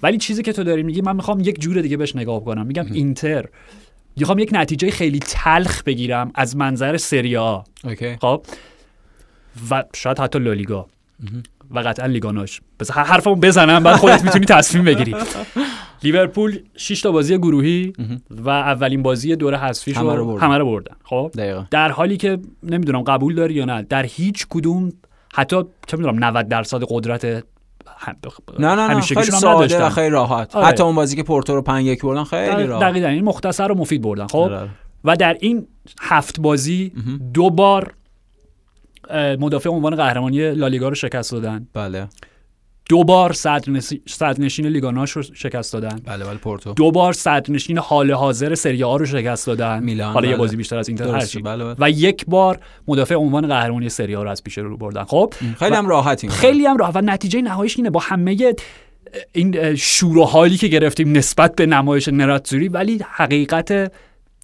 ولی 0.03 0.19
چیزی 0.19 0.43
که 0.43 0.53
تو 0.53 0.65
داری 0.65 0.83
میگی 0.83 1.01
من 1.01 1.17
می‌خوام 1.17 1.41
یک 1.41 1.61
جور 1.61 1.81
دیگه 1.81 1.97
بهش 1.97 2.17
نگاه 2.17 2.45
کنم. 2.45 2.67
میگم 2.67 2.87
اینتر. 2.93 3.45
می‌خوام 4.17 4.39
یک 4.39 4.51
نتیجه 4.53 4.91
خیلی 4.91 5.19
تلخ 5.19 5.83
بگیرم 5.83 6.31
از 6.35 6.57
منظر 6.57 6.97
سریا 6.97 7.65
خب؟ 8.21 8.43
و 9.71 9.85
شاید 9.95 10.19
حتی 10.19 10.39
لالیگا. 10.39 10.87
و 11.71 11.79
قطعا 11.79 12.07
لیگاناش. 12.07 12.61
بس 12.81 12.91
حرفمو 12.91 13.35
بزنم 13.35 13.83
بعد 13.83 13.97
خودت 13.97 14.25
می‌تونی 14.25 14.45
تصمیم 14.45 14.85
بگیری. 14.85 15.17
لیورپول 16.05 16.59
6 16.77 17.01
تا 17.01 17.13
بازی 17.13 17.39
گروهی 17.39 17.93
و 18.31 18.49
اولین 18.49 19.03
بازی 19.03 19.37
دوره 19.37 19.59
حذفی 19.59 19.93
همه 19.93 20.15
رو 20.15 20.27
بردن, 20.27 20.47
همه 20.47 20.59
رو 20.59 20.65
بردن. 20.65 20.97
خب؟ 21.05 21.31
در 21.71 21.91
حالی 21.91 22.17
که 22.17 22.39
نمی‌دونم 22.63 23.03
قبول 23.03 23.35
داری 23.35 23.55
یا 23.55 23.65
نه 23.65 23.83
در 23.83 24.07
هیچ 24.07 24.47
کدوم 24.51 24.93
حتی 25.35 25.57
چه 25.87 25.97
می‌دونم 25.97 26.25
90 26.25 26.49
درصد 26.49 26.83
قدرت 26.89 27.25
نه 27.25 27.43
نه 28.59 28.75
نه 28.75 29.01
خیلی 29.01 29.23
ساده 29.23 29.85
و 29.85 29.91
خیلی 29.91 30.11
راحت. 30.11 30.57
آره. 30.57 30.67
حتی 30.67 30.83
اون 30.83 30.95
بازی 30.95 31.17
که 31.17 31.23
پورتو 31.23 31.55
رو 31.55 31.63
5 31.63 31.87
1 31.87 32.03
بردن 32.03 32.25
خیلی 32.25 32.65
راحت. 32.65 32.83
دقیقاً. 32.83 33.09
این 33.09 33.25
مختصر 33.25 33.73
و 33.73 33.75
مفید 33.75 34.03
بردن 34.03 34.27
خب؟ 34.27 34.37
آره. 34.37 34.69
و 35.05 35.17
در 35.17 35.37
این 35.41 35.67
هفت 36.01 36.41
بازی 36.41 36.93
دو 37.35 37.51
بار 37.51 37.95
مدافع 39.15 39.71
عنوان 39.71 39.97
قهرمانی 39.97 40.55
لالیگا 40.55 40.89
رو 40.89 40.95
شکست 40.95 41.33
دادن. 41.33 41.67
بله. 41.73 42.09
دو 42.89 43.05
بار 43.05 43.33
صدرنشین 44.07 44.67
لیگاناش 44.67 45.11
رو 45.11 45.23
شکست 45.23 45.73
دادن. 45.73 46.01
بله 46.05 46.25
بله 46.25 46.37
پورتو. 46.37 46.75
دو 46.75 46.91
بار 46.91 47.13
صدرنشین 47.13 47.79
حال 47.79 48.13
حاضر 48.13 48.55
سری 48.55 48.85
آ 48.85 48.97
رو 48.97 49.07
شکست 49.07 49.47
دادن. 49.47 49.83
میلان 49.83 50.13
حالا 50.13 50.21
بله. 50.21 50.31
یه 50.31 50.37
بازی 50.37 50.57
بیشتر 50.57 50.79
از 50.79 50.89
اینتر 50.89 51.27
بله 51.45 51.65
بله. 51.65 51.75
و 51.79 51.91
یک 51.91 52.27
بار 52.27 52.59
مدافع 52.89 53.15
عنوان 53.15 53.47
قهرمانی 53.47 53.89
سری 53.89 54.17
آ 54.17 54.23
رو 54.23 54.31
از 54.31 54.43
پیش 54.43 54.59
رو 54.59 54.77
بردن. 54.77 55.05
خب؟ 55.05 55.35
خیلی 55.59 55.75
هم 55.75 55.89
راحتیم 55.89 56.31
خیلی 56.31 56.67
هم 56.67 56.77
راحت. 56.77 56.97
و 56.97 57.01
نتیجه 57.01 57.43
نهاییش 57.43 57.77
اینه 57.77 57.91
با 57.91 58.01
همه 58.01 58.55
این 59.33 59.75
شور 59.75 60.19
و 60.19 60.25
حالی 60.25 60.57
که 60.57 60.69
گرفتیم 60.69 61.17
نسبت 61.17 61.57
به 61.57 61.67
نمایش 61.67 62.09
نراتزوری 62.09 62.69
ولی 62.69 63.01
حقیقت 63.11 63.93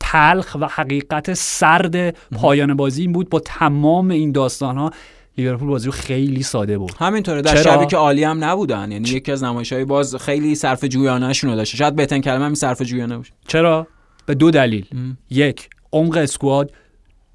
تلخ 0.01 0.57
و 0.61 0.67
حقیقت 0.67 1.35
سرد 1.35 2.11
پایان 2.11 2.75
بازی 2.75 3.03
این 3.03 3.13
بود 3.13 3.31
با 3.31 3.41
تمام 3.41 4.11
این 4.11 4.33
داستان 4.33 4.77
ها 4.77 4.91
لیورپول 5.39 5.69
بازی 5.69 5.87
رو 5.87 5.93
خیلی 5.93 6.43
ساده 6.43 6.79
بود 6.79 6.93
همینطوره. 6.99 7.43
در 7.43 7.63
شبی 7.63 7.87
که 7.87 7.97
عالی 7.97 8.25
هم 8.25 8.45
نبودن. 8.45 8.93
یعنی 8.93 9.09
یکی 9.09 9.33
از 9.33 9.45
نمایش 9.45 9.73
های 9.73 9.85
باز 9.85 10.17
خیلی 10.17 10.55
صرف 10.55 10.85
جویانه 10.85 11.33
شون 11.33 11.57
داشته 11.57 11.77
شاید 11.77 11.97
بهترین 11.97 12.23
کلمه 12.23 12.45
همین 12.45 12.55
صرف 12.55 12.83
جویانه 12.83 13.17
باشه. 13.17 13.33
چرا؟ 13.49 13.87
به 14.27 14.35
دو 14.35 14.51
دلیل. 14.51 14.87
ام. 14.93 15.19
یک 15.31 15.69
عمق 15.93 16.17
اسکواد. 16.17 16.73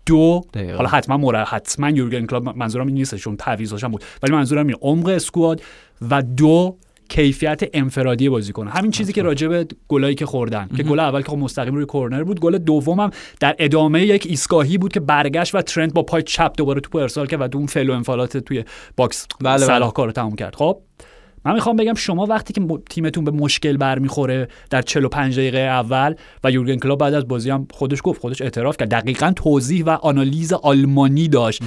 دو 0.06 0.42
دقیقا. 0.54 0.78
حالا 0.78 0.90
حتما 0.90 1.18
مره 1.18 1.44
حتما 1.44 1.90
یورگن 1.90 2.26
کلوب 2.26 2.58
منظورم 2.58 2.88
این 2.88 2.96
نیست 2.96 3.16
چون 3.16 3.38
تعویضاش 3.38 3.86
بود. 3.86 4.04
ولی 4.24 4.34
منظورم 4.34 4.68
این 4.68 4.78
عمق 4.82 5.08
اسکواد 5.08 5.62
و 6.10 6.22
دو 6.22 6.78
کیفیت 7.10 7.62
انفرادی 7.74 8.30
بازیکن. 8.30 8.68
همین 8.68 8.92
چیزی 8.92 9.14
که 9.14 9.22
راجع 9.22 9.48
به 9.48 9.68
گلایی 9.88 10.16
که 10.16 10.26
خوردن 10.26 10.70
که 10.78 10.84
گل 10.84 11.00
اول 11.00 11.22
که 11.22 11.30
خب 11.30 11.38
مستقیم 11.38 11.76
روی 11.76 11.86
کرنر 11.86 12.24
بود 12.24 12.40
گل 12.40 12.58
دومم 12.58 13.10
در 13.40 13.56
ادامه 13.60 14.06
یک 14.06 14.26
ایستگاهی 14.30 14.78
بود 14.78 14.94
که 14.94 15.00
برگشت 15.00 15.56
و 15.56 15.62
ترنت 15.62 15.94
با 15.94 16.04
پای 16.04 16.24
چپ 16.24 16.54
دوباره 16.58 16.82
توپ 16.82 16.96
ارسال 16.96 17.28
کرد 17.28 17.56
و 17.56 17.58
اون 17.58 17.68
فعل 17.68 17.90
و 17.90 17.94
انفعالات 17.94 18.38
توی 18.38 18.64
box 18.98 19.28
بله 19.42 19.58
صلاح 19.58 19.92
کارو 19.92 20.12
تموم 20.12 20.36
کرد. 20.36 20.56
خب؟ 20.56 20.78
من 21.46 21.54
می‌خوام 21.54 21.76
بگم 21.76 21.94
شما 21.94 22.26
وقتی 22.26 22.54
که 22.54 22.62
تیمتون 22.90 23.24
به 23.24 23.32
مشکل 23.32 23.78
برمیخوره 23.78 24.48
در 24.70 24.82
45 24.82 25.38
دقیقه 25.38 25.58
اول 25.58 26.16
و 26.44 26.52
یورگن 26.52 26.76
کلوپ 26.76 27.00
بعد 27.00 27.14
از 27.14 27.28
بازی 27.28 27.50
هم 27.50 27.68
خودش 27.72 28.00
گفت 28.04 28.22
خودش 28.22 28.42
اعتراف 28.42 28.78
کرد. 28.78 28.90
دقیقا 28.90 29.34
توضیح 29.36 29.84
و 29.86 29.90
آنالیز 29.90 30.54
آلمانی 30.54 31.28
داشت 31.28 31.62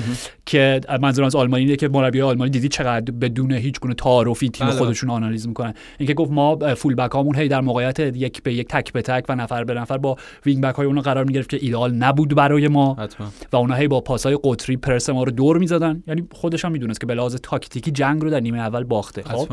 که 0.47 0.81
منظورم 1.03 1.27
از 1.27 1.37
آلمانی 1.37 1.65
اینه 1.65 1.77
که 1.77 1.89
مربی 1.89 2.21
آلمانی 2.21 2.51
دیدی 2.51 2.69
چقدر 2.69 3.13
بدون 3.13 3.53
هیچ 3.53 3.81
گونه 3.81 3.95
تعارفی 3.95 4.49
تیم 4.49 4.67
بله. 4.67 4.77
خودشون 4.77 5.11
آنالیز 5.11 5.49
می‌کنن. 5.49 5.75
اینکه 5.99 6.15
گفت 6.15 6.31
ما 6.31 6.75
full 6.75 6.95
back 6.95 7.11
هامون 7.11 7.37
هی 7.37 7.49
در 7.49 7.61
موقعیت 7.61 8.01
یک 8.01 8.43
به 8.43 8.55
یک 8.55 8.69
تک 8.69 8.93
به 8.93 9.03
تک 9.03 9.25
و 9.29 9.35
نفر 9.35 9.65
به 9.65 9.75
نفر 9.75 9.99
با 9.99 10.17
wing 10.47 10.63
back 10.63 10.75
های 10.75 10.87
اون 10.87 11.01
قرار 11.01 11.25
می‌گرفت 11.25 11.49
که 11.49 11.59
ایده‌آل 11.61 11.95
نبود 11.95 12.35
برای 12.35 12.69
ما. 12.69 12.95
حتما. 12.95 13.27
و 13.53 13.57
اونها 13.57 13.77
هی 13.77 13.89
با 13.89 14.01
پاسای 14.01 14.39
قطری 14.45 14.77
پرس 14.77 15.11
ما 15.11 15.23
رو 15.23 15.33
دور 15.33 15.59
می‌زدن. 15.59 16.03
یعنی 16.07 16.29
خودش 16.33 16.65
هم 16.65 16.73
می‌دونست 16.73 17.01
که 17.01 17.07
به 17.07 17.15
لحاظ 17.15 17.37
تاکتیکی 17.43 17.91
جنگ 17.91 18.23
رو 18.23 18.31
در 18.31 18.41
نیمه 18.41 18.59
اول 18.59 18.85
باخته. 18.85 19.23
خب؟ 19.23 19.49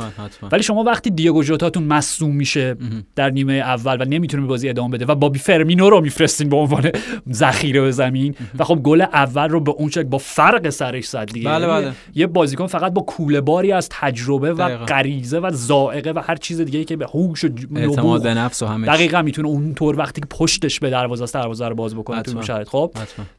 ولی 0.51 0.63
شما 0.63 0.83
وقتی 0.83 1.09
دیگو 1.09 1.43
ژوتاتون 1.43 1.83
مصدوم 1.83 2.35
میشه 2.35 2.75
در 3.15 3.29
نیمه 3.29 3.53
اول 3.53 4.01
و 4.01 4.05
نمی‌تونه 4.05 4.43
به 4.43 4.47
بازی 4.47 4.69
ادامه 4.69 4.97
بده 4.97 5.05
و 5.05 5.15
بابی 5.15 5.39
فرمینو 5.39 5.89
رو 5.89 6.01
میفرستین 6.01 6.49
به 6.49 6.55
عنوان 6.55 6.91
ذخیره 7.31 7.81
به 7.81 7.91
زمین 7.91 8.35
و 8.59 8.63
خب 8.63 8.79
گل 8.83 9.01
اول 9.01 9.49
رو 9.49 9.59
به 9.59 9.71
اون 9.71 9.89
شکل 9.89 10.03
با 10.03 10.17
فرق 10.17 10.69
سرش 10.69 11.05
زد 11.05 11.31
دیگه. 11.31 11.49
بله 11.49 11.67
بله. 11.67 11.91
یه 12.15 12.27
بازیکن 12.27 12.67
فقط 12.67 12.93
با 12.93 13.01
کوله 13.01 13.41
باری 13.41 13.71
از 13.71 13.89
تجربه 13.91 14.53
و 14.53 14.77
غریزه 14.77 15.39
و 15.39 15.49
ذائقه 15.49 16.11
و 16.11 16.21
هر 16.25 16.35
چیز 16.35 16.61
دیگه 16.61 16.83
که 16.83 16.95
به 16.95 17.05
هوش 17.05 17.43
و 17.43 17.49
اعتماد 17.75 18.23
به 18.23 18.33
نفس 18.33 18.63
و 18.63 18.65
همه 18.65 18.87
دقیقاً 18.87 19.21
می‌تونه 19.21 19.47
اونطور 19.47 19.99
وقتی 19.99 20.21
که 20.21 20.27
پشتش 20.29 20.79
به 20.79 20.89
دروازه 20.89 21.23
است 21.23 21.33
دروازه 21.33 21.67
رو 21.67 21.75
باز 21.75 21.95
بکنه 21.95 22.21
تو 22.21 22.41
شرایط 22.41 22.67
خب؟ 22.67 22.91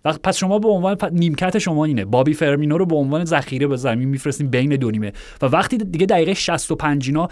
وقت 0.05 0.21
پس 0.23 0.37
شما 0.37 0.59
به 0.59 0.69
عنوان 0.69 0.97
نیمکت 1.13 1.59
شما 1.59 1.85
اینه. 1.85 2.05
بابی 2.05 2.35
فرمینو 2.35 2.79
رو 2.79 2.87
به 2.87 2.97
عنوان 2.97 3.25
ذخیره 3.25 3.67
به 3.67 3.77
زمین 3.77 4.09
میفرستین 4.09 4.49
بین 4.49 4.77
دو 4.77 4.91
نیمه. 4.91 5.13
و 5.43 5.47
وقتی 5.47 5.79
دیگه 5.79 6.07
دقیقه 6.07 6.35
65 6.65 7.09
اینا 7.09 7.29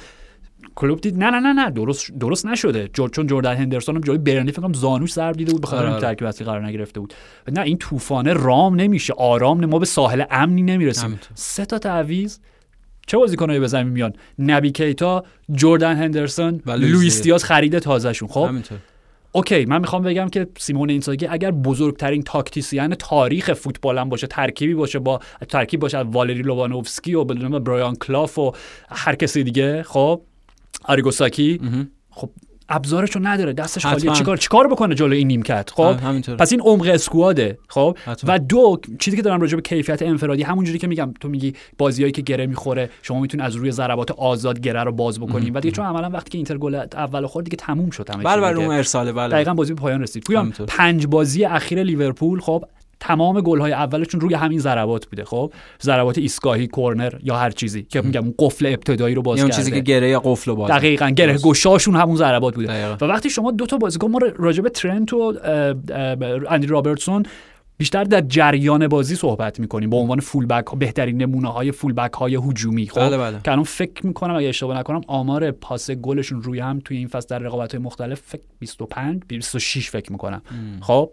کلوب 0.75 1.01
دید 1.01 1.19
نه 1.19 1.31
نه 1.31 1.41
نه 1.41 1.53
نه 1.53 1.71
درست 1.71 2.13
درست 2.13 2.47
نشده. 2.47 2.89
جور 2.89 3.11
چون 3.11 3.27
جردن 3.27 3.55
هندرسون 3.55 3.95
هم 3.95 4.01
جای 4.01 4.19
برنی 4.19 4.53
فکر 4.53 4.63
کنم 4.63 4.73
زانوش 4.73 5.13
ضرب 5.13 5.37
دیده 5.37 5.53
بود 5.53 5.61
به 5.61 5.67
خاطر 5.67 6.01
ترکیب 6.01 6.29
اصلی 6.29 6.47
قرار 6.47 6.67
نگرفته 6.67 7.01
بود. 7.01 7.15
نه 7.53 7.61
این 7.61 7.79
طوفانه 7.79 8.33
رام 8.33 8.81
نمیشه 8.81 9.13
آرام 9.13 9.61
نه 9.61 9.67
ما 9.67 9.79
به 9.79 9.87
ساحل 9.87 10.25
امنی 10.31 10.63
نمی‌رسیم. 10.63 11.21
سه 11.35 11.65
تا 11.65 11.79
تعویض. 11.79 12.39
چه 13.07 13.17
بازیکنایی 13.17 13.61
به 13.61 13.67
زمین 13.67 13.93
میان؟ 13.93 14.13
نبی 14.39 14.71
کیتا 14.71 15.25
جردن 15.55 15.97
هندرسون 15.97 16.61
لوئیس 16.67 17.23
دیاز 17.23 17.45
خرید 17.45 17.79
تازهشون. 17.79 18.29
خب؟ 18.29 18.47
همینطور. 18.49 18.79
اوکی 19.33 19.65
من 19.65 19.81
می‌خوام 19.81 20.03
بگم 20.03 20.29
که 20.29 20.47
سیمونه 20.59 20.91
اینزاگی 20.91 21.27
اگر 21.27 21.51
بزرگترین 21.51 22.23
tactician 22.23 22.95
تاریخ 22.95 23.53
فوتبال 23.53 23.99
هم 23.99 24.09
باشه 24.09 24.27
ترکیبی 24.27 24.75
باشه 24.75 24.99
با 24.99 25.21
ترکیب 25.49 25.81
باشه 25.81 25.99
والری 25.99 26.43
لوبانوفسکی 26.43 27.15
و 27.15 27.25
بدون 27.25 27.59
برایان 27.59 27.97
کلاف 27.97 28.39
و 28.39 28.53
هر 28.89 29.15
کسی 29.15 29.45
دیگه 29.45 29.83
خب؟ 29.83 30.23
آریگو 30.85 31.23
ساکی؟ 31.23 31.61
خب 32.11 32.31
ابزارشو 32.73 33.21
نداره 33.23 33.53
دستش 33.53 33.87
خالیه. 33.87 34.13
چیکار 34.13 34.37
چیکار 34.37 34.69
بکنه 34.69 34.95
جلوی 34.95 35.19
این 35.19 35.29
نیمکت؟ 35.29 35.71
خب؟ 35.71 35.93
پس 36.37 36.53
این 36.53 36.61
عمق 36.61 36.87
squad 36.87 37.47
ه 37.47 37.59
خب؟ 37.69 37.97
و 38.25 38.39
دو 38.39 38.81
چیزی 38.99 39.17
که 39.17 39.23
دارم 39.23 39.41
راجع 39.41 39.57
به 39.57 39.63
کیفیت 39.63 40.03
انفرادی 40.03 40.43
همونجوری 40.43 40.79
که 40.79 40.87
میگم 40.87 41.15
تو 41.21 41.29
میگی 41.29 41.55
بازیایی 41.79 42.13
که 42.13 42.23
گره 42.23 42.47
می‌خوره 42.47 42.91
شما 43.03 43.21
می‌تونی 43.21 43.43
از 43.43 43.57
روی 43.57 43.73
ضربات 43.73 44.11
آزاد 44.11 44.61
گره 44.61 44.85
رو 44.85 44.93
باز 44.93 45.21
بکنیم 45.21 45.55
و 45.55 45.61
دیگه 45.61 45.75
چون 45.75 45.87
عملا 45.87 46.11
وقتی 46.11 46.31
که 46.31 46.39
اینتر 46.39 46.59
گل 46.59 46.75
اول 46.75 47.27
خورد 47.27 47.45
دیگه 47.45 47.57
تموم 47.57 47.91
شد 47.91 48.11
همه 48.11 48.25
بله 48.25 48.41
بله 48.41 48.59
اون 48.59 48.75
ارساله 48.75 49.13
بله. 49.13 49.33
دقیقاً 49.33 49.55
بازی 49.55 49.75
به 49.75 49.81
پایان 49.81 50.03
رسید. 50.03 50.25
پویان 50.25 50.51
پنج 50.69 51.07
بازی 51.07 51.45
اخیر 51.45 51.83
لیورپول 51.83 52.41
خب؟ 52.41 52.65
تمام 53.03 53.41
گل 53.41 53.61
های 53.61 53.73
اولشون 53.73 54.21
روی 54.21 54.35
همین 54.35 54.59
ضربات 54.59 55.07
بوده 55.07 55.25
خب؟ 55.25 55.53
ضربات 55.83 56.19
ایستگاهی 56.19 56.67
کورنر 56.67 57.13
یا 57.23 57.37
هر 57.37 57.51
چیزی 57.51 57.83
که 57.83 58.01
میگم 58.01 58.21
اون 58.25 58.35
قفل 58.39 58.67
ابتدایی 58.67 59.15
رو 59.15 59.23
باز 59.23 59.39
کرده 59.39 59.53
چیزی 59.53 59.71
که 59.71 59.81
گره 59.81 60.19
قفل 60.19 60.51
رو 60.51 60.57
باز 60.57 60.71
دقیقاً 60.71 61.11
گره 61.11 61.39
گشاشون 61.39 61.97
همون 61.97 62.17
ضربات 62.17 62.55
بوده. 62.55 62.69
دقیقا. 62.69 63.07
و 63.07 63.09
وقتی 63.09 63.31
شما 63.31 63.51
دو 63.51 63.67
تا 63.67 63.77
بازیکن 63.77 64.11
ما 64.11 64.19
راجع 64.37 64.63
به 64.63 64.71
ترنت 64.71 65.13
و 65.13 65.35
اندی 66.49 66.67
رابرتسون 66.67 67.23
بیشتر 67.77 68.05
در 68.05 68.21
جریان 68.21 68.89
بازی 68.89 69.15
صحبت 69.15 69.61
می‌کنیم 69.61 69.91
به 69.91 69.97
عنوان 69.97 70.21
فول 70.21 70.47
بک 70.47 70.65
بهترین 70.79 71.23
نمونه 71.23 71.53
های 71.53 71.73
فول 71.73 71.93
بک 71.93 72.13
های 72.13 72.35
هجومی 72.37 72.87
خب؟ 72.87 73.01
بله 73.01 73.19
بله. 73.19 73.41
که 73.45 73.51
الان 73.53 73.65
فکر 73.65 74.07
می‌کنم 74.07 74.35
اگه 74.35 74.49
اشتباه 74.49 74.79
نکنم 74.79 75.01
آمار 75.07 75.51
پاس 75.51 75.91
گلشون 75.91 76.43
روی 76.43 76.61
هم 76.61 76.81
توی 76.85 76.97
این 76.97 77.09
فصل 77.09 77.27
در 77.29 77.39
رقابت 77.39 77.75
های 77.75 77.85
مختلف 77.85 78.21
فکر 78.27 78.43
25 78.59 79.23
26 79.29 79.91
فکر 79.91 80.13
می‌کنم. 80.13 80.43
خب؟ 80.81 81.11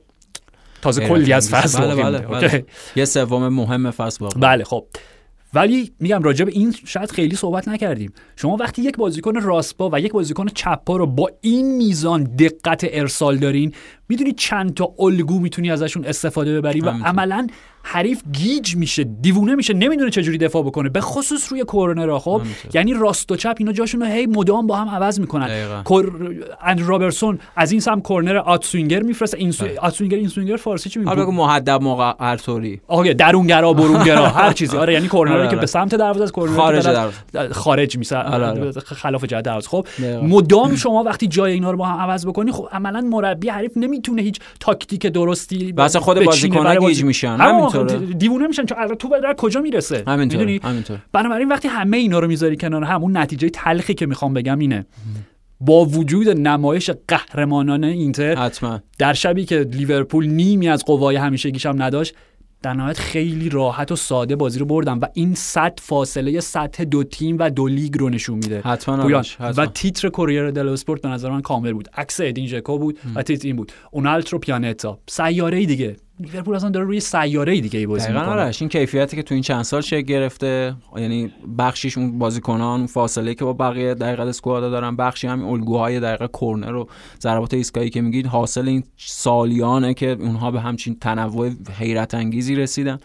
تازه 0.82 1.08
کلی 1.08 1.34
از 1.34 1.50
فصل 1.50 1.80
بله 1.80 2.04
بله. 2.04 2.20
بله. 2.20 2.66
یه 2.96 3.06
سوم 3.06 3.48
مهم 3.48 3.92
فصل 3.92 4.20
باقی 4.20 4.40
بله 4.40 4.64
خب 4.64 4.86
ولی 5.54 5.92
میگم 6.00 6.24
راجع 6.24 6.46
به 6.46 6.52
این 6.52 6.76
شاید 6.86 7.12
خیلی 7.12 7.36
صحبت 7.36 7.68
نکردیم 7.68 8.14
شما 8.36 8.56
وقتی 8.56 8.82
یک 8.82 8.98
بازیکن 8.98 9.36
راستپا 9.36 9.90
و 9.94 10.00
یک 10.00 10.12
بازیکن 10.12 10.48
چپپا 10.48 10.98
رو 10.98 11.08
با 11.08 11.32
این 11.42 11.78
میزان 11.78 12.24
دقت 12.24 12.86
ارسال 12.90 13.38
دارین 13.38 13.74
می‌دونی 14.10 14.32
چند 14.32 14.74
تا 14.74 14.94
الگو 15.00 15.40
می‌تونی 15.40 15.72
ازشون 15.72 16.06
استفاده 16.06 16.58
ببری 16.58 16.82
و. 16.82 16.90
عملا 16.90 17.48
حریف 17.92 18.22
گیج 18.32 18.76
میشه 18.76 19.04
دیوونه 19.04 19.56
میشه 19.56 19.74
نمی‌دونه 19.74 20.12
چجوری 20.12 20.38
دفاع 20.38 20.64
بکنه 20.64 20.90
به 20.90 21.02
خصوص 21.02 21.52
روی 21.52 21.64
کورنرها 21.64 22.20
خب. 22.20 22.42
یعنی 22.74 22.94
راست 22.94 23.32
و 23.32 23.36
چپ 23.36 23.56
اینا 23.60 23.72
جاشون 23.72 24.02
رو 24.02 24.08
هی 24.08 24.26
مدام 24.26 24.68
با 24.68 24.76
هم 24.76 24.90
عوض 24.90 25.20
می‌کنن. 25.20 25.84
کور... 25.84 26.36
اند 26.62 26.82
رابرسون 26.82 27.40
از 27.56 27.72
این 27.72 27.82
سم 27.82 28.02
کورنر 28.02 28.38
آتسوینگر 28.38 29.04
میفرسته 29.04 29.38
این 29.38 29.52
سو... 29.52 29.66
آتسوینگر 29.82 30.18
این 30.18 30.28
سوینگر 30.28 30.56
فارسی 30.56 30.90
چی 30.90 31.00
میگه 31.00 31.16
بگو 31.16 31.32
محدب 31.32 31.82
موقع 31.82 32.14
ارطوری 32.20 32.82
آقا 32.88 33.14
درونگرا 33.14 33.74
برونگرا 33.74 34.30
هر 34.40 34.54
چیزی 34.54 34.78
آره 34.78 34.94
یعنی 34.94 35.08
کورنری 35.08 35.38
آره، 35.38 35.48
که 35.48 35.52
آره. 35.52 35.60
به 35.60 35.68
سمت 35.68 35.96
دروازه 35.96 36.24
از 36.24 36.32
کورنر 36.32 36.56
خارج 36.56 37.12
خارج 37.52 37.98
میشه 37.98 38.18
آره،. 38.18 38.72
خلاف 38.72 39.24
جهت 39.24 39.44
دروازه 39.44 39.70
خب. 39.70 39.86
مدام 40.24 40.76
شما 40.76 41.04
وقتی 41.04 41.28
جای 41.28 41.54
اینا 41.54 41.72
رو 41.72 41.78
با 41.78 41.86
هم 41.86 42.00
عوض 42.00 42.26
بکنی 42.26 42.52
خب 42.52 42.68
عملا 42.72 43.02
مربی 43.02 43.50
حریف 43.50 43.72
نمی‌تونه 43.76 44.22
هیچ 44.22 44.40
تاکتیک 44.60 45.08
درستی 45.08 45.72
و 45.72 45.82
اصلا 45.82 46.02
خود 46.02 46.24
بازیکن‌ها 46.24 46.76
گیج 46.76 47.04
میشن. 47.04 47.38
همون. 47.88 48.06
دیوونه 48.06 48.48
میشن 48.48 48.66
چون 48.66 48.78
الان 48.78 48.96
تو 48.96 49.10
در 49.24 49.34
کجا 49.38 49.62
می‌رسه؟ 49.62 50.04
همینطور 50.08 50.40
می‌دونی؟ 50.40 50.60
همینطور 50.64 51.00
بنابراین 51.12 51.48
وقتی 51.48 51.68
همه 51.68 51.98
اینا 51.98 52.20
رو 52.20 52.28
می‌ذاری 52.28 52.58
کنار 52.58 52.84
هم 52.84 53.02
اون 53.02 53.18
نتیجه 53.18 53.50
تلخی 53.50 53.94
که 53.94 54.06
می‌خوام 54.06 54.34
بگم 54.34 54.60
اینه. 54.60 54.86
با 55.62 55.86
وجود 55.86 56.30
نمایش 56.30 56.90
قهرمانانه 57.08 57.88
اینتر 57.88 58.36
حتما. 58.36 58.80
در 58.98 59.14
شبی 59.14 59.46
که 59.46 59.60
لیورپول 59.60 60.28
نیمی 60.28 60.70
از 60.70 60.86
قوای 60.86 61.16
همیشگیش 61.16 61.66
هم 61.66 61.82
نداشت 61.82 62.16
در 62.62 62.74
نهایت 62.74 62.98
خیلی 62.98 63.50
راحت 63.50 63.92
و 63.92 63.96
ساده 63.96 64.36
بازی 64.36 64.60
رو 64.60 64.66
بردن 64.66 64.98
و 64.98 65.06
این 65.14 65.36
صد 65.36 65.80
فاصله 65.82 66.40
سطح 66.40 66.84
دو 66.84 67.04
تیم 67.04 67.38
و 67.40 67.50
دو 67.50 67.68
لیگ 67.68 67.98
رو 67.98 68.10
نشون 68.10 68.36
میده. 68.36 68.62
حتما. 68.62 69.22
و 69.58 69.66
تیتر 69.66 70.10
کوریر 70.10 70.52
دل 70.52 70.70
اسپورت 70.70 71.02
به 71.02 71.10
نظر 71.10 71.30
من 71.30 71.42
کامل 71.42 71.74
بود. 71.74 71.90
عکس 71.98 72.20
ادین 72.24 72.48
ژکو 72.48 72.78
بود 72.78 73.00
و 73.16 73.24
تیتر 73.24 73.48
این 73.48 73.56
بود. 73.56 73.72
اونالترو 73.92 74.40
پیانتا. 74.40 75.00
سیاره 75.10 75.66
دیگه. 75.66 75.96
لیورپول 76.20 76.56
اصلا 76.56 76.70
داره 76.70 76.86
روی 76.86 77.00
سیاره 77.00 77.62
دیگه 77.62 77.80
ای 77.80 77.86
بازی 77.86 78.08
می‌کنه. 78.08 78.26
آرش 78.26 78.62
این 78.62 78.70
کیفیتی 78.70 79.16
که 79.16 79.24
تو 79.24 79.34
این 79.34 79.44
چند 79.44 79.64
سال 79.64 79.82
شکل 79.82 80.02
گرفته 80.02 80.76
یعنی 80.98 81.34
بخشیش 81.58 81.98
اون 81.98 82.20
بازیکنان 82.20 82.80
اون 82.80 82.88
فاصله 82.88 83.36
که 83.36 83.46
با 83.46 83.54
بقیه 83.54 83.94
دقیقه 83.94 84.24
اسکوادا 84.24 84.70
دارن 84.70 84.96
بخشی 84.96 85.28
همین 85.28 85.46
الگوهای 85.46 86.00
دقیقه 86.00 86.28
کرنر 86.28 86.76
و 86.76 86.88
ضربات 87.22 87.54
ایستگاهی 87.54 87.90
که 87.90 88.02
میگید 88.02 88.26
حاصل 88.26 88.68
این 88.68 88.84
سالیانه 88.98 89.94
که 89.94 90.10
اونها 90.20 90.52
به 90.52 90.62
همچین 90.62 90.98
تنوع 91.02 91.52
حیرت 91.80 92.14
انگیزی 92.14 92.56
رسیدن. 92.56 93.00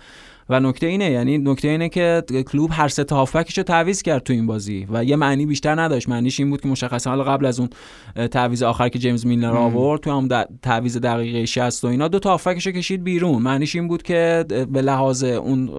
و 0.49 0.61
نکته 0.61 0.87
اینه 0.87 1.11
یعنی 1.11 1.39
نکته 1.39 1.69
اینه 1.69 1.89
که 1.89 2.23
کلوب 2.47 2.71
هر 2.73 2.89
سه 2.89 3.05
تا 3.05 3.17
هافبکش 3.17 3.59
رو 3.59 3.65
تعویض 3.65 4.03
کرد 4.03 4.23
تو 4.23 4.33
این 4.33 4.47
بازی 4.47 4.87
و 4.91 5.05
یه 5.05 5.17
معنی 5.17 5.47
بیشتر 5.47 5.81
نداشت. 5.81 6.09
معنیش 6.09 6.41
این 6.41 6.51
بود 6.51 6.61
که 6.61 6.69
مشخصا 6.69 7.11
حالا 7.11 7.25
قبل 7.25 7.47
از 7.47 7.61
اون 7.61 7.69
تعویض 8.29 8.63
آخر 8.63 8.89
که 8.89 8.99
جیمز 8.99 9.27
میلنر 9.27 9.57
آورد 9.57 10.01
تو 10.01 10.11
هم 10.11 10.29
تعویض 10.63 10.97
دقیقه 10.97 11.47
60 11.47 11.85
و 11.85 11.87
اینا 11.87 12.09
دو 12.09 12.19
تا 12.19 12.31
هافبکش 12.31 12.67
کشید 12.67 13.05
بیرون. 13.05 13.43
معنیش 13.43 13.75
این 13.75 13.89
بود 13.89 14.03
که 14.03 14.45
به 14.49 14.83
لحاظ 14.83 15.25
اون 15.25 15.71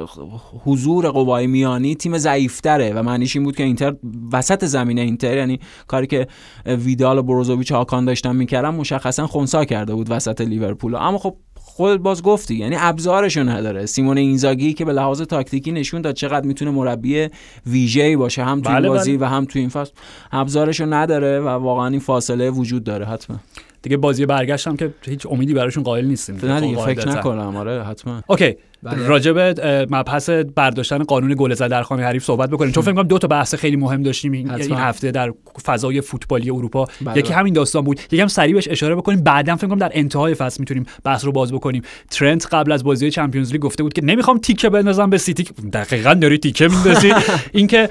حضور 0.64 1.10
قوای 1.10 1.48
میانی 1.48 1.96
تیم 1.96 2.18
ضعیفتره 2.18 2.94
و 2.94 3.04
معنیش 3.04 3.36
این 3.36 3.46
بود 3.46 3.56
که 3.56 3.64
اینتر 3.64 3.96
وسط 4.34 4.66
زمین 4.66 5.00
اینتر 5.00 5.38
یعنی 5.38 5.60
کاری 5.88 6.08
که 6.08 6.28
ویدال 6.66 7.18
و 7.18 7.24
بروزوویچ 7.24 7.72
هاکان 7.72 8.06
داشتن 8.06 8.36
می‌کردن 8.36 8.70
مشخصا 8.70 9.28
خونسا 9.28 9.66
کرده 9.66 9.96
بود 9.96 10.08
وسط 10.10 10.42
لیورپول. 10.42 10.96
اما 10.96 11.18
خب 11.18 11.38
خود 11.76 12.04
باز 12.04 12.24
گفتی. 12.24 12.56
یعنی 12.56 12.76
ابزارشو 12.80 13.44
نداره. 13.44 13.86
سیمون 13.86 14.18
اینزاگی 14.18 14.74
که 14.74 14.86
به 14.86 14.94
لحاظ 14.94 15.22
تاکتیکی 15.22 15.72
نشون 15.72 16.02
داد 16.02 16.16
چقدر 16.16 16.46
می‌تونه 16.46 16.72
مربی 16.72 17.28
ویژه‌ای 17.66 18.16
باشه 18.16 18.44
هم 18.44 18.62
تو 18.62 18.70
بله، 18.70 18.90
بازی 18.90 19.18
بله. 19.18 19.28
و 19.28 19.30
هم 19.30 19.46
تو 19.46 19.60
این 19.60 19.70
فصل. 19.70 19.92
ابزارشو 20.32 20.86
نداره 20.86 21.40
و 21.40 21.48
واقعا 21.48 21.88
این 21.88 22.00
فاصله 22.00 22.50
وجود 22.50 22.84
داره 22.84 23.06
حتما. 23.06 23.38
دیگه 23.82 23.98
بازی 23.98 24.26
برگشت 24.26 24.68
هم 24.68 24.78
که 24.78 24.94
هیچ 25.06 25.26
امیدی 25.26 25.54
براشون 25.54 25.84
قائل 25.84 26.06
نیستیم. 26.06 26.40
نه 26.44 26.62
دیگه 26.62 26.76
خب، 26.76 26.86
فکر 26.86 27.02
قاعدتاً. 27.02 27.20
نکنم. 27.20 27.56
آره 27.56 27.84
حتما. 27.84 28.22
اوکی. 28.28 28.56
بله. 28.86 29.56
اه، 29.64 29.86
مبحث 29.90 30.30
برداشتن 30.30 31.04
قانون 31.04 31.36
گل 31.38 31.54
زد 31.54 31.68
در 31.68 31.84
خانه 31.84 32.04
حریف 32.04 32.24
صحبت 32.24 32.50
بکنیم. 32.50 32.72
چون 32.72 32.84
فکر 32.84 32.94
کنم 32.94 33.08
دو 33.08 33.18
تا 33.18 33.28
بحث 33.28 33.56
خیلی 33.56 33.76
مهم 33.76 34.04
داشتیم 34.04 34.32
این, 34.32 34.50
حتما. 34.50 34.76
این 34.76 34.86
هفته 34.86 35.12
در 35.12 35.34
فضای 35.66 36.02
فوتبالی 36.02 36.50
اروپا. 36.50 36.88
بله، 37.02 37.18
یکی 37.18 37.28
بله. 37.28 37.38
همین 37.38 37.54
داستان 37.54 37.84
بود. 37.84 38.00
یکم 38.12 38.28
سریع 38.28 38.54
بهش 38.54 38.68
اشاره 38.68 38.96
بکنیم. 38.96 39.24
بعدا 39.24 39.56
فکر 39.56 39.68
کنم 39.68 39.78
در 39.78 39.92
انتهای 39.94 40.34
فصل 40.34 40.60
می‌تونیم 40.60 40.86
بحث 41.04 41.26
رو 41.26 41.32
باز 41.32 41.54
بکنیم. 41.54 41.82
ترنت 42.12 42.48
قبل 42.52 42.72
از 42.72 42.84
بازی 42.84 43.12
Champions 43.12 43.52
League 43.52 43.62
گفته 43.62 43.84
بود 43.84 43.94
که 43.94 44.04
نمی‌خوام 44.04 44.38
تیکه 44.38 44.70
بندازم 44.70 45.10
به 45.10 45.18
سیتی. 45.18 45.44
دقیقا 45.74 46.14
داری 46.14 46.38
تیکه 46.38 46.68
میندازی. 46.68 47.14
اینکه 47.54 47.90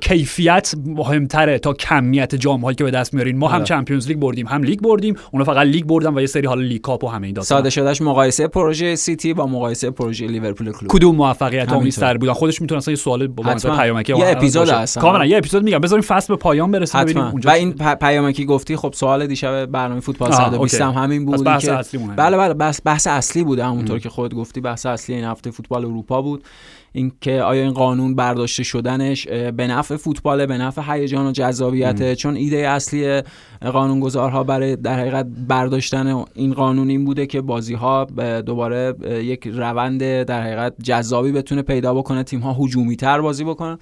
کیفیت 0.00 0.74
مهمتره 0.86 1.58
تا 1.58 1.72
کمیت 1.72 2.34
جام 2.34 2.60
هایی 2.60 2.74
که 2.74 2.84
به 2.84 2.90
دست 2.90 3.14
میارین. 3.14 3.38
ما 3.38 3.48
هم 3.48 3.58
بله. 3.58 3.64
Champions 3.64 4.08
League 4.08 4.18
بردیم 4.18 4.46
هم 4.46 4.62
لیگ 4.62 4.80
بردیم 4.80 5.16
اونا 5.30 5.44
فقط 5.44 5.66
لیگ 5.66 5.84
بردن 5.84 6.14
و 6.14 6.20
یه 6.20 6.26
سری 6.26 6.46
حالا 6.46 6.60
League 6.60 6.80
Cup 6.80 7.04
و 7.04 7.08
همه 7.08 7.26
این 7.26 7.34
داستان 7.34 7.58
ساده 7.58 7.70
شدهش 7.70 8.02
مقایسه 8.02 8.46
پروژه 8.46 8.96
سیتی 8.96 9.34
با 9.34 9.46
مقایسه 9.46 9.90
پروژه 9.90 10.11
لیورپول 10.20 10.72
کلوپ 10.72 10.90
کدوم 10.92 11.16
موفقیت. 11.16 11.72
آمیزتر 11.72 12.16
بودن 12.16 12.32
خودش 12.32 12.60
می‌تونه 12.62 12.78
اصلا 12.78 12.92
یه 12.92 12.96
سوال 12.96 13.26
با. 13.26 13.54
پیامکی 13.54 14.12
یه 14.18 14.26
اپیزود. 14.26 14.68
هست. 14.68 14.98
کاملا 14.98 15.26
یه 15.26 15.38
اپیزود 15.38 15.62
میگم 15.64 15.78
بذاریم 15.78 16.02
فصل 16.02 16.34
به 16.34 16.36
پایان 16.36 16.70
برسه 16.70 16.98
ببینیم 16.98 17.16
حتما 17.18 17.28
و 17.28 17.32
اونجا 17.32 17.50
این 17.50 17.72
پ- 17.72 17.94
پیامکی 17.94 18.44
گفتی 18.44 18.76
خب 18.76 18.92
سوال 18.96 19.26
دیشب 19.26 19.66
برنامه 19.66 20.00
فوتبال 20.00 20.32
آه، 20.32 20.50
120 20.50 20.80
هم. 20.80 20.90
همین 20.90 21.24
بود 21.24 21.44
بحث 21.44 21.64
که 21.64 21.72
اصلی. 21.72 22.00
بله 22.16 22.36
بله 22.36 22.54
بحث, 22.54 22.80
بحث 22.84 23.06
اصلی 23.06 23.44
بوده 23.44 23.64
همونطور 23.64 23.98
که 23.98 24.08
خود 24.08 24.34
گفتی 24.34 24.60
بحث 24.60 24.86
اصلی 24.86 25.14
این 25.16 25.24
هفته 25.24 25.50
فوتبال 25.50 25.84
اروپا 25.84 26.22
بود 26.22 26.44
اینکه 26.92 27.42
آیا 27.42 27.62
این 27.62 27.72
قانون 27.72 28.14
برداشته 28.14 28.62
شدنش 28.62 29.28
به 29.28 29.66
نفع 29.66 29.96
فوتبال 29.96 30.46
به 30.46 30.58
نفع 30.58 30.82
هیجان 30.94 31.26
و 31.26 31.32
جذابیت 31.32 32.14
چون 32.14 32.36
ایده 32.36 32.68
اصلی 32.68 33.22
قانونگذارها 33.72 34.44
برای 34.44 34.76
در 34.76 34.98
حقیقت 35.00 35.26
برداشتن 35.48 36.24
این 36.34 36.54
قانون 36.54 36.88
این 36.88 37.04
بوده 37.04 37.26
که 37.26 37.40
بازی 37.40 37.74
ها 37.74 38.04
دوباره 38.46 38.94
یک 39.24 39.46
روند 39.46 40.22
در 40.22 40.42
حقیقت 40.42 40.74
جذابی 40.82 41.32
بتونه 41.32 41.62
پیدا 41.62 41.94
بکنه 41.94 42.22
تیم 42.22 42.40
ها 42.40 42.56
هجومی 42.64 42.96
تر 42.96 43.20
بازی 43.20 43.44
بکنن. 43.44 43.78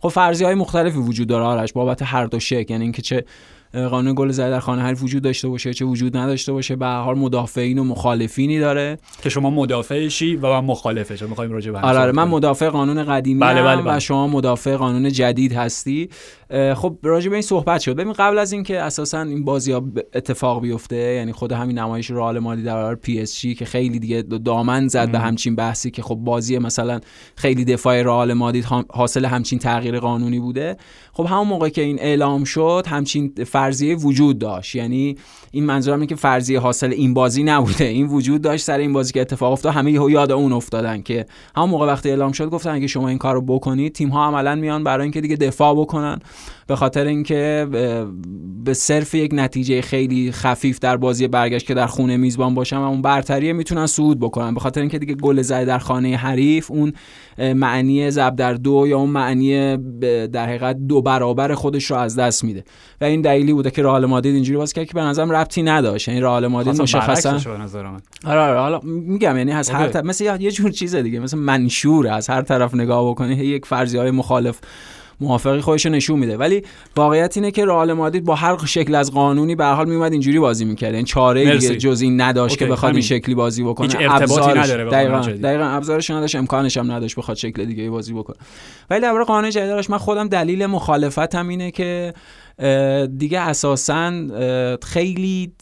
خب 0.00 0.08
فرضی 0.08 0.44
های 0.44 0.54
مختلفی 0.54 0.98
وجود 0.98 1.28
داره 1.28 1.44
آرش 1.44 1.72
بابت 1.72 2.02
هر 2.02 2.26
دو 2.26 2.40
شکل. 2.40 2.72
یعنی 2.72 2.84
اینکه 2.84 3.02
چه 3.02 3.24
قانون 3.72 4.14
گل 4.14 4.30
زده 4.30 4.50
در 4.50 4.60
خانه 4.60 4.82
حریف 4.82 5.02
وجود 5.02 5.22
داشته 5.22 5.48
باشه 5.48 5.74
چه 5.74 5.84
وجود 5.84 6.16
نداشته 6.16 6.52
باشه 6.52 6.76
به 6.76 6.86
هر 6.86 7.00
حال 7.00 7.18
مدافعین 7.18 7.78
و 7.78 7.84
مخالفینی 7.84 8.58
داره 8.58 8.98
که 9.22 9.28
شما 9.28 9.50
مدافعشی 9.50 10.36
و 10.36 10.46
من 10.46 10.64
مخالفش 10.66 11.22
می‌خوایم 11.22 11.52
راجع 11.52 11.72
به 11.72 11.78
آره 11.78 11.98
آره 11.98 12.12
من. 12.12 12.28
مدافع 12.28 12.68
قانون 12.68 13.04
قدیمی 13.04 13.40
بله، 13.40 13.62
بله، 13.62 13.82
بله. 13.82 13.96
و 13.96 14.00
شما 14.00 14.26
مدافع 14.26 14.76
قانون 14.76 15.12
جدید 15.12 15.52
هستی 15.52 16.08
خب 16.50 16.98
راجع 17.02 17.30
به 17.30 17.36
این 17.36 17.42
صحبت 17.42 17.80
شد. 17.80 17.96
ببین 17.96 18.12
قبل 18.12 18.38
از 18.38 18.52
اینکه 18.52 18.80
اساسا 18.80 19.22
این 19.22 19.44
بازی 19.44 19.72
ها 19.72 19.84
اتفاق 20.14 20.62
بیفته 20.62 20.96
یعنی 20.96 21.32
خود 21.32 21.52
همین 21.52 21.78
نمایش 21.78 22.10
رئال 22.10 22.38
مادی 22.38 22.62
در 22.62 22.74
برابر 22.74 22.94
پی 22.94 23.20
اس 23.20 23.40
جی 23.40 23.54
که 23.54 23.64
خیلی 23.64 23.98
دیگه 23.98 24.22
دامن 24.22 24.88
زد 24.88 25.10
به 25.10 25.18
همچین 25.18 25.56
بحثی 25.56 25.90
که 25.90 26.02
خب 26.02 26.14
بازی 26.14 26.58
مثلا 26.58 27.00
خیلی 27.36 27.64
دفاع 27.64 28.02
رئال 28.02 28.32
مادید 28.32 28.64
حاصل 28.88 29.24
همچین 29.24 29.58
تغییر 29.58 29.98
قانونی 29.98 30.38
بوده. 30.38 30.76
خب 31.12 31.26
همون 31.26 31.48
موقع 31.48 31.68
که 31.68 31.82
این 31.82 31.98
اعلام 32.00 32.44
شد 32.44 32.84
همچین 32.88 33.32
فرضیه 33.46 33.96
وجود 33.96 34.38
داشت. 34.38 34.74
یعنی 34.74 35.16
این 35.50 35.64
منظورم 35.64 35.98
اینه 35.98 36.06
که 36.06 36.14
فرضیه 36.14 36.60
حاصل 36.60 36.90
این 36.90 37.14
بازی 37.14 37.42
نبوده. 37.42 37.84
این 37.84 38.06
وجود 38.06 38.42
داشت 38.42 38.64
سر 38.64 38.78
این 38.78 38.92
بازی 38.92 39.12
که 39.12 39.20
اتفاق 39.20 39.52
افتاد. 39.52 39.72
همه 39.72 39.92
یهو 39.92 40.10
یاد 40.10 40.32
اون 40.32 40.52
افتادن 40.52 41.02
که 41.02 41.26
همون 41.56 41.70
موقع 41.70 41.86
وقتی 41.86 42.08
اعلام 42.08 42.32
شد 42.32 42.50
گفتن 42.50 42.70
اگه 42.70 42.86
شما 42.86 43.08
این 43.08 43.18
کارو 43.18 43.42
بکنید. 43.42 43.92
تیم 43.92 44.08
ها 44.08 44.26
عملا 44.26 44.54
میان 44.54 44.84
برای 44.84 45.02
اینکه 45.02 45.20
دیگه 45.20 45.36
دفاع 45.36 45.74
بکنن. 45.74 46.20
به 46.66 46.76
خاطر 46.76 47.06
اینکه 47.06 47.66
به 48.64 48.74
صرف 48.74 49.14
یک 49.14 49.30
نتیجه 49.34 49.80
خیلی 49.82 50.32
خفیف 50.32 50.78
در 50.78 50.96
بازی 50.96 51.28
برگشت 51.28 51.66
که 51.66 51.74
در 51.74 51.86
خونه 51.86 52.16
میزبان 52.16 52.54
باشن 52.54 52.76
و 52.76 52.82
اون 52.82 53.02
برتریه 53.02 53.52
می‌تونن 53.52 53.86
صعود 53.86 54.20
بکنن. 54.20 54.54
به 54.54 54.60
خاطر 54.60 54.80
اینکه 54.80 54.98
دیگه 54.98 55.14
گل 55.14 55.42
زده 55.42 55.64
در 55.64 55.78
خانه 55.78 56.16
حریف 56.16 56.70
اون 56.70 56.92
معنی 57.38 58.10
ضرب 58.10 58.36
در 58.36 58.54
دو 58.54 58.84
یا 58.88 58.98
اون 58.98 59.10
معنی 59.10 59.76
در 60.26 60.46
حقیقت 60.46 60.76
دو 60.76 61.02
برابر 61.02 61.54
خودش 61.54 61.84
رو 61.90 61.96
از 61.96 62.16
دست 62.16 62.44
میده. 62.44 62.64
و 63.00 63.04
این 63.04 63.20
دلیلی 63.20 63.52
بوده 63.52 63.70
که 63.70 63.82
رئال 63.82 64.06
مادرید 64.06 64.34
اینجوری 64.34 64.58
بازی 64.58 64.74
کرد 64.74 64.86
که 64.86 64.94
به 64.94 65.00
نظرم 65.02 65.30
ربطی 65.30 65.62
نداشت. 65.62 66.08
یعنی 66.08 66.20
رئال 66.20 66.46
مادرید 66.46 66.76
خواستم 66.76 66.98
مشخصا 66.98 67.30
برعکسش 67.30 67.46
به 67.48 67.58
نظر 67.58 67.82
من. 67.82 68.00
آره 68.24 68.40
آره 68.40 68.58
حالا 68.58 68.80
میگم 68.84 69.36
یعنی 69.36 69.52
از 69.52 69.70
هر. 69.70 69.88
طرف 69.88 70.04
مثل 70.04 70.24
یه- 70.40 70.50
جور 70.50 70.70
چیزه 70.70 71.02
دیگه 71.02 71.20
مثل 71.20 71.38
منشور 71.38 72.08
از 72.08 72.30
هر 72.30 72.42
طرف 72.42 72.74
نگاه 72.74 73.10
بکنی 73.10 73.34
یک 73.34 73.66
فرضی 73.66 73.98
های 73.98 74.10
مخالف 74.10 74.60
موافقی 75.20 75.60
خودش 75.60 75.86
نشون 75.86 76.18
میده. 76.18 76.36
ولی 76.36 76.62
واقعیت 76.96 77.36
اینه 77.36 77.50
که 77.50 77.64
رئال 77.64 77.92
مادرید 77.92 78.24
با 78.24 78.34
هر 78.34 78.66
شکل 78.66 78.94
از 78.94 79.12
قانونی 79.12 79.54
به 79.54 79.64
حال 79.64 79.88
میومد 79.88 80.12
اینجوری 80.12 80.38
بازی 80.38 80.64
می‌کرد. 80.64 80.94
این 80.94 81.04
چاره 81.04 81.58
دیگه 81.58 81.76
جز 81.76 82.00
این 82.00 82.20
نداشت 82.20 82.58
که 82.58 82.66
بخواد 82.66 82.92
این 82.92 83.02
شکلی 83.02 83.34
بازی 83.34 83.62
بکنه. 83.62 83.88
هیچ 83.88 83.96
ارتباطی 84.00 84.58
نداره 84.58 84.90
دقیقاً 84.90 85.20
دقیقاً 85.20 85.64
ابزارش 85.64 86.10
نداشت 86.10 86.36
امکانش 86.36 86.76
هم 86.76 86.92
نداشت 86.92 87.16
بخواد 87.16 87.36
شکل 87.36 87.64
دیگه 87.64 87.90
بازی 87.90 88.12
بکنه. 88.12 88.36
ولی 88.90 89.00
در 89.00 89.22
قانون 89.22 89.50
جدیدش 89.50 89.90
من 89.90 89.98
خودم 89.98 90.28
دلیل 90.28 90.66
مخالفتم 90.66 91.48
اینه 91.48 91.70
که 91.70 92.14
دیگه 93.18 93.40
اساسا 93.40 94.12
خیلی 94.82 95.52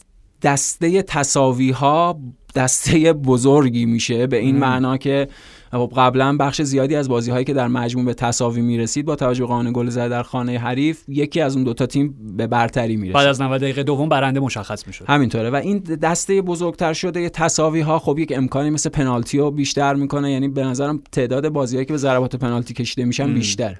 دسته 0.41 1.01
تصاوی 1.01 1.71
ها 1.71 2.19
دسته 2.55 3.13
بزرگی 3.13 3.85
میشه 3.85 4.27
به 4.27 4.37
این 4.37 4.57
معنا 4.57 4.97
که 4.97 5.27
خب 5.71 5.91
قبلا 5.97 6.37
بخش 6.37 6.61
زیادی 6.61 6.95
از 6.95 7.09
بازی 7.09 7.31
هایی 7.31 7.45
که 7.45 7.53
در 7.53 7.67
مجموع 7.67 8.05
به 8.05 8.13
تساوی 8.13 8.61
می‌رسید 8.61 9.05
با 9.05 9.15
توجه 9.15 9.41
به 9.41 9.47
قانون 9.47 9.73
گل 9.73 9.89
زده 9.89 10.09
در 10.09 10.23
خانه 10.23 10.57
حریف 10.57 11.03
یکی 11.07 11.41
از 11.41 11.55
اون 11.55 11.63
دوتا 11.63 11.85
تیم 11.85 12.15
به 12.37 12.47
برتری 12.47 12.95
می‌رسید. 12.95 13.15
بعد 13.15 13.27
از 13.27 13.41
90 13.41 13.61
دقیقه 13.61 13.83
دوم 13.83 14.09
برنده 14.09 14.39
مشخص 14.39 14.87
می‌شد. 14.87 15.05
همینطوره 15.07 15.49
و 15.49 15.55
این 15.55 15.79
دسته 15.79 16.41
بزرگتر 16.41 16.93
شده 16.93 17.29
تساوی 17.29 17.81
ها 17.81 17.99
خب 17.99 18.19
یک 18.19 18.33
امکانی 18.35 18.69
مثل 18.69 18.89
پنالتی 18.89 19.37
رو 19.37 19.51
بیشتر 19.51 19.93
می‌کنه 19.93 20.31
یعنی 20.31 20.47
به 20.47 20.63
نظرم 20.63 21.01
تعداد 21.11 21.49
بازیهایی 21.49 21.85
که 21.85 21.93
به 21.93 21.97
ضربات 21.97 22.35
پنالتی 22.35 22.73
کشیده 22.73 23.05
میشن 23.05 23.33
بیشتر. 23.33 23.77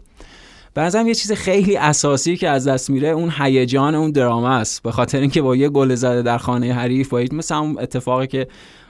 به 0.74 0.84
نظرم 0.84 1.08
یه 1.08 1.16
چیز 1.16 1.32
خیلی 1.32 1.78
اساسی 1.78 2.38
که 2.38 2.50
از 2.50 2.68
دست 2.68 2.90
میره 2.90 3.08
اون 3.08 3.34
هیجان 3.40 3.96
اون 3.96 4.12
دراما 4.12 4.50
است. 4.50 4.84
به 4.84 4.92
خاطر 4.92 5.20
اینکه 5.20 5.42
با 5.42 5.56
یه 5.56 5.70
گل 5.70 5.96
زده 5.96 6.22
در 6.22 6.38
خانه 6.38 6.74
حریف 6.74 7.10
با 7.10 7.24
مثل 7.32 7.56
اون 7.56 7.80
اتفاقی 7.80 8.28
که 8.28 8.48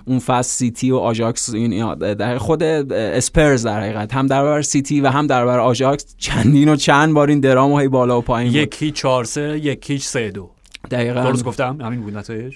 اون 0.08 0.20
فصل 0.20 0.50
سیتی 0.50 0.92
و 0.92 0.98
آژاکس 0.98 1.56
در 2.00 2.38
خود 2.38 2.64
اسپرز 2.64 3.66
در 3.66 3.82
حقیقت. 3.82 4.14
هم 4.14 4.28
در 4.28 4.44
برابر 4.44 4.62
سیتی 4.62 5.02
و 5.02 5.08
هم 5.08 5.28
در 5.28 5.46
برابر 5.46 5.60
آژاکس 5.60 6.16
چندین 6.18 6.70
و 6.70 6.76
چند 6.76 7.14
بار 7.14 7.28
این 7.28 7.40
درام 7.40 7.72
های 7.72 7.88
بالا 7.88 8.20
و 8.20 8.22
پایین 8.22 8.54
یکیش 8.54 8.92
چهار 8.92 9.24
سه 9.24 9.60
یکیش 9.64 9.98
سه 9.98 10.32
دو. 10.32 10.50
دقیقاً. 10.92 11.24
درست 11.24 11.44
گفتم؟ 11.44 11.78
همین 11.82 12.02
بود 12.02 12.18
نتایج؟ 12.18 12.56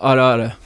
آره 0.00 0.22
آره. 0.22 0.56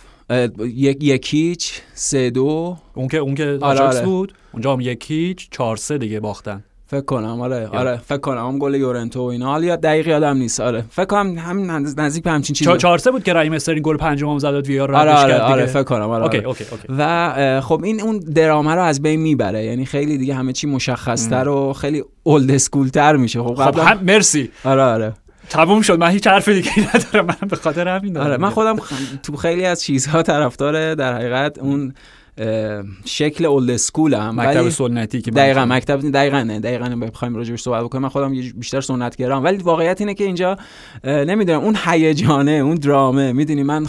یک 0.61 1.05
یکیش 1.05 1.73
سه 1.95 2.31
دو. 2.31 2.77
اون 2.95 3.09
که 3.09 3.17
اون 3.17 3.35
که 3.35 3.59
آره 3.61 3.81
آره. 3.81 4.05
بود 4.05 4.35
اونجا 4.53 4.73
هم 4.73 4.81
یکیش 4.81 5.49
چهار 5.51 5.77
سه 5.77 5.99
دیگه 5.99 6.21
باختن. 6.21 6.65
فکر 6.91 7.01
کنم 7.01 7.41
آره 7.41 7.67
آره 7.67 7.97
فکر 7.97 8.19
کنم. 8.19 8.47
هم 8.47 8.59
گل 8.59 8.75
یورنته 8.75 9.21
و 9.21 9.25
اینا. 9.25 9.47
حالا 9.47 9.77
دقیق 9.77 10.09
یادم 10.09 10.37
نیست. 10.37 10.61
آره. 10.61 10.85
فکر 10.91 11.05
کنم 11.05 11.39
همین 11.39 11.71
نزدیک 11.71 12.25
به 12.25 12.31
همچین 12.31 12.55
چیزی. 12.55 12.77
4 12.77 12.99
بود 13.13 13.25
که 13.25 13.33
رحیم 13.33 13.53
استرلینگ 13.53 13.85
گل 13.85 13.97
پنجم 13.97 14.39
زد 14.39 14.51
داد 14.51 14.67
VAR 14.67 14.95
آره 14.95 15.11
آره, 15.11 15.33
کرد 15.33 15.41
آره 15.41 15.67
فکر 15.67 15.83
کنم. 15.83 16.11
آره, 16.11 16.25
okay, 16.25 16.39
okay, 16.39 16.65
okay. 16.71 16.89
و 16.99 17.61
خب 17.61 17.81
این 17.85 18.01
اون 18.01 18.19
درامه 18.19 18.75
رو 18.75 18.83
از 18.83 19.03
بین 19.03 19.21
می‌بره. 19.21 19.65
یعنی 19.65 19.85
خیلی 19.85 20.19
دیگه 20.19 20.35
همه 20.35 20.53
چی 20.53 20.67
مشخصتر 20.67 21.49
و 21.49 21.73
خیلی 21.73 22.05
old 22.23 22.51
school 22.51 22.89
تر 22.89 23.17
میشه. 23.17 23.43
خب 23.43 23.55
خب 23.55 23.79
هم 23.79 23.99
مرسی. 24.03 24.51
آره 24.65 24.83
آره. 24.83 25.13
تموم 25.51 25.83
شد. 25.83 25.99
من 25.99 26.11
هیچ 26.11 26.27
حرف 26.27 26.49
دیگه 26.49 26.71
ندارم. 26.97 27.27
من 27.27 27.49
به 27.49 27.57
خاطر 27.57 27.89
همین 27.89 28.17
آره 28.17 28.37
من 28.37 28.51
خودم 28.51 28.77
تو 29.23 29.37
خیلی 29.37 29.65
از 29.65 29.83
چیزها 29.83 30.23
طرفدار 30.23 30.95
در 30.95 31.15
حقیقت 31.15 31.59
اون 31.59 31.95
شکل 33.05 33.45
اولد 33.45 33.71
اسکول 33.71 34.15
هم 34.15 34.41
مکتب 34.41 34.69
سنتی 34.69 35.23
که 35.23 35.31
دقیقا 35.31 35.65
مکتب 35.65 36.11
دقیقا 36.11 36.43
نه 36.43 36.61
دقیقا 36.61 36.89
بخوایم 36.89 37.37
راجعش 37.37 37.63
صحبت 37.63 37.85
بکنیم 37.85 38.03
من 38.03 38.09
خودم 38.09 38.35
بیشتر 38.57 38.81
سنت 38.81 39.17
گرام 39.17 39.45
ولی 39.45 39.57
واقعیت 39.57 40.01
اینه 40.01 40.15
که 40.15 40.25
اینجا 40.25 40.57
نمی‌دونم 41.05 41.61
اون 41.61 41.77
هیجانه 41.85 42.51
اون 42.51 42.75
درامه 42.75 43.33
می‌دونی 43.33 43.63
من 43.63 43.87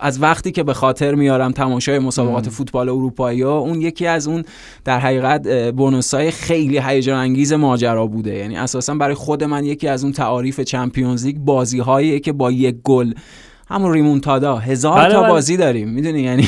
از 0.00 0.22
وقتی 0.22 0.52
که 0.52 0.62
به 0.62 0.74
خاطر 0.74 1.14
میارم 1.14 1.52
تماشای 1.52 1.98
مسابقات 1.98 2.48
فوتبال 2.48 2.88
اروپایی 2.88 3.42
ها 3.42 3.58
اون 3.58 3.80
یکی 3.80 4.06
از 4.06 4.28
اون 4.28 4.44
در 4.84 4.98
حقیقت 4.98 5.48
بونوسای 5.70 6.30
خیلی 6.30 6.78
هیجان 6.78 7.18
انگیز 7.18 7.52
ماجرا 7.52 8.06
بوده. 8.06 8.34
یعنی 8.34 8.56
اساسا 8.56 8.94
برای 8.94 9.14
خود 9.14 9.44
من 9.44 9.64
یکی 9.64 9.88
از 9.88 10.04
اون 10.04 10.12
تعاریف 10.12 10.60
چمپیونز 10.60 11.26
لیگ 11.26 11.36
بازی 11.36 11.82
که 12.20 12.32
با 12.32 12.50
یک 12.50 12.76
گل 12.84 13.12
همون 13.72 13.92
ریمونتادا. 13.92 14.56
هزار 14.56 14.98
بله، 14.98 15.12
تا 15.12 15.20
بله. 15.20 15.30
بازی 15.30 15.56
داریم 15.56 15.88
می‌دونی؟ 15.88 16.20
یعنی 16.20 16.42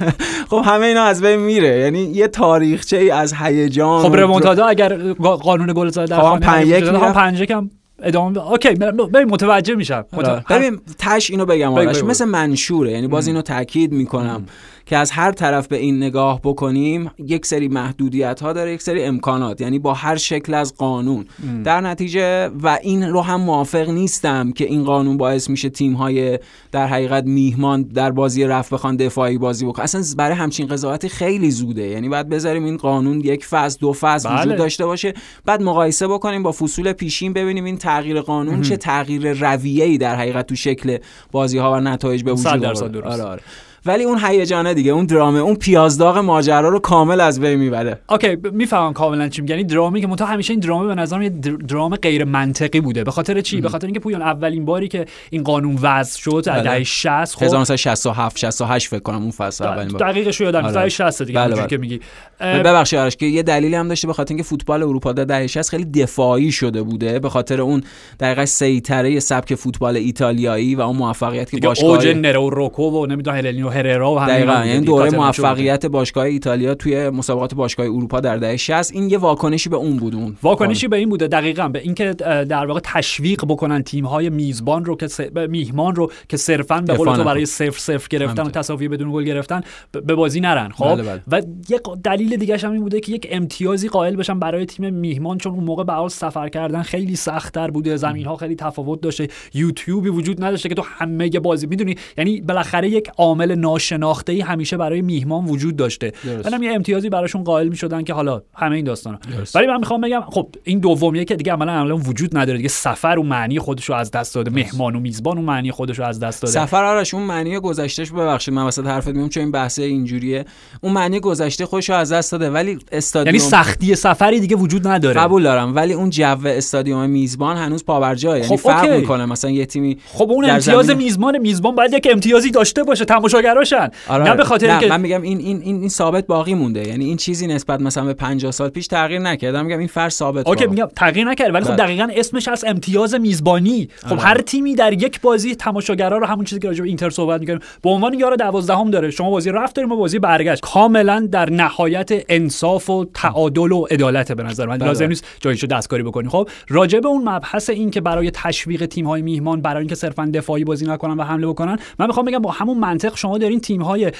خب 0.50 0.62
همه 0.64 0.86
اینا 0.86 1.02
از 1.02 1.22
بین 1.22 1.36
میره. 1.36 1.78
یعنی 1.78 1.98
یه 1.98 2.28
تاریخچه 2.28 2.96
ای 2.96 3.10
از 3.10 3.34
هیجان 3.34 4.02
خب 4.02 4.16
ریمونتادا 4.16 4.66
اگر 4.66 5.12
قانون 5.20 5.72
گل 5.76 5.88
زده 5.88 6.06
در 6.06 6.20
خب 6.20 6.40
پنج 6.40 6.66
یک 6.66 6.84
پنج 6.84 7.40
یکم 7.40 7.70
ادامه 8.02 8.50
اوکی 8.50 8.68
ببین 8.74 9.24
متوجه 9.24 9.74
میشم. 9.74 10.04
ببین 10.50 10.80
تش 10.98 11.30
اینو 11.30 11.46
بگم 11.46 11.72
آرش 11.72 12.04
مثل 12.04 12.24
منشوره. 12.24 12.90
یعنی 12.92 13.08
باز 13.08 13.26
اینو 13.26 13.42
تاکید 13.42 13.92
می‌کنم. 13.92 14.46
که 14.86 14.96
از 14.96 15.10
هر 15.10 15.32
طرف 15.32 15.68
به 15.68 15.76
این 15.76 15.96
نگاه 15.96 16.40
بکنیم 16.44 17.10
یک 17.18 17.46
سری 17.46 17.68
محدودیت 17.68 18.40
ها 18.40 18.52
داره 18.52 18.72
یک 18.72 18.82
سری 18.82 19.04
امکانات 19.04 19.60
یعنی 19.60 19.78
با 19.78 19.94
هر 19.94 20.16
شکل 20.16 20.54
از 20.54 20.74
قانون. 20.74 21.26
در 21.64 21.80
نتیجه 21.80 22.48
و 22.48 22.78
این 22.82 23.02
رو 23.02 23.20
هم 23.20 23.40
موافق 23.40 23.90
نیستم 23.90 24.52
که 24.52 24.64
این 24.64 24.84
قانون 24.84 25.16
باعث 25.16 25.50
میشه 25.50 25.68
تیم 25.68 25.92
های 25.92 26.38
در 26.72 26.86
حقیقت 26.86 27.24
میهمان 27.24 27.82
در 27.82 28.10
بازی 28.10 28.44
رفت 28.44 28.74
بخوان 28.74 28.96
دفاعی 28.96 29.38
بازی 29.38 29.66
بکنن. 29.66 29.84
اصلا 29.84 30.02
برای 30.16 30.36
همچین 30.36 30.66
قضاوتی 30.66 31.08
خیلی 31.08 31.50
زوده. 31.50 31.82
یعنی 31.82 32.08
بعد 32.08 32.28
بذاریم 32.28 32.64
این 32.64 32.76
قانون 32.76 33.20
یک 33.20 33.44
فصل 33.44 33.78
دو 33.80 33.92
فصل 33.92 34.28
بله. 34.28 34.40
وجود 34.40 34.56
داشته 34.56 34.86
باشه. 34.86 35.14
بعد 35.44 35.62
مقایسه 35.62 36.08
بکنیم 36.08 36.42
با 36.42 36.52
فصول 36.52 36.92
پیشین 36.92 37.32
ببینیم 37.32 37.64
این 37.64 37.76
تغییر 37.76 38.20
قانون 38.20 38.62
چه 38.62 38.76
تغییر 38.76 39.32
رویه‌ای 39.32 39.98
در 39.98 40.16
حقیقت 40.16 40.46
تو 40.46 40.54
شکل 40.54 40.98
بازی 41.32 41.58
ها 41.58 41.72
و 41.72 41.80
نتایج 41.80 42.22
به 42.22 42.32
وجود 42.32 42.64
آورد 42.64 42.96
آره 42.96 43.22
آره. 43.22 43.42
ولی 43.86 44.04
اون 44.04 44.18
هیجانه 44.24 44.74
دیگه 44.74 44.92
اون 44.92 45.06
درامه 45.06 45.38
اون 45.38 45.54
پیازداغ 45.54 46.18
ماجرا 46.18 46.68
رو 46.68 46.78
کامل 46.78 47.20
از 47.20 47.40
بین 47.40 47.58
می‌بره. 47.58 47.98
اوکی 48.08 48.36
می‌فهمم 48.52 48.92
کاملا 48.92 49.28
چی 49.28 49.42
یعنی 49.48 49.64
درامی 49.64 50.00
که 50.00 50.06
منتها 50.06 50.26
همیشه 50.26 50.52
این 50.52 50.60
درامه 50.60 50.86
به 50.86 50.94
نظرم 50.94 51.22
یه 51.22 51.28
درام 51.68 51.96
غیر 51.96 52.24
منطقی 52.24 52.80
بوده. 52.80 53.04
به 53.04 53.10
خاطر 53.10 53.40
چی؟ 53.40 53.60
به 53.60 53.68
خاطر 53.68 53.86
اینکه 53.86 54.00
پویان 54.00 54.22
اولین 54.22 54.64
باری 54.64 54.88
که 54.88 55.06
این 55.30 55.42
قانون 55.42 55.78
وضع 55.82 56.20
شد 56.20 56.42
در 56.46 56.60
دهه 56.60 56.82
60 56.84 57.34
خب؟ 57.34 57.42
1967 57.42 58.38
68 58.38 58.88
فکر 58.88 58.98
کنم 59.00 59.22
اون 59.22 59.30
فصل 59.30 59.64
اولین 59.64 59.88
بار. 59.88 60.10
دقیقش 60.10 60.40
رو 60.40 60.46
یادم. 60.46 60.72
دهه 60.72 60.88
60 60.88 61.22
دیگه 61.22 61.40
بله 61.40 61.54
بله. 61.54 61.66
که 61.66 61.76
میگی. 61.76 62.00
ببخشید 62.42 62.98
آرش 62.98 63.16
که 63.16 63.26
یه 63.26 63.42
دلیلی 63.42 63.74
هم 63.74 63.88
داشته 63.88 64.06
به 64.06 64.12
خاطر 64.12 64.34
اینکه 64.34 64.48
فوتبال 64.48 64.82
اروپا 64.82 65.12
در 65.12 65.24
دهه 65.24 65.46
60 65.46 65.68
خیلی 65.68 65.84
دفاعی 65.84 66.52
شده 66.52 66.82
بوده 66.82 67.18
به 67.18 67.28
خاطر 67.28 67.60
اون 67.60 67.82
دقیقاً 68.20 68.46
سیطره 68.46 69.20
سبک 69.20 69.54
فوتبال 69.54 69.96
ایتالیایی 69.96 70.74
و 70.74 70.80
اون 70.80 70.96
موفقیت 70.96 71.50
که 71.50 71.56
باشگاه 71.56 71.90
اوج 71.90 72.06
نرو 72.06 72.50
روکو 72.50 72.90
و 72.90 73.06
نمی‌دونم 73.06 73.36
هلنیو 73.36 73.68
هررا 73.68 74.12
و 74.12 74.18
همین 74.18 74.34
دقیقاً 74.34 74.66
یعنی 74.66 74.84
دوره 74.84 75.10
موفقیت 75.10 75.86
باشگاه 75.86 76.24
ایتالیا 76.24 76.74
توی 76.74 77.10
مسابقات 77.10 77.54
باشگاه 77.54 77.86
اروپا 77.86 78.20
در 78.20 78.36
دهه 78.36 78.56
60 78.56 78.92
این 78.92 79.10
یه 79.10 79.18
واکنشی 79.18 79.68
به 79.68 79.76
اون 79.76 79.96
بود 79.96 80.14
اون 80.14 80.36
واکنشی 80.42 80.88
به 80.88 80.96
این 80.96 81.08
بوده 81.08 81.26
دقیقاً 81.28 81.68
به 81.68 81.78
اینکه 81.78 82.14
در 82.48 82.66
واقع 82.66 82.80
تشویق 82.84 83.44
بکنن 83.44 83.82
تیم 83.82 84.06
های 84.06 84.30
میزبان 84.30 84.84
رو 84.84 84.96
که 84.96 85.06
س... 85.06 85.20
میهمان 85.48 85.94
رو 85.94 86.12
که 86.28 86.36
صرفا 86.36 86.80
به 86.80 86.94
قول 86.94 87.16
تو 87.16 87.24
برای 87.24 87.46
صفر 87.46 87.78
صفر 87.78 88.06
گرفتن 88.10 88.42
و 88.42 88.50
تساوی 88.50 88.88
بدون 88.88 89.12
گل 89.12 89.24
گرفتن 89.24 89.60
به 89.92 90.14
بازی 90.14 90.40
نرن 90.40 90.68
خب؟ 90.68 90.84
بله 90.84 91.02
بله. 91.02 91.22
و 91.30 91.42
یک 91.68 91.82
دلیل 92.04 92.31
دیگه 92.36 92.58
هم 92.58 92.72
این 92.72 92.82
بوده 92.82 93.00
که 93.00 93.12
یک 93.12 93.28
امتیازی 93.30 93.88
قائل 93.88 94.16
بشن 94.16 94.38
برای 94.38 94.66
تیم 94.66 94.94
میهمان 94.94 95.38
چون 95.38 95.52
اون 95.52 95.64
موقع 95.64 95.84
به 95.84 96.08
سفر 96.08 96.48
کردن 96.48 96.82
خیلی 96.82 97.16
سختتر 97.16 97.70
بوده. 97.70 97.96
زمین 97.96 98.26
ها 98.26 98.36
خیلی 98.36 98.54
تفاوت 98.54 99.00
داشته. 99.00 99.28
یوتیوبی 99.54 100.08
وجود 100.08 100.44
نداشته 100.44 100.68
که 100.68 100.74
تو 100.74 100.82
همه 100.82 101.30
بازی 101.30 101.66
می‌دونی. 101.66 101.96
یعنی 102.18 102.40
بالاخره 102.40 102.88
یک 102.88 103.08
عامل 103.18 103.54
ناشناخته 103.54 104.44
همیشه 104.44 104.76
برای 104.76 105.02
میهمان 105.02 105.44
وجود 105.44 105.76
داشته. 105.76 106.12
منم 106.44 106.62
یه 106.62 106.72
امتیازی 106.72 107.08
براشون 107.08 107.44
قائل 107.44 107.68
می‌شدن 107.68 108.02
که 108.02 108.14
حالا 108.14 108.42
همه 108.54 108.76
این 108.76 108.84
داستانا. 108.84 109.18
ولی 109.54 109.66
من 109.66 109.76
می‌خوام 109.76 110.00
بگم 110.00 110.20
خب 110.20 110.48
این 110.64 110.78
دومیه 110.78 111.24
که 111.24 111.36
دیگه 111.36 111.52
عملا 111.52 111.80
الان 111.80 112.00
وجود 112.00 112.38
نداره 112.38 112.56
دیگه. 112.56 112.68
سفر 112.68 113.16
و 113.18 113.22
معنی 113.22 113.58
خودش 113.58 113.84
رو 113.84 113.94
از 113.94 114.10
دست 114.10 114.34
داده. 114.34 114.50
مهمان 114.50 114.96
و 114.96 115.00
میزبان 115.00 115.38
و 115.38 115.42
معنی 115.42 115.70
خودش 115.70 115.98
رو 115.98 116.04
از 116.04 116.20
دست 116.20 116.42
داده. 116.42 116.52
سفر 116.52 116.84
آرش 116.84 117.14
اون 117.14 117.22
معنی 117.22 117.60
گذشتهش 117.60 118.10
ببخشید. 118.10 118.54
من 118.54 118.62
وسط 118.66 118.86
حرفت 118.86 119.08
میام 119.08 119.28
چون 119.28 119.42
این 119.42 119.52
بحث 119.52 119.78
اینجوریه. 119.78 120.44
اون 120.80 120.92
معنی 120.92 121.20
گذشته 121.20 121.66
خودش 121.66 121.90
رو 121.90 121.96
از 121.96 122.12
دست 122.12 122.21
داده 122.30 122.50
ولی 122.50 122.78
استادیوم 122.92 123.34
یعنی 123.34 123.38
سختی 123.38 123.94
سفری 123.94 124.40
دیگه 124.40 124.56
وجود 124.56 124.88
نداره. 124.88 125.20
قبول 125.20 125.42
دارم 125.42 125.76
ولی 125.76 125.92
اون 125.92 126.10
جو 126.10 126.46
استادیوم 126.46 127.10
میزبان 127.10 127.56
هنوز 127.56 127.84
پاورجا 127.84 128.36
یعنی 128.38 128.48
خب 128.48 128.56
فرق 128.56 128.90
می‌کنه. 128.90 129.26
مثلا 129.26 129.50
یه 129.50 129.66
تیمی 129.66 129.98
خب 130.06 130.30
اون 130.30 130.50
امتیاز 130.50 130.86
زمین... 130.86 130.98
میزبان 130.98 131.38
میزبان 131.38 131.74
باید 131.74 131.92
یک 131.92 132.08
امتیازی 132.12 132.50
داشته 132.50 132.82
باشه 132.82 133.04
تماشاگراشن. 133.04 133.88
آره. 134.08 134.24
نه 134.24 134.34
به 134.34 134.44
خاطر 134.44 134.66
نه 134.66 134.88
من 134.88 135.00
میگم 135.00 135.22
این 135.22 135.38
این 135.38 135.60
این, 135.62 135.80
این 135.80 135.88
ثابت 135.88 136.26
باقی 136.26 136.54
مونده. 136.54 136.88
یعنی 136.88 137.04
این 137.04 137.16
چیزی 137.16 137.46
نسبت 137.46 137.80
مثلا 137.80 138.04
به 138.04 138.14
50 138.14 138.52
سال 138.52 138.68
پیش 138.68 138.86
تغییر 138.86 139.20
نکرد. 139.20 139.56
میگم 139.56 139.78
این 139.78 139.88
فرض 139.88 140.14
ثابت 140.14 140.48
اوکی 140.48 140.66
میگم 140.66 140.88
تغییر 140.96 141.26
نکرد 141.26 141.54
ولی 141.54 141.64
خب 141.64 141.70
بله. 141.70 141.84
دقیقا 141.84 142.08
اسمش 142.16 142.48
از 142.48 142.64
امتیاز 142.68 143.14
میزبانی. 143.14 143.88
خب 144.06 144.12
آره. 144.12 144.20
هر 144.22 144.38
تیمی 144.38 144.74
در 144.74 144.92
یک 144.92 145.20
بازی 145.20 145.54
تماشاگرا 145.54 146.18
رو 146.18 146.26
همون 146.26 146.44
چیزی 146.44 146.60
که 146.60 146.68
راجع 146.68 146.82
به 146.82 146.88
اینتر 146.88 147.10
صحبت 147.10 147.40
می‌کنیم 147.40 147.60
به 147.82 147.90
عنوان 147.90 148.14
یار 148.14 148.36
12 148.36 148.74
هم 148.74 148.90
داره. 148.90 149.10
شما 149.10 149.30
بازی 149.30 149.50
رفت 149.50 149.76
داریم 149.76 149.92
و 149.92 149.96
بازی 149.96 150.18
برگشت. 150.18 150.62
کاملا 150.62 151.28
در 151.32 151.50
نهایت 151.50 152.01
انصاف 152.10 152.90
و 152.90 153.04
تعادل 153.14 153.72
و 153.72 153.84
عدالت 153.90 154.32
به 154.32 154.42
نظر 154.42 154.66
من 154.66 154.78
بله. 154.78 154.88
لازم 154.88 155.06
نیست 155.06 155.24
جایشو 155.40 155.66
دستکاری 155.66 156.02
بکنی 156.02 156.28
خب 156.28 156.48
راجع 156.68 157.00
به 157.00 157.08
اون 157.08 157.28
مبحث 157.28 157.70
این 157.70 157.90
که 157.90 158.00
برای 158.00 158.30
تشویق 158.30 158.86
تیم 158.86 159.06
های 159.06 159.22
میهمان 159.22 159.60
برای 159.60 159.78
اینکه 159.78 159.94
صرفا 159.94 160.30
دفاعی 160.34 160.64
بازی 160.64 160.86
نکنن 160.86 161.16
و 161.16 161.22
حمله 161.22 161.46
بکنن 161.46 161.78
من 161.98 162.06
می‌خوام 162.06 162.26
بگم 162.26 162.38
با 162.38 162.50
همون 162.50 162.78
منطق 162.78 163.16
شما 163.16 163.38
دارین 163.38 163.60
تیم 163.60 163.82
های 163.82 164.12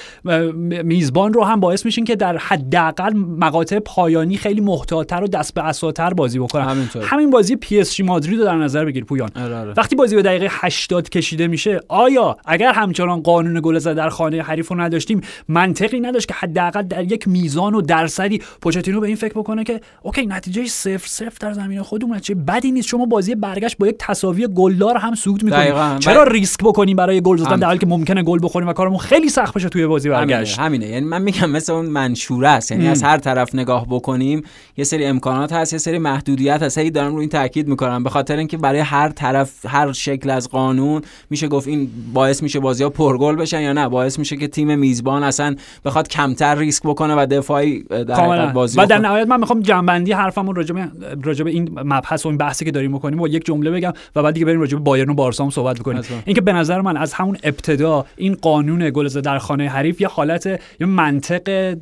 میزبان 0.85 1.33
رو 1.33 1.45
هم 1.45 1.61
باعث 1.61 1.85
میشین 1.85 2.05
که 2.05 2.17
در 2.17 2.37
حداقل 2.37 3.13
مقاطع 3.17 3.79
پایانی 3.79 4.37
خیلی 4.37 4.61
محتاطتر 4.61 5.25
و 5.25 5.27
دست 5.27 5.55
به 5.55 5.65
عصاتر 5.65 6.15
بازی 6.15 6.39
بکنن 6.39 6.65
همینطور. 6.65 7.03
همین 7.05 7.31
بازی 7.31 7.57
پی 7.57 7.81
اس 7.81 7.95
جی 7.95 8.03
مادرید 8.03 8.39
رو 8.39 8.45
در 8.45 8.57
نظر 8.57 8.85
بگیر 8.85 9.05
پویان 9.05 9.31
آره، 9.37 9.57
آره. 9.57 9.75
وقتی 9.77 9.97
بازی 9.97 10.17
به 10.17 10.23
دقیقه 10.23 10.47
80 10.51 11.09
کشیده 11.09 11.47
میشه 11.47 11.81
آیا 11.89 12.37
اگر 12.45 12.73
همچنان 12.73 13.23
قانون 13.23 13.61
گل 13.63 13.79
زدن 13.79 14.03
در 14.03 14.09
خانه 14.09 14.43
حریف 14.43 14.69
رو 14.69 14.81
نداشتیم 14.81 15.21
منطقی 15.49 16.01
نداشت 16.01 16.29
که 16.29 16.35
حداقل 16.35 16.83
در 16.83 17.13
یک 17.13 17.29
میزان 17.29 17.72
و 17.75 17.83
درصدی. 17.83 18.43
پوچتینو 18.61 19.01
به 19.01 19.07
این 19.07 19.17
فکر 19.17 19.33
بکنه 19.33 19.65
که 19.65 19.81
اوکی 20.03 20.27
نتیجه 20.27 20.67
صفر 20.67 21.09
صفر 21.09 21.37
در 21.41 21.53
زمین 21.53 21.83
خودمون 21.83 22.19
چه 22.19 22.35
بدی 22.35 22.73
نیست. 22.73 22.89
شما 22.89 23.07
بازی 23.07 23.35
برگشت 23.35 23.79
با 23.79 23.87
یک 23.89 23.97
تساوی 23.99 24.47
گلدار 24.47 24.97
هم 24.97 25.15
دقیقاً. 25.15 25.85
می‌کنیم 25.85 25.99
چرا 25.99 26.23
ریسک 26.23 26.61
بکنیم 26.61 26.97
برای 26.97 27.21
گل 27.21 27.37
زدن. 27.37 27.57
در 27.57 27.67
حالی 27.67 27.79
که 27.79 27.87
ممکنه 27.87 28.23
گل 28.23 28.39
بخوریم 28.43 28.69
و 28.69 28.73
کارمون 28.73 28.99
خیلی 28.99 29.29
سخت 29.29 29.55
بشه 29.55 29.69
توی 29.69 29.87
بازی 29.87 30.09
برگشت؟ 30.09 30.59
همینه, 30.59 30.67
همینه 30.67 30.95
یعنی 30.95 31.07
من 31.07 31.23
میگم 31.23 31.51
مثل 31.51 31.73
اون 31.73 31.87
منشوره 31.87 32.49
است. 32.49 32.73
یعنی 32.73 32.89
از 32.89 33.03
هر 33.03 33.19
طرف 33.19 33.55
نگاه 33.55 33.87
بکنیم 33.91 34.43
یه 34.77 34.85
سری 34.85 35.05
امکانات 35.05 35.53
هست 35.53 35.73
یه 35.73 35.79
سری 35.79 35.99
محدودیت 35.99 36.63
هست. 36.63 36.79
هی 36.79 36.91
دارم 36.91 37.15
رو 37.15 37.21
این 37.21 37.29
تاکید 37.29 37.69
می‌کنم. 37.69 38.05
به 38.05 38.11
خاطر 38.11 38.37
اینکه 38.37 38.57
برای 38.57 38.81
هر 38.81 39.09
طرف 39.09 39.67
هر 39.67 39.93
شکل 39.93 40.31
از 40.31 40.49
قانون 40.49 41.03
میشه 41.31 41.49
گفت 41.49 41.69
این 41.69 41.91
باعث 42.13 42.43
میشه 42.43 42.61
بازی 42.61 42.83
ها 42.83 42.91
پرگل 42.91 43.37
بشن 43.37 43.61
یا 43.61 43.73
نه. 43.73 43.89
باعث 43.89 44.19
میشه 44.19 44.37
که 44.37 44.49
تیم 44.49 44.79
میزبان 44.79 45.23
اصلا 45.23 45.57
بخواد 45.85 46.09
کمتر 46.09 46.55
ریسک 46.55 46.83
بکنه 46.83 47.15
و 47.15 47.27
در 47.89 48.47
بازی 48.47 48.81
و 48.81 48.87
در. 48.87 48.99
نهایت 48.99 49.29
من 49.29 49.41
می‌خوام 49.41 49.61
جنبندی 49.61 50.13
حرفمون 50.13 50.57
راجع 50.57 50.75
به 50.75 50.89
راجع 51.23 51.45
به 51.45 51.51
این 51.51 51.71
مبحث 51.85 52.27
و 52.27 52.29
این 52.29 52.39
بحثی 52.39 52.65
که 52.65 52.71
داریم 52.71 52.93
می‌کنیم 52.93 53.21
و 53.21 53.29
یک 53.29 53.45
جمله 53.45 53.71
بگم 53.71 53.93
و 54.17 54.23
بعد 54.23 54.35
دیگه 54.35 54.47
بریم 54.47 54.61
راجع 54.61 54.77
به 54.77 54.85
بایرن 54.85 55.11
و 55.11 55.15
بارسا 55.15 55.45
هم 55.45 55.51
صحبت 55.51 55.79
بکنیم. 55.79 56.03
اینکه 56.25 56.41
به 56.41 56.53
نظر 56.53 56.81
من 56.81 56.97
از 56.97 57.13
همون 57.13 57.37
ابتدا 57.43 58.07
این 58.17 58.37
قانون 58.43 58.91
گل 58.91 59.09
در 59.09 59.39
خانه 59.39 59.69
حریف 59.69 60.01
یه 60.01 60.09
حالت 60.09 60.47
یه 60.81 60.87
منطق 60.87 61.77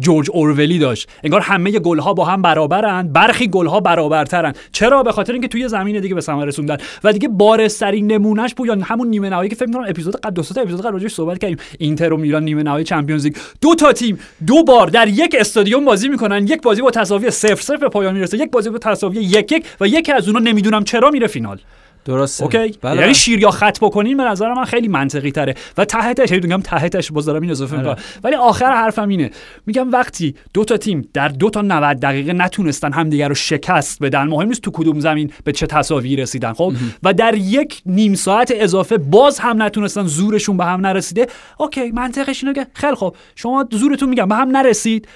جورج 0.00 0.30
اورولی 0.32 0.78
داشت. 0.78 1.08
انگار 1.24 1.40
همه 1.40 1.70
گل 1.70 1.98
ها 1.98 2.14
با 2.14 2.24
هم 2.24 2.42
برابرن 2.42 3.08
برخی 3.08 3.48
گل 3.48 3.66
ها 3.66 3.80
برابرترن. 3.80 4.52
چرا؟ 4.72 5.02
به 5.02 5.12
خاطر 5.12 5.32
اینکه 5.32 5.48
توی 5.48 5.68
زمین 5.68 6.00
دیگه 6.00 6.14
به 6.14 6.20
ثمر 6.20 6.44
رسوندن. 6.44 6.76
و 7.04 7.12
دیگه 7.12 7.28
بارزترین 7.28 8.12
نمونه‌ش 8.12 8.54
پویان 8.54 8.82
همون 8.82 9.08
نیمه 9.08 9.28
نهایی 9.28 9.50
که 9.50 9.56
فکر 9.56 9.66
می‌کنم 9.66 9.86
اپیزود 9.88 10.16
قبل 10.16 10.34
دو 10.34 10.42
تا 10.42 10.60
اپیزود 10.60 10.80
قبل 10.80 10.92
راجعش 10.92 11.14
صحبت 11.14 11.38
کردیم. 11.38 11.56
اینتر 11.78 12.12
و 12.12 12.16
میلان 12.16 12.44
نیمه 12.44 12.62
نهایی 12.62 12.84
Champions 12.84 13.24
League. 13.24 13.36
دو 13.60 13.74
تا 13.74 13.92
تیم 13.92 14.18
دو 14.46 14.64
بار 14.64 14.86
در 14.86 15.05
یک 15.06 15.36
استادیوم 15.38 15.84
بازی 15.84 16.08
می‌کنن 16.08 16.46
یک 16.46 16.62
بازی 16.62 16.82
با 16.82 16.90
تساوی 16.90 17.30
0 17.30 17.54
0 17.54 17.76
به 17.76 17.88
پایان 17.88 18.14
می‌رسه 18.14 18.38
یک 18.38 18.50
بازی 18.50 18.70
با 18.70 18.78
تساوی 18.78 19.24
1 19.24 19.52
1 19.52 19.66
و 19.80 19.86
یکی 19.86 20.12
از 20.12 20.26
اونها 20.28 20.42
نمی‌دونم 20.42 20.84
چرا 20.84 21.10
میره 21.10 21.26
فینال. 21.26 21.58
درسته. 22.06 22.44
okay؟ 22.44 22.78
بله. 22.82 23.00
یعنی 23.00 23.14
شیر 23.14 23.40
یا 23.40 23.50
خط 23.50 23.78
بکنین 23.80 24.16
به 24.16 24.22
نظر 24.22 24.54
من 24.54 24.64
خیلی 24.64 24.88
منطقی 24.88 25.30
تره 25.30 25.54
و 25.78 25.84
تهش 25.84 26.32
هی 26.32 26.40
میگم 26.40 26.60
تهش 26.60 27.12
باز 27.12 27.26
دارم 27.26 27.42
این 27.42 27.50
اضافه 27.50 27.76
می‌کنم. 27.76 27.96
ولی 28.24 28.34
آخر 28.34 28.72
حرفم 28.72 29.08
اینه. 29.08 29.30
میگم 29.66 29.90
وقتی 29.92 30.34
دو 30.54 30.64
تا 30.64 30.76
تیم 30.76 31.08
در 31.14 31.28
دو 31.28 31.50
تا 31.50 31.62
90 31.62 32.00
دقیقه 32.00 32.32
نتونستن 32.32 32.92
همدیگه 32.92 33.28
رو 33.28 33.34
شکست 33.34 34.02
بدن 34.02 34.22
مهم 34.22 34.48
نیست 34.48 34.60
تو 34.60 34.70
کدوم 34.70 35.00
زمین 35.00 35.32
به 35.44 35.52
چه 35.52 35.66
تساوی 35.66 36.16
رسیدن 36.16 36.52
خب؟ 36.52 36.72
و 37.02 37.12
در 37.12 37.34
یک 37.34 37.82
نیم 37.86 38.14
ساعت 38.14 38.52
اضافه 38.54 38.98
باز 38.98 39.38
هم 39.38 39.62
نتونستن 39.62 40.06
زورشون 40.06 40.56
به 40.56 40.64
هم 40.64 40.86
نرسیده. 40.86 41.26
اوکی 41.58 41.90
منطقش 41.90 42.44
اینه 42.44 42.54
که 42.54 42.66
خیلی 42.74 42.94
خب 42.94 43.16
شما 43.34 43.68
زورتون 43.72 44.08
میگم 44.08 44.28
به 44.28 44.34
هم 44.34 44.56
نرسید. 44.56 45.08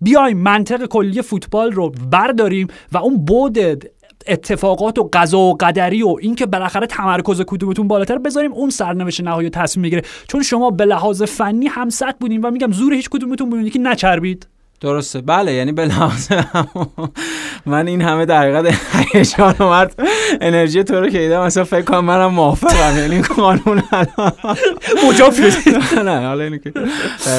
بیایم 0.00 0.38
منطق 0.38 0.86
کلی 0.86 1.22
فوتبال 1.22 1.72
رو 1.72 1.92
برداریم 2.10 2.68
و 2.92 2.98
اون 2.98 3.24
بود 3.24 3.58
اتفاقات 4.26 4.98
و 4.98 5.10
قضا 5.12 5.38
و 5.38 5.56
قدری 5.60 6.02
و 6.02 6.16
اینکه 6.20 6.46
بالاخره 6.46 6.86
تمرکز 6.86 7.42
کدومتون 7.46 7.88
بالاتر 7.88 8.18
بذاریم 8.18 8.52
اون 8.52 8.70
سرنوشت 8.70 9.20
نهایی 9.20 9.50
تصمیم 9.50 9.82
می‌گیره. 9.82 10.02
چون 10.28 10.42
شما 10.42 10.70
به 10.70 10.84
لحاظ 10.84 11.22
فنی 11.22 11.66
هم 11.66 11.88
بودیم 12.20 12.40
و 12.44 12.50
میگم 12.50 12.72
زور 12.72 12.94
هیچ 12.94 13.08
کدومتون 13.10 13.50
بودین 13.50 13.70
که 13.70 13.78
نچربید. 13.78 14.46
درسته. 14.80 15.20
بله 15.20 15.52
یعنی 15.52 15.72
به 15.72 15.84
لحاظ 15.84 16.28
من 17.66 17.88
این 17.88 18.02
همه 18.02 18.26
در 18.26 18.42
حقیقت 18.42 18.80
هیجان 19.12 19.54
اومد 19.60 19.94
انرژی 20.40 20.84
تو 20.84 21.00
رو 21.00 21.08
که 21.08 21.18
دیدم 21.18 21.42
مثلا 21.42 21.64
فکر 21.64 21.82
کنم 21.82 22.04
منم 22.04 22.26
موافقم. 22.26 22.98
یعنی 22.98 23.22
قانون 23.22 23.82
مجاب 25.08 25.32
شدید 25.32 25.78
نه 25.98 26.26
حالا 26.26 26.44
اینو 26.44 26.58
که 26.58 26.72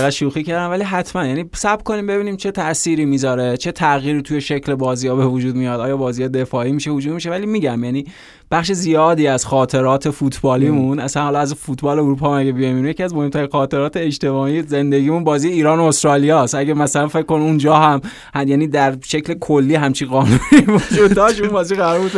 شوخی 0.10 0.44
کردم. 0.44 0.70
ولی 0.70 0.84
حتما. 0.84 1.26
یعنی 1.26 1.50
سب 1.54 1.84
کنیم 1.84 2.08
ببینیم 2.08 2.38
چه 2.38 2.52
تأثیری 2.52 3.06
می‌ذاره 3.06 3.58
چه 3.58 3.72
تغییری 3.72 4.22
توی 4.22 4.42
شکل 4.42 4.76
بازی 4.76 5.08
ها 5.08 5.16
به 5.16 5.26
وجود 5.26 5.56
میاد. 5.56 5.80
آیا 5.80 5.98
بازی 5.98 6.24
ها 6.24 6.30
دفاعی 6.30 6.72
میشه 6.72 6.92
هجومی 6.92 7.16
میشه؟ 7.16 7.30
ولی 7.30 7.46
میگم 7.46 7.84
یعنی 7.84 8.06
بخش 8.52 8.72
زیادی 8.72 9.28
از 9.28 9.46
خاطرات 9.46 10.10
فوتبالیمون 10.10 11.00
اصلا 11.00 11.24
حالا 11.24 11.40
از 11.40 11.54
فوتبال 11.54 12.00
اروپا 12.00 12.38
مگه 12.38 12.52
بیایم 12.52 12.86
یکی 12.86 13.04
از 13.04 13.14
مهمترین 13.16 13.48
خاطرات 13.52 13.98
اجتماعی 13.98 14.62
زندگیمون 14.62 15.24
بازی 15.24 15.50
ایران 15.50 15.80
و 15.80 15.84
استرالیا 15.84 16.44
است. 16.44 16.56
اگه 16.56 16.74
مثلا 16.74 17.08
فکر 17.08 17.22
کن 17.24 17.42
اونجا 17.42 17.76
هم 17.76 18.02
یعنی 18.46 18.68
در 18.68 18.96
شکل 19.06 19.34
کلی 19.34 19.76
همچی 19.76 20.06
قانونی 20.06 20.40
وجود 20.92 21.14
داشت 21.14 21.42
اون 21.42 21.50
بازی 21.50 21.76
قرار 21.76 22.00
بود. 22.00 22.12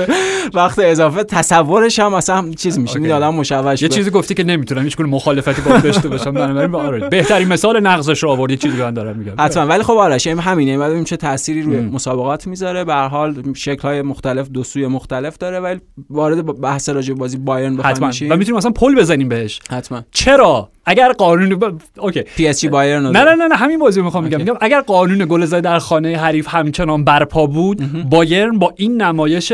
وقت 0.54 0.80
اضافه 0.80 1.24
تصورش 1.24 2.00
هم 2.00 2.16
مثلا 2.16 2.52
چیز 2.52 2.80
میشه 2.80 2.98
okay. 2.98 3.08
این 3.12 3.24
آدم 3.24 3.36
مشوش 3.36 3.82
یه 3.82 3.90
چیزی 3.90 4.10
گفتی 4.10 4.34
که 4.34 4.44
نمی‌تونم 4.44 4.84
هیچ 4.84 4.98
گونه 4.98 5.10
مخالفتی 5.10 5.62
با 5.62 5.78
داشته 5.78 6.10
باشم 6.10 6.32
بنابراین 6.32 6.76
آره. 6.76 7.10
بهترین 7.10 7.48
مثال 7.48 7.80
نقضش 7.80 8.24
رو 8.24 8.30
آوردی 8.30 8.58
چیزی 8.58 8.78
که 8.78 8.84
من 8.84 8.94
دارم 8.94 9.18
میگم. 9.18 9.34
حتما. 9.40 9.66
ولی 9.66 9.84
خب 9.84 9.94
آرش 9.94 10.28
همینه 10.28 10.78
بعد 10.78 10.88
ببینیم 10.88 11.06
چه 11.06 11.18
تأثیری 11.18 11.62
روی 11.62 11.80
مسابقات 11.80 12.48
می‌ذاره. 12.48 12.84
به 12.84 12.94
هر 12.94 13.08
حال 13.08 13.54
شکل 13.56 13.82
های 13.82 14.02
مختلف 14.02 14.50
دو 14.50 14.64
سوی 14.64 14.88
مختلف 14.88 15.38
داره 15.38 15.60
ولی 15.60 15.80
وارد 16.20 16.62
بحث 16.62 16.90
راجع 16.90 17.14
بازی 17.14 17.38
بایرن 17.38 17.78
بخوایم 17.78 18.32
و 18.32 18.38
می‌تونیم 18.38 18.58
مثلا 18.58 18.72
پل 18.72 18.96
بزنیم 18.96 19.30
بهش. 19.30 19.60
حتما. 19.72 20.04
چرا؟ 20.12 20.70
اگر 20.86 21.12
قانون 21.12 21.56
ب... 21.60 21.82
okay. 21.98 22.22
پی 22.22 22.48
اس 22.48 22.60
جی 22.60 22.68
بایرن 22.68 23.04
نه 23.04 23.24
نه 23.24 23.36
نه 23.36 23.48
نه 23.48 23.56
همین 23.56 23.80
بازی 23.80 24.00
رو 24.00 24.06
می‌خوام 24.06 24.24
میگم. 24.24 24.38
میگم 24.38 24.58
اگر 24.62 24.82
قانون 24.82 25.26
گل 25.30 25.46
زدن 25.46 25.62
در 25.62 25.80
خانه 25.80 26.18
حریف 26.18 26.48
همچنان 26.50 27.04
برپا 27.04 27.46
بود 27.46 28.10
بایرن 28.10 28.60
با 28.60 28.74
این 28.76 29.02
نمایش 29.02 29.54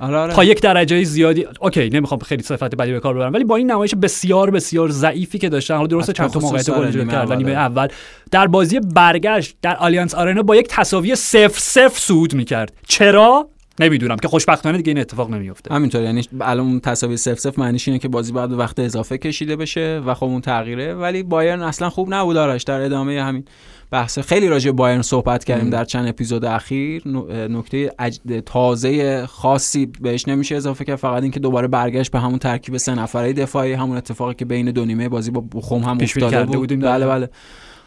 آره 0.00 0.16
آره. 0.16 0.34
تا 0.34 0.44
یک 0.44 0.60
درجه 0.60 1.04
زیادی 1.04 1.46
okay 1.60 1.90
نمی‌خوام 1.90 2.20
خیلی 2.20 2.42
صفت 2.42 2.74
بدی 2.74 2.92
به 2.92 3.00
کار 3.00 3.14
ببرم 3.14 3.32
ولی 3.32 3.44
با 3.44 3.56
این 3.56 3.70
نمایش 3.70 3.94
بسیار 3.94 4.50
بسیار 4.50 4.90
ضعیفی 4.90 5.38
که 5.38 5.48
داشتن. 5.48 5.74
حالا 5.74 5.86
درسته 5.86 6.12
چند 6.12 6.30
تا 6.30 6.40
موقعیت 6.40 6.70
گل 6.70 6.84
ایجاد 6.84 7.10
کردن. 7.10 7.36
نیمه 7.36 7.50
اول. 7.50 7.88
در 8.30 8.46
بازی 8.46 8.80
برگشت 8.80 9.56
در 9.62 9.76
آلیانس 9.76 10.14
آرنا 10.14 10.42
با 10.42 10.56
یک 10.56 10.68
تساوی 10.68 11.14
0 11.16 11.48
0 11.48 11.88
صعود 11.88 12.34
می‌کرد. 12.34 12.72
چرا؟ 12.88 13.48
نمی‌دونم 13.80 14.16
که 14.16 14.28
خوشبختانه 14.28 14.76
دیگه 14.76 14.90
این 14.90 14.98
اتفاق 14.98 15.30
نمیفته 15.30 15.74
همینطور 15.74 16.02
یعنی 16.02 16.22
الان 16.40 16.66
اون 16.66 16.80
تساوی 16.80 17.16
0 17.16 17.34
0 17.34 17.60
معنیش 17.60 17.88
اینه 17.88 17.98
که 17.98 18.08
بازی 18.08 18.32
بعد 18.32 18.52
وقت 18.52 18.78
اضافه 18.78 19.18
کشیده 19.18 19.56
بشه 19.56 20.02
و 20.06 20.14
خب 20.14 20.24
اون 20.24 20.40
تغییره. 20.40 20.94
ولی 20.94 21.22
بایرن 21.22 21.62
اصلا 21.62 21.90
خوب 21.90 22.14
نبود 22.14 22.36
آرش 22.36 22.62
در 22.62 22.80
ادامه 22.80 23.22
همین 23.22 23.44
بحث. 23.90 24.18
خیلی 24.18 24.48
راجع 24.48 24.70
به 24.70 24.76
بایرن 24.76 25.02
صحبت 25.02 25.44
کردیم 25.44 25.70
در 25.70 25.84
چند 25.84 26.08
اپیزود 26.08 26.44
اخیر. 26.44 27.08
نکته 27.48 27.92
اج... 27.98 28.18
تازه 28.46 29.26
خاصی 29.26 29.86
بهش 29.86 30.28
نمیشه 30.28 30.56
اضافه 30.56 30.84
کرد. 30.84 30.96
فقط 30.96 31.22
اینکه 31.22 31.40
دوباره 31.40 31.68
برگشت 31.68 32.10
به 32.10 32.20
همون 32.20 32.38
ترکیب 32.38 32.76
سه 32.76 32.94
نفره 32.94 33.32
دفاعی 33.32 33.72
همون 33.72 33.96
اتفاقی 33.96 34.34
که 34.34 34.44
بین 34.44 34.70
دو 34.70 34.84
نیمه 34.84 35.08
بازی 35.08 35.30
با 35.30 35.44
بخوم 35.54 35.82
هم 35.82 35.98
افتاده 36.00 36.44
بود. 36.44 36.56
بودیم. 36.56 36.80
بله. 36.80 37.06
بله. 37.06 37.28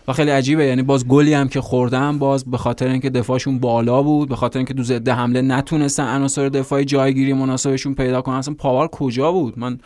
و 0.07 0.13
خیلی 0.13 0.31
عجیبه. 0.31 0.65
یعنی 0.65 0.83
باز 0.83 1.07
گلی 1.07 1.33
هم 1.33 1.47
که 1.47 1.61
خوردن 1.61 2.19
باز 2.19 2.45
به 2.45 2.57
خاطر 2.57 2.87
اینکه 2.87 3.09
دفاعشون 3.09 3.59
بالا 3.59 4.03
بود 4.03 4.29
به 4.29 4.35
خاطر 4.35 4.59
اینکه 4.59 4.73
دو 4.73 4.83
ضد 4.83 5.09
حمله 5.09 5.41
نتونستن 5.41 6.07
عناصر 6.07 6.49
دفاعی 6.49 6.85
جایگیری 6.85 7.33
مناسبشون 7.33 7.95
پیدا 7.95 8.21
کنن. 8.21 8.35
اصلا 8.35 8.53
پاوار 8.53 8.87
کجا 8.87 9.31
بود؟ 9.31 9.59
من 9.59 9.79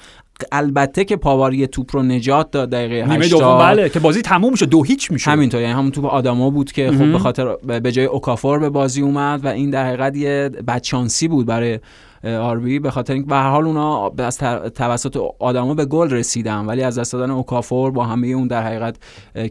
البته 0.51 1.05
که 1.05 1.15
پاوار 1.15 1.53
یه 1.53 1.67
توپ 1.67 1.95
رو 1.95 2.03
نجات 2.03 2.51
داد 2.51 2.69
دقیقه 2.69 2.95
نیمه 2.95 3.25
80 3.25 3.39
دوم 3.39 3.57
بله 3.57 3.89
که 3.89 3.99
بازی 3.99 4.21
تموم 4.21 4.55
شد. 4.55 4.65
دو 4.65 4.83
هیچ 4.83 5.11
می‌شد. 5.11 5.31
همینطور. 5.31 5.61
یعنی 5.61 5.73
همون 5.73 5.91
توپ 5.91 6.05
آدامو 6.05 6.49
بود 6.49 6.71
که 6.71 6.91
خب 6.91 7.11
به 7.11 7.19
خاطر 7.19 7.55
به 7.55 7.91
جای 7.91 8.05
اوکافور 8.05 8.59
به 8.59 8.69
بازی 8.69 9.01
اومد 9.01 9.45
و 9.45 9.47
این 9.47 9.69
در 9.69 9.85
حقیقت 9.85 10.17
یه 10.17 10.49
بدشانسی 10.67 11.27
بود 11.27 11.45
برای 11.45 11.79
آربی 12.25 12.79
به 12.79 12.91
خاطر 12.91 13.13
اینکه 13.13 13.29
به 13.29 13.35
هر 13.35 13.49
حال 13.49 13.65
اونا 13.65 14.11
از 14.17 14.37
توسط 14.75 15.17
آدما 15.39 15.73
به 15.73 15.85
گل 15.85 16.09
رسیدن 16.09 16.65
ولی 16.65 16.83
از 16.83 16.99
دست 16.99 17.13
دادن 17.13 17.31
اوکافور 17.31 17.91
با 17.91 18.05
همه 18.05 18.27
اون 18.27 18.47
در 18.47 18.63
حقیقت 18.63 18.95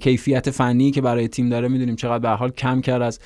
کیفیت 0.00 0.50
فنی 0.50 0.90
که 0.90 1.00
برای 1.00 1.28
تیم 1.28 1.48
داره 1.48 1.68
می‌دونیم 1.68 1.96
چقدر 1.96 2.18
به 2.18 2.28
هر 2.28 2.34
حال 2.34 2.50
کم 2.50 2.80
کرد 2.80 3.02
از 3.02 3.18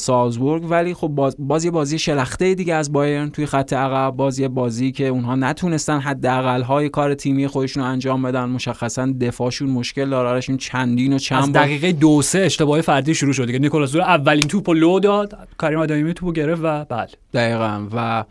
سالزبورگ. 0.00 0.70
ولی 0.70 0.94
خب 0.94 1.08
باز, 1.08 1.36
باز 1.38 1.64
یه 1.64 1.70
بازی 1.70 1.98
شلخته 1.98 2.54
دیگه 2.54 2.74
از 2.74 2.92
بایرن 2.92 3.30
توی 3.30 3.46
خط 3.46 3.72
عقب 3.72 4.16
باز 4.16 4.38
یه 4.38 4.48
بازی 4.48 4.92
که 4.92 5.08
اونها 5.08 5.34
نتونستن 5.34 6.00
حداقل 6.00 6.62
های 6.62 6.88
کار 6.88 7.14
تیمی 7.14 7.46
خودشون 7.46 7.82
رو 7.82 7.88
انجام 7.88 8.22
بدن. 8.22 8.44
مشخصا 8.44 9.14
دفاعشون 9.20 9.70
مشکل 9.70 10.10
داره. 10.10 10.28
آرشون 10.28 10.56
چندین 10.56 11.12
و 11.12 11.18
چند 11.18 11.42
از 11.42 11.52
دقیقه 11.52 11.92
دو 11.92 12.22
سه 12.22 12.38
اشتباه 12.38 12.80
فردی 12.80 13.14
شروع 13.14 13.32
شد 13.32 13.46
دیگه. 13.46 13.58
نیکولاس 13.58 13.96
اولین 13.96 14.48
توپو 14.48 14.74
لو 14.74 15.00
داد 15.00 15.38
کریم 15.60 15.78
آدمی 15.78 16.14
توپو 16.14 16.32
گرفت 16.32 16.60
و 16.64 16.84
بله. 16.84 17.08
دقیقا. 17.34 17.86
و 17.92 18.24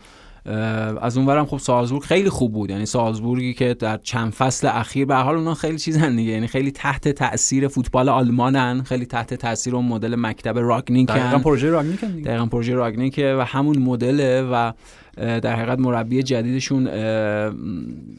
از 1.01 1.17
اونورم 1.17 1.45
خب 1.45 1.57
سالزبورگ 1.57 2.03
خیلی 2.03 2.29
خوب 2.29 2.53
بود. 2.53 2.69
یعنی 2.69 2.85
سالزبورگی 2.85 3.53
که 3.53 3.73
در 3.73 3.97
چند 3.97 4.31
فصل 4.31 4.67
اخیر 4.67 5.05
به 5.05 5.15
حال 5.15 5.35
اونا 5.35 5.53
خیلی 5.53 5.77
چیزن 5.77 6.15
دیگه. 6.15 6.31
یعنی 6.31 6.47
خیلی 6.47 6.71
تحت 6.71 7.07
تاثیر 7.07 7.67
فوتبال 7.67 8.09
آلمانن. 8.09 8.83
خیلی 8.83 9.05
تحت 9.05 9.33
تاثیر 9.33 9.75
اون 9.75 9.85
مدل 9.85 10.15
مکتب 10.15 10.53
دقیقا 10.53 10.67
راگنیکن 10.67 11.41
پروژه 11.43 11.69
راگنیکن 11.69 12.07
دیگه. 12.07 12.27
دقیقا 12.27 12.45
پروژه 12.45 12.73
راگنیکه 12.73 13.35
و 13.39 13.41
همون 13.41 13.77
مدله 13.77 14.41
و 14.41 14.71
در 15.17 15.55
حقیقت 15.55 15.79
مربی 15.79 16.23
جدیدشون 16.23 16.89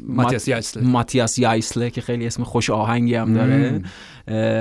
ماتیاس 0.09 0.49
یایسله. 0.49 0.83
ماتیاس 0.85 1.39
یایسله 1.39 1.91
که 1.91 2.01
خیلی 2.01 2.27
اسم 2.27 2.45
خوش 2.45 2.71
آهنگی 2.71 3.15
هم 3.15 3.35
داره. 3.35 3.83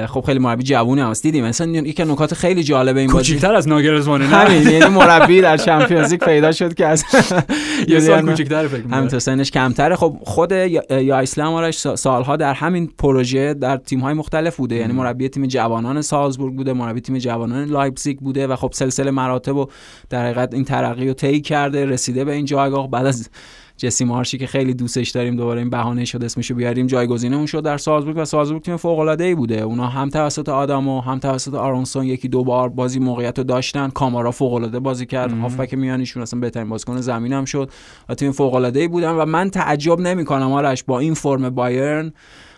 خب 0.07 0.23
خیلی 0.25 0.39
مربی 0.39 0.63
جوونی 0.63 1.01
هم 1.01 1.09
هست. 1.09 1.23
دیدیم 1.23 1.45
مثلا 1.45 1.67
یک 1.67 1.99
نکات 1.99 2.33
خیلی 2.33 2.63
جالب 2.63 2.97
این 2.97 3.07
بازی 3.07 3.17
کوچیک‌تر 3.17 3.55
از 3.55 3.67
ناگرزمانی 3.67 4.27
نه؟ 4.27 4.35
همین 4.35 4.71
یعنی 4.71 4.85
مربی 4.85 5.41
در 5.41 5.57
چمپیونز 5.57 6.11
لیگ 6.11 6.19
پیدا 6.19 6.51
شد 6.51 6.73
که 6.73 6.85
از 6.85 7.03
یه 7.87 7.99
سال 7.99 8.21
کوچیک‌تر 8.21 8.67
فکر 8.67 8.87
همین 8.91 9.09
تو 9.09 9.19
سنش 9.19 9.51
کمتره. 9.51 9.95
خب 9.95 10.17
خود 10.23 10.51
یا 10.51 11.17
اسلام 11.17 11.53
آرش 11.53 11.77
سالها 11.87 12.35
در 12.35 12.53
همین 12.53 12.91
پروژه 12.97 13.53
در 13.53 13.77
تیم‌های 13.77 14.13
مختلف 14.13 14.55
بوده. 14.55 14.75
یعنی 14.75 14.93
مربی 14.93 15.29
تیم 15.29 15.45
جوانان 15.45 16.01
سالزبورگ 16.01 16.55
بوده 16.55 16.73
مربی 16.73 17.01
تیم 17.01 17.17
جوانان 17.17 17.65
لایپزیگ 17.65 18.19
بوده 18.19 18.47
و 18.47 18.55
خب 18.55 18.71
سلسله 18.73 19.11
مراتب 19.11 19.55
و 19.55 19.67
در 20.09 20.23
حقیقت 20.25 20.53
این 20.53 20.63
ترقی 20.63 21.07
رو 21.07 21.13
طی 21.13 21.41
کرده 21.41 21.85
رسیده 21.85 22.25
به 22.25 22.31
این 22.31 22.45
جایگاه. 22.45 22.89
بعد 22.89 23.05
از 23.05 23.29
جسی 23.77 24.05
مارشی 24.05 24.37
که 24.37 24.47
خیلی 24.47 24.73
دوستش 24.73 25.09
داریم 25.09 25.35
دوباره 25.35 25.59
این 25.59 25.69
بهانه 25.69 26.05
شد 26.05 26.23
اسمشو 26.23 26.55
بیاریم 26.55 26.87
جایگزینه 26.87 27.35
اون 27.35 27.45
شد 27.45 27.63
در 27.63 27.77
سالزبورگ 27.77 28.17
و 28.17 28.25
سالزبورگ 28.25 28.63
تیم 28.63 28.77
فوق 28.77 28.99
العاده 28.99 29.23
ای 29.23 29.35
بوده. 29.35 29.61
اونا 29.61 29.87
هم 29.87 30.09
توسط 30.09 30.49
آدامو 30.49 31.01
هم 31.01 31.19
توسط 31.19 31.53
آرونسون 31.53 32.05
یکی 32.05 32.27
دو 32.27 32.43
بار 32.43 32.69
بازی 32.69 32.99
موقعیت 32.99 33.37
رو 33.37 33.43
داشتن. 33.43 33.89
کامارا 33.89 34.31
فوق 34.31 34.53
العاده 34.53 34.79
بازی 34.79 35.05
کرد. 35.05 35.39
هافبک 35.39 35.73
میانیشون 35.73 36.21
اصلا 36.21 36.39
بهترین 36.39 36.69
بازیکن 36.69 37.01
زمین 37.01 37.33
هم 37.33 37.45
شد. 37.45 37.71
و 38.09 38.15
تیم 38.15 38.31
فوق 38.31 38.53
العاده 38.53 38.79
ای 38.79 38.87
بودن 38.87 39.11
و 39.11 39.25
من 39.25 39.49
تعجب 39.49 39.99
نمی‌کنم 39.99 40.51
آرش 40.51 40.83
با 40.83 40.99
این 40.99 41.13
فرم 41.13 41.49
بایرن. 41.49 42.13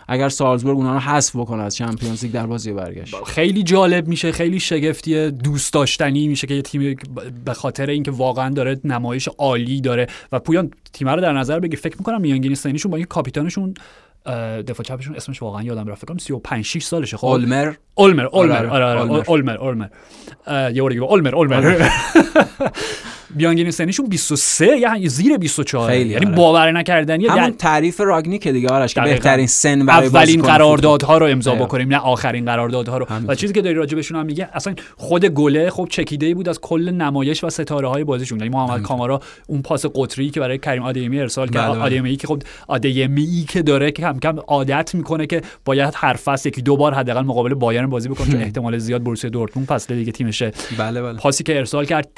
اگر 0.08 0.28
سالزبورگ 0.28 0.76
اونها 0.76 0.92
رو 0.92 0.98
حذف 0.98 1.36
بکنه 1.36 1.62
از 1.62 1.76
چمپیونز 1.76 2.24
لیگ 2.24 2.32
در 2.32 2.46
بازی 2.46 2.72
برگشت. 2.72 3.24
خیلی 3.24 3.62
جالب 3.62 4.08
میشه 4.08 4.32
خیلی 4.32 4.60
شگفتی 4.60 5.30
دوست 5.30 5.72
داشتنی 5.72 6.28
میشه 6.28 6.46
که 6.46 6.54
یه 6.54 6.62
تیم 6.62 6.96
به 7.44 7.54
خاطر 7.54 7.86
اینکه 7.86 8.10
واقعا 8.10 8.50
داره 8.50 8.80
نمایش 8.84 9.28
عالی 9.28 9.80
داره. 9.80 10.06
و 10.32 10.38
پویان 10.38 10.70
تیم 10.92 11.08
رو 11.08 11.20
در 11.20 11.32
نظر 11.32 11.60
بگیر. 11.60 11.78
فکر 11.78 11.96
می‌کنم 11.98 12.20
میانگین 12.20 12.54
سنیشون 12.54 12.90
با 12.90 12.96
این 12.96 13.06
کاپیتانشون 13.06 13.74
دفاع 14.66 14.84
چپشون 14.84 15.16
اسمش 15.16 15.42
واقعا 15.42 15.62
یادم 15.62 15.86
رفت. 15.86 16.00
فکر 16.00 16.08
کنم 16.08 16.18
35 16.18 16.64
6 16.64 16.82
سالشه 16.82 17.16
خب؟ 17.16 17.26
اولمر. 17.26 17.72
اولمر 17.94 18.26
اولمر. 18.26 18.66
آره 18.66 18.84
آره 18.84 19.00
اولمر 19.28 19.56
اولمر. 19.56 19.88
یه 20.74 20.82
اولمر. 20.82 21.34
اولمر 21.34 21.88
بیانگین 23.30 23.70
سنیشون 23.70 24.06
23 24.06 24.66
یعنی 24.66 25.08
زیر 25.08 25.36
24 25.36 25.90
خیلی 25.90 26.10
یعنی 26.10 26.26
باور 26.26 26.72
نکردنی. 26.72 27.26
همون 27.26 27.42
یعنی 27.42 27.52
تعریف 27.52 28.00
راگنی 28.00 28.38
که 28.38 28.52
دیگه 28.52 28.68
آرش 28.68 28.94
که 28.94 29.00
بهترین 29.00 29.46
سن 29.46 29.86
برای 29.86 30.06
اولین 30.08 30.42
قراردادها 30.42 31.18
رو 31.18 31.26
امضا 31.26 31.54
بکنیم 31.54 31.88
نه 31.88 31.98
آخرین 31.98 32.44
قراردادها 32.44 32.98
رو. 32.98 33.06
و 33.26 33.34
چیزی 33.34 33.52
که 33.52 33.62
داری 33.62 33.74
راجبشون 33.74 34.18
هم 34.18 34.26
میگه 34.26 34.48
اصلا 34.52 34.74
خود 34.96 35.24
گله 35.24 35.70
خب 35.70 35.88
چکیده 35.90 36.26
ای 36.26 36.34
بود 36.34 36.48
از 36.48 36.60
کل 36.60 36.90
نمایش 36.90 37.44
و 37.44 37.50
ستاره 37.50 37.88
های 37.88 38.04
بازیشون. 38.04 38.38
یعنی 38.38 38.50
محمد 38.50 38.82
کامارا 38.82 39.20
اون 39.46 39.62
پاس 39.62 39.86
قطری 39.94 40.30
که 40.30 40.40
برای 40.40 40.58
کریم 40.58 40.82
آدیمی 40.82 41.20
ارسال 41.20 41.48
کرد 41.48 41.62
بله، 41.62 41.74
بله. 41.74 41.82
آدیمی 41.82 42.16
که 42.16 42.26
خب 42.26 42.42
آدیمی 42.68 43.44
که 43.48 43.62
داره 43.62 43.90
که 43.90 44.02
کم 44.02 44.18
کم 44.18 44.38
عادت 44.38 44.94
می‌کنه 44.94 45.26
که 45.26 45.42
باید 45.64 45.94
هر 45.96 46.14
فصل 46.14 46.48
یکی 46.48 46.62
دو 46.62 46.76
بار 46.76 46.94
حداقل 46.94 47.22
مقابل 47.22 47.54
بایرن 47.54 47.86
بازی 47.86 48.08
بکنه. 48.08 48.26
چون 48.26 48.40
احتمال 48.48 48.78
زیاد 48.78 49.02
بروسیا 49.02 49.30
دورتموند 49.30 49.68
فصل 49.68 49.94
دیگه 49.94 50.12
تیمشه. 50.12 50.52
بله 50.78 51.02
بله. 51.02 51.18
پاسی 51.18 51.44
که 51.44 51.58
ارسال 51.58 51.84
کرد 51.84 52.08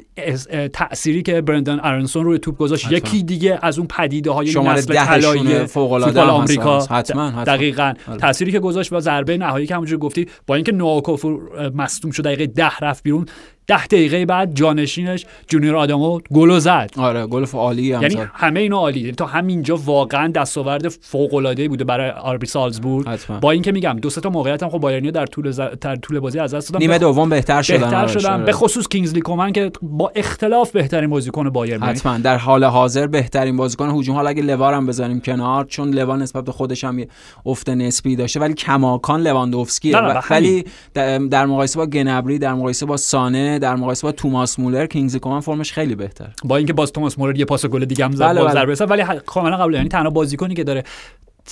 تأثیری 1.01 1.22
که 1.22 1.40
برندن 1.40 1.80
ارنسون 1.82 2.24
روی 2.24 2.38
توپ 2.38 2.57
گذاشت 2.57 2.92
یکی 2.92 3.22
دیگه 3.22 3.59
از 3.62 3.78
اون 3.78 3.86
پدیده 3.86 4.30
های 4.30 4.55
نسل 4.64 4.94
طلایی 4.94 5.66
فوتبال 5.66 6.18
آمریکا 6.18 6.78
حتما, 6.80 7.30
حتما. 7.30 7.44
دقیقا 7.44 7.92
آره. 8.09 8.18
تأثیری 8.18 8.53
که 8.53 8.59
گذاشت 8.59 8.92
و 8.92 9.01
ضربه 9.01 9.36
نهایی 9.36 9.66
که 9.66 9.74
همونجوری 9.74 10.01
گفتی 10.01 10.26
با 10.46 10.55
اینکه 10.55 10.72
نواکوفو 10.72 11.38
مصدوم 11.74 12.11
شد 12.11 12.24
دقیقه 12.24 12.46
ده 12.46 12.78
رفت 12.82 13.03
بیرون 13.03 13.26
ده 13.71 13.87
دقیقه 13.87 14.27
بعد 14.27 14.55
جانشینش 14.55 15.27
جونیور 15.49 15.77
آدامو 15.77 16.21
گل 16.33 16.59
زد. 16.59 16.91
آره 16.97 17.27
گل 17.27 17.47
عالی 17.53 17.93
هم 17.93 18.03
یعنی 18.03 18.16
همه 18.35 18.61
اینا 18.61 18.79
عالی. 18.79 19.01
یعنی 19.01 19.12
تا 19.12 19.27
همینجا 19.27 19.77
واقعا 19.77 20.29
دستاورد 20.29 20.89
فوق 20.89 21.35
العاده 21.35 21.68
بوده 21.68 21.85
برای 21.85 22.11
آربی 22.11 22.47
سالزبورگ. 22.47 23.07
با 23.41 23.51
اینکه 23.51 23.73
میگم 23.73 23.99
دو 24.03 24.11
سه 24.11 24.21
تا 24.21 24.31
موقعیت 24.31 24.62
هم 24.62 24.68
خب 24.68 24.79
بایرنیا 24.79 25.11
در 25.11 25.27
طول 25.27 25.51
ز... 25.51 25.61
در 25.81 25.97
طول 25.97 26.21
بازی 26.21 26.39
از 26.39 26.55
دست 26.55 26.73
دادن. 26.73 26.85
نیمه 26.85 26.99
دوم 26.99 27.29
بهتر 27.29 27.62
شدن 27.62 27.79
بهتر 27.79 28.07
شدن. 28.07 28.33
آره. 28.33 28.45
به 28.45 28.53
خصوص 28.53 28.89
کینگزلی 28.89 29.21
کومن 29.21 29.53
که 29.53 29.73
با 29.83 30.12
اختلاف 30.14 30.71
بهترین 30.71 31.11
بازیکن 31.11 31.51
بایرن. 31.51 31.83
حتما. 31.83 32.18
در 32.18 32.37
حال 32.37 32.64
حاضر 32.64 33.07
بهترین 33.07 33.57
بازیکن 33.57 33.91
هجوم. 33.91 34.16
حالا 34.16 34.29
اگه 34.29 34.43
لوار 34.43 34.75
هم 34.75 34.87
بذاریم 34.87 35.21
کنار 35.21 35.64
چون 35.64 35.91
لوا 35.91 36.16
نسبت 36.16 36.45
به 36.45 36.53
خودش 36.53 36.85
هم 36.85 37.05
افت 37.47 37.68
نسبی 37.68 38.16
داشته 38.16 38.41
ولی 38.41 38.55
کماکان 38.55 39.21
لواندوفسکی 39.21 39.95
ولی 40.31 40.64
در 41.31 41.47
مقایسه 41.47 41.79
با 41.79 41.87
گنبری 41.87 42.39
در 42.39 42.55
مقایسه 42.55 42.87
با 42.87 42.97
سانه 42.97 43.59
در 43.61 43.76
مقایسه 43.76 44.06
با 44.06 44.12
توماس 44.12 44.58
مولر 44.58 44.86
کینگز 44.86 45.16
کومن 45.16 45.40
فرمش 45.40 45.72
خیلی 45.72 45.94
بهتر 45.94 46.28
با 46.44 46.56
اینکه 46.56 46.72
باز 46.72 46.92
توماس 46.92 47.18
مولر 47.18 47.38
یه 47.38 47.44
پاس 47.44 47.66
گل 47.66 47.84
دیگه 47.84 48.04
هم 48.04 48.12
زد 48.12 48.24
بله 48.24 48.44
بله. 48.44 48.84
ولی 48.84 49.20
کاملا 49.26 49.56
قبول 49.56 49.74
یعنی 49.74 49.88
تنها 49.88 50.11
بازیکنی 50.11 50.54
که 50.54 50.64
داره 50.64 50.84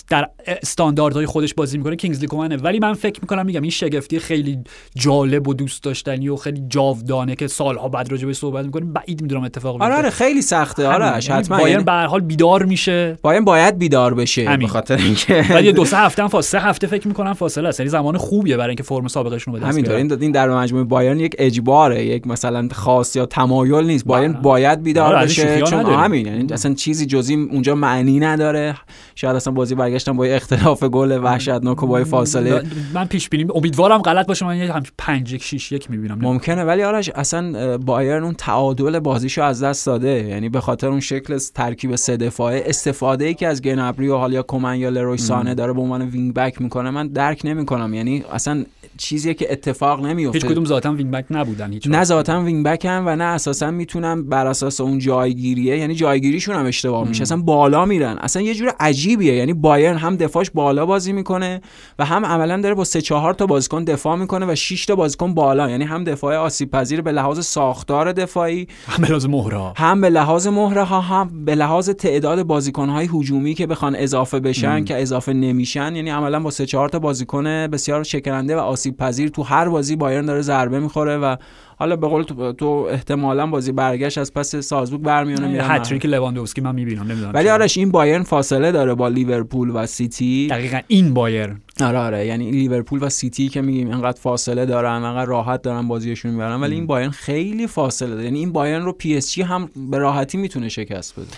در 0.09 0.29
استانداردهای 0.47 1.27
خودش 1.27 1.55
بازی 1.55 1.79
می‌کنه 1.79 1.97
کینگزلی 1.97 2.27
کومنه 2.27 2.57
ولی 2.57 2.79
من 2.79 2.95
فکر 2.95 3.21
می‌کنم 3.23 3.47
میگم 3.47 3.63
این 3.63 3.71
شگفتی 3.71 4.19
خیلی 4.19 4.59
جالب 4.95 5.49
و 5.49 5.55
دوست 5.55 5.83
داشتنی 5.83 6.29
و 6.29 6.37
خیلی 6.37 6.63
جاودانه 6.69 7.37
که 7.37 7.47
سالها 7.47 7.89
بعد 7.89 8.11
راجع 8.11 8.27
به 8.27 8.33
صحبت 8.33 8.65
می‌کنیم. 8.65 8.93
بعید 8.93 9.23
می‌دونم 9.23 9.45
اتفاق 9.45 9.75
بیفته 9.75 9.85
آره 9.85 9.95
آره 9.95 10.11
خیلی 10.11 10.43
سخته. 10.43 10.89
آره 10.89 11.07
یعنی 11.07 11.41
حتما 11.41 11.57
بایرن 11.57 11.71
یعنی 11.71 11.85
به 11.85 11.93
هر 11.93 12.07
حال 12.07 12.21
بیدار 12.21 12.65
میشه. 12.65 13.19
بایرن 13.23 13.45
باید 13.45 13.79
بیدار 13.79 14.15
بشه 14.15 14.57
به 14.57 14.67
خاطر 14.67 14.97
اینکه 14.97 15.45
ولی 15.51 15.73
دو 15.73 15.85
سه 15.85 15.97
هفته 15.97 16.23
هم 16.23 16.29
فاصله 16.29 16.61
هفته 16.61 16.87
فکر 16.87 17.09
می‌کنم 17.09 17.33
فاصله 17.33 17.69
است. 17.69 17.81
یعنی 17.81 17.91
زمان 17.91 18.17
خوبیه 18.17 18.57
برای 18.57 18.69
اینکه 18.69 18.83
فرم 18.83 19.09
سابقشون 19.09 19.55
رو 19.55 19.61
به 19.61 19.67
همینطور. 19.67 19.95
این 19.95 20.33
در 20.33 20.51
مجموعه 20.51 20.85
بایرن 20.85 21.21
یک 21.21 21.35
اجباره 21.39 22.05
یک 22.05 22.27
مثلا 22.27 22.69
خاص 22.73 23.17
یا 23.17 23.27
تمایل 23.27 23.85
نیست. 23.85 24.05
بایرن 24.05 24.33
باید 24.33 24.83
بیدار 24.83 25.15
آره 25.15 25.25
بشه 25.25 25.63
چون 25.63 25.87
همین. 25.87 26.27
یعنی 26.27 26.53
اصلا 26.53 26.75
چیزی 26.75 27.07
جزی 27.07 27.35
اونجا 27.35 27.75
معنی 27.75 28.21
نداره. 28.21 28.75
شاید 29.15 29.37
اصلا 29.37 29.53
بازی 29.53 29.75
برگشتن 29.89 30.13
با 30.13 30.25
اختلاف 30.25 30.85
گل 30.85 31.21
وحشتناک 31.23 31.83
و 31.83 31.87
با 31.87 32.05
فاصله. 32.05 32.63
من 32.95 33.05
پیش 33.05 33.29
بینی 33.29 33.47
امیدوارم 33.55 34.03
غلط 34.03 34.27
باشه 34.27 34.47
من 34.47 34.57
یه 34.57 34.73
5 34.99 35.33
1 35.33 35.43
6 35.43 35.73
1 35.73 35.91
می‌بینم. 35.91 36.19
ممکنه 36.21 36.65
ولی 36.65 36.83
آرش 36.83 37.11
اصلا 37.11 37.79
بایرن 37.79 38.25
اون 38.25 38.35
تعادل 38.35 38.99
بازیشو 38.99 39.43
از 39.43 39.63
دست 39.63 39.87
داده. 39.87 40.29
یعنی 40.29 40.49
به 40.49 40.61
خاطر 40.61 40.89
اون 40.89 41.01
شکل 41.01 41.39
ترکیب 41.55 41.97
سه 41.97 42.17
دفاعه 42.17 42.63
استفاده 42.67 43.25
ای 43.25 43.35
که 43.35 43.47
از 43.47 43.63
گنبری 43.63 44.09
و 44.09 44.17
حال 44.17 44.33
یا 44.33 44.43
کومن 44.43 44.79
یا 44.79 44.89
لروی 44.89 45.19
سانه 45.19 45.55
داره 45.55 45.73
به 45.73 45.81
عنوان 45.81 46.03
وینگ 46.03 46.35
بک 46.35 46.63
می‌کنه 46.63 46.91
من 46.91 47.09
درک 47.09 47.41
نمی‌کنم. 47.45 47.95
یعنی 47.95 48.25
اصلا 48.33 48.65
چیزیه 48.97 49.35
که 49.35 49.53
اتفاق 49.53 50.07
نمیفته 50.07 50.39
هیچ 50.39 50.47
کدوم 50.47 50.65
ذاتا 50.65 50.93
wing 50.93 51.11
back 51.11 51.25
نبودن 51.31 51.73
هیچ 51.73 51.87
نه 51.87 52.05
ذاتا 52.05 52.43
wing 52.43 52.67
back 52.67 52.85
هم 52.85 53.05
و 53.07 53.17
نه 53.17 53.25
اساسا 53.25 53.71
می‌تونم 53.71 54.29
بر 54.29 54.47
اساس 54.47 54.81
اون 54.81 54.99
جایگیریه 54.99 55.79
یعنی 55.79 55.95
جایگیریشون 55.95 56.57
هم 56.57 56.67
اشتباه 56.67 57.09
میشه. 57.09 57.23
اصلا 57.23 57.37
بالا 57.37 57.85
میرن. 57.85 58.19
اصلا 58.19 58.43
یه 58.43 58.55
جور 58.55 58.73
عجیبیه. 58.81 59.35
یعنی 59.35 59.53
بایرن 59.69 59.97
هم 59.97 60.17
دفاعش 60.17 60.51
بالا 60.51 60.87
بازی 60.87 61.13
می‌کنه 61.13 61.61
و 61.99 62.05
هم 62.05 62.27
عملا 62.27 62.61
داره 62.61 62.75
با 62.75 62.85
سه 62.85 63.01
چهار 63.01 63.35
تا 63.35 63.47
بازیکن 63.47 63.85
دفاع 63.85 64.17
می‌کنه 64.17 64.47
و 64.47 64.55
6 64.55 64.87
تا 64.87 64.97
بازیکن 64.97 65.35
بالا. 65.35 65.71
یعنی 65.71 65.85
هم 65.85 66.05
دفاع 66.05 66.37
آسیب 66.37 66.71
پذیر 66.71 67.03
به 67.03 67.13
لحاظ 67.13 67.47
ساختار 67.47 68.13
دفاعی 68.13 68.67
هم 68.87 69.03
به 69.03 69.09
لحاظ 69.09 69.27
مهره 69.27 69.73
هم 69.77 70.01
به 70.01 70.11
لحاظ 70.11 70.47
مهره 70.47 70.83
ها 70.83 71.01
هم 71.01 71.45
به 71.45 71.55
لحاظ 71.55 71.91
تعداد 71.91 72.43
بازیکن 72.43 72.89
های 72.89 73.09
هجومی 73.15 73.55
که 73.55 73.67
بخوان 73.67 73.97
اضافه 73.97 74.41
بشن 74.41 74.85
که 74.85 75.03
اضافه 75.03 75.33
نمیشن. 75.33 75.97
یعنی 75.97 76.11
عملا 76.11 76.41
با 76.41 76.51
سه 76.51 76.67
چهار 76.67 76.89
تا 76.89 76.99
بازیکن 76.99 77.45
بسیار 77.45 78.03
شکننده 78.03 78.57
و 78.57 78.59
آسیب 78.59 78.97
پذیر 78.97 79.29
تو 79.29 79.43
هر 79.43 79.69
بازی 79.69 79.97
بایرن 79.97 80.27
داره 80.27 80.41
ضربه 80.41 80.81
می‌خوره 80.81 81.17
و 81.17 81.37
حالا 81.81 81.97
به 81.97 82.09
قول 82.09 82.23
تو, 82.53 82.67
احتمالا 82.91 83.47
بازی 83.47 83.73
برگشت 83.73 84.19
از 84.19 84.33
پس 84.33 84.57
سالزبورگ 84.57 85.01
برمیان 85.01 85.41
و 85.41 85.49
میرن 85.49 85.65
هتریک 85.71 86.07
لواندوفسکی 86.07 86.61
من 86.61 86.75
می‌بینم 86.75 87.03
نمی‌دونم 87.03 87.31
ولی 87.35 87.49
آرش 87.49 87.79
این 87.79 87.91
بایرن 87.91 88.23
فاصله 88.23 88.73
داره 88.73 88.95
با 88.95 89.09
لیورپول 89.09 89.71
و 89.75 89.87
سیتی. 89.87 90.47
دقیقا 90.51 90.81
این 90.89 91.15
بایرن. 91.15 91.61
آره 91.81 91.99
آره 91.99 92.27
یعنی 92.27 92.51
لیورپول 92.51 93.03
و 93.03 93.09
سیتی 93.09 93.49
که 93.49 93.61
میگیم 93.61 93.91
اینقدر 93.91 94.21
فاصله 94.21 94.67
دارن 94.67 94.91
انقدر 95.03 95.25
راحت 95.25 95.63
دارن 95.63 95.89
بازیشون 95.89 96.31
می‌برن 96.31 96.61
ولی 96.61 96.75
این 96.75 96.87
بایرن 96.87 97.11
خیلی 97.11 97.67
فاصله 97.67 98.09
داره. 98.09 98.25
یعنی 98.25 98.39
این 98.39 98.53
بایرن 98.53 98.83
رو 98.83 98.93
پی 98.93 99.17
اس 99.17 99.33
جی 99.33 99.43
هم 99.43 99.71
به 99.91 99.99
راحتی 99.99 100.39
می‌تونه 100.39 100.69
شکست 100.69 101.21
بده. 101.21 101.29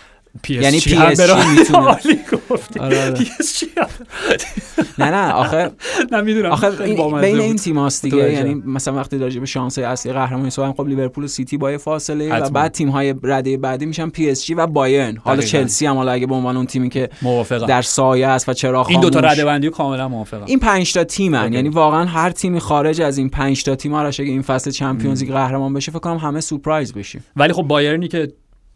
پی 0.43 0.55
یعنی 0.55 0.81
پی 0.81 0.97
اس 0.97 1.20
جی 1.20 1.59
می‌تونه. 1.59 1.97
آره 2.85 3.14
نه 4.99 5.11
نه 5.11 5.33
آخه 5.33 5.70
نمی‌دونم. 6.12 6.51
آخه 6.51 6.70
بین 7.20 7.41
این 7.41 7.57
تیماست 7.57 8.03
دیگه. 8.03 8.33
یعنی 8.33 8.55
مثلا 8.55 8.95
وقتی 8.95 9.18
داره 9.18 9.41
به 9.41 9.47
شانس 9.47 9.78
اصلی 9.78 10.12
قهرمانی 10.12 10.51
صحبت 10.51 10.76
خب 10.76 10.89
لیورپول 10.89 11.24
و 11.24 11.26
سیتی 11.26 11.57
با 11.57 11.78
فاصله 11.78 12.39
و 12.39 12.51
بعد 12.51 12.72
تیم 12.72 12.89
های 12.89 13.14
رده 13.22 13.57
بعدی 13.57 13.87
میشن 13.87 14.09
پی 14.09 14.31
اس 14.31 14.45
جی 14.45 14.55
و 14.55 14.66
بایرن. 14.66 15.16
حالا 15.16 15.43
چلسی 15.43 15.87
هم 15.87 15.97
حالا 15.97 16.12
اگه 16.12 16.26
به 16.26 16.35
عنوان 16.35 16.57
اون 16.57 16.66
تیمی 16.66 16.89
که 16.89 17.11
موافقم. 17.22 17.66
در 17.66 17.83
سایه 17.83 18.26
است 18.26 18.49
و 18.49 18.53
چرا 18.53 18.87
این 18.89 19.01
دو 19.01 19.11
تا 19.11 19.20
رده 19.20 19.45
بندی 19.45 19.70
کاملا 19.70 20.09
موافقم. 20.09 20.45
این 20.47 20.59
5 20.59 20.93
تا 20.93 21.05
تیمن. 21.05 21.53
یعنی 21.53 21.68
واقعا 21.68 22.05
هر 22.05 22.31
تیمی 22.31 22.61
خارج 22.61 23.01
از 23.01 23.18
این 23.18 23.28
5 23.28 23.62
تا 23.64 23.74
تیم 23.76 23.95
آرش 23.95 24.20
اگه 24.20 24.31
این 24.31 24.43
فصل 24.43 24.70
Champions 24.70 25.22
League 25.22 25.32
قهرمان 25.33 25.74
بشه 25.74 25.93
فکر 25.93 26.01
کنم 26.01 26.16
همه 26.16 26.41
سورپرایز 26.41 26.93
بشیم. 26.93 27.24
ولی 27.37 27.53
خب 27.53 27.62
بایرنی 27.62 28.09
که 28.09 28.33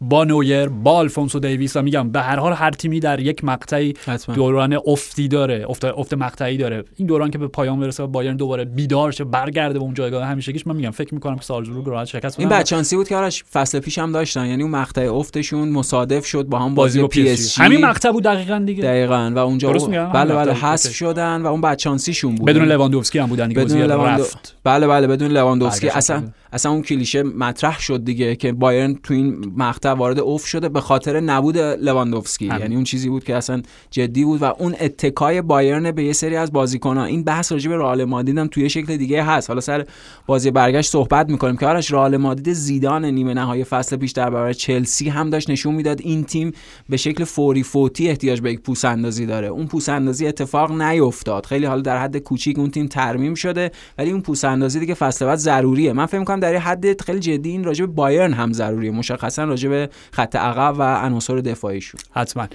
با 0.08 0.24
نویر 0.24 0.68
با 0.68 1.00
الفونسو 1.00 1.38
دیویس 1.38 1.76
و 1.76 1.82
میگم 1.82 2.10
به 2.10 2.20
هر 2.20 2.36
حال 2.36 2.52
هر 2.52 2.70
تیمی 2.70 3.00
در 3.00 3.20
یک 3.20 3.44
مقطعی 3.44 3.94
دوران 4.34 4.78
افتی 4.86 5.28
داره 5.28 5.66
افت 5.68 5.84
افت 5.84 6.14
مقطعی 6.14 6.56
داره. 6.56 6.84
این 6.96 7.08
دوران 7.08 7.30
که 7.30 7.38
به 7.38 7.48
پایان 7.48 7.80
برسه 7.80 8.02
و 8.02 8.06
بایرن 8.06 8.36
دوباره 8.36 8.64
بیدار 8.64 9.12
شه 9.12 9.24
برگرده 9.24 9.78
به 9.78 9.84
اون 9.84 9.94
جایگاه 9.94 10.24
همیشگیش 10.24 10.66
من 10.66 10.76
میگم 10.76 10.90
فکر 10.90 11.14
می‌کنم 11.14 11.36
که 11.36 11.42
سالزبورگ 11.42 11.86
راحت 11.86 12.06
شکست 12.06 12.40
این 12.40 12.48
بدشانسی 12.48 12.96
بود 12.96 13.08
که 13.08 13.16
آرش 13.16 13.44
فصل 13.44 13.80
پیش 13.80 13.98
هم 13.98 14.12
داشتن. 14.12 14.46
یعنی 14.46 14.62
اون 14.62 14.72
مقطع 14.72 15.14
افتشون 15.14 15.68
مصادف 15.68 16.26
شد 16.26 16.44
با 16.44 16.58
هم 16.58 16.74
بازی, 16.74 17.00
بازی 17.00 17.08
پی 17.08 17.30
اس 17.30 17.60
همین 17.60 17.84
مقطع 17.84 18.10
بود 18.10 18.24
دقیقاً 18.24 18.62
دیگه. 18.66 18.84
دقیقاً. 18.84 19.32
و 19.34 19.38
اونجا 19.38 19.72
بله 19.72 20.34
بله 20.34 20.52
حذف 20.52 20.94
شدن 20.94 21.42
و 21.42 21.46
اون 21.46 21.60
بدشانسیشون 21.60 22.34
بود. 22.34 22.48
بدون 22.48 22.64
لواندوفسکی 22.64 23.18
هم 23.18 23.26
بودن 23.26 23.48
بدون 23.48 23.80
رفت. 23.80 24.56
بله 24.64 24.86
بله 24.86 25.06
بدون 25.06 25.30
لواندوفسکی. 25.30 25.88
اصلا 25.88 26.22
اصلا 26.54 26.72
اون 26.72 26.82
کلیشه 26.82 27.22
مطرح 27.22 27.80
شد 27.80 28.04
دیگه 28.04 28.36
که 28.36 28.52
بایرن 28.52 28.94
تو 29.02 29.14
این 29.14 29.52
مقطع 29.56 29.90
وارد 29.90 30.18
افت 30.18 30.46
شده 30.46 30.68
به 30.68 30.80
خاطر 30.80 31.20
نبود 31.20 31.58
لواندوفسکی. 31.58 32.46
یعنی 32.46 32.74
اون 32.74 32.84
چیزی 32.84 33.08
بود 33.08 33.24
که 33.24 33.36
اصلا 33.36 33.62
جدی 33.90 34.24
بود 34.24 34.42
و 34.42 34.44
اون 34.44 34.74
اتکای 34.80 35.42
بایرن 35.42 35.90
به 35.90 36.04
یه 36.04 36.12
سری 36.12 36.36
از 36.36 36.52
بازیکن‌ها. 36.52 37.04
این 37.04 37.24
بحث 37.24 37.52
راجع 37.52 37.70
به 37.70 37.76
رئال 37.76 38.04
مادرید 38.04 38.38
هم 38.38 38.46
توی 38.46 38.70
شکل 38.70 38.96
دیگه 38.96 39.22
هست. 39.22 39.50
حالا 39.50 39.60
سر 39.60 39.84
بازی 40.26 40.50
برگشت 40.50 40.90
صحبت 40.90 41.30
می‌کنیم 41.30 41.56
که 41.56 41.66
آرش 41.66 41.92
رئال 41.92 42.16
مادرید 42.16 42.52
زیدان 42.52 43.04
نیمه 43.04 43.34
نهایی 43.34 43.64
فصل 43.64 43.96
پیش 43.96 44.12
در 44.12 44.30
برابر 44.30 44.52
چلسی 44.52 45.08
هم 45.08 45.30
داشت 45.30 45.50
نشون 45.50 45.74
می‌داد. 45.74 46.00
این 46.00 46.24
تیم 46.24 46.52
به 46.88 46.96
شکل 46.96 47.24
فوری 47.24 47.62
فوتی 47.62 48.08
احتیاج 48.08 48.40
به 48.40 48.52
یک 48.52 48.60
پوس 48.60 48.84
اندازی 48.84 49.26
داره. 49.26 49.46
اون 49.46 49.66
پوس 49.66 49.88
اندازی 49.88 50.26
اتفاق 50.26 50.82
نیفتاد. 50.82 51.46
خیلی 51.46 51.66
حالا 51.66 51.82
در 51.82 51.98
حد 51.98 52.16
کوچیک 52.16 52.58
اون 52.58 52.70
تیم 52.70 52.86
ترمیم 52.86 53.34
شده 53.34 53.70
ولی 53.98 54.10
اون 54.10 54.20
پوس 54.20 54.44
اندازی 54.44 54.80
دیگه 54.80 54.94
فصل 54.94 55.26
بعد 55.26 55.38
ضروریه. 55.38 55.92
من 55.92 56.06
فکر 56.06 56.18
می‌کنم 56.18 56.40
در 56.44 56.56
حد 56.56 57.02
خیلی 57.02 57.20
جدی 57.20 57.50
این 57.50 57.64
راجع 57.64 57.86
به 57.86 57.92
بایرن 57.92 58.32
هم 58.32 58.52
ضروریه. 58.52 58.90
مشخصا 58.90 59.44
راجع 59.44 59.68
به 59.68 59.88
خط 60.12 60.36
عقب 60.36 60.74
و 60.78 60.82
عناصر 60.82 61.36
دفاعیشون. 61.36 62.00
حتما. 62.12 62.48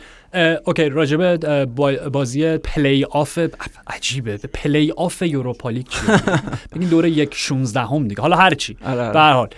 okay 0.65 0.89
راجع 0.89 1.17
به 1.17 1.65
بازی 2.09 2.57
پلی 2.57 3.03
آف 3.03 3.39
عجیبه. 3.87 4.37
پلی 4.37 4.91
آف 4.91 5.21
Europa 5.21 5.69
League 5.69 5.87
ببین 6.75 6.89
دوره 6.93 7.09
یک 7.09 7.35
16 7.35 7.79
هم 7.79 8.07
دیگه. 8.07 8.21
حالا 8.21 8.35
هر 8.35 8.53
چی. 8.53 8.77
آره، 8.85 9.01
آره. 9.01 9.13
به 9.13 9.19
هر 9.19 9.33
حال. 9.33 9.49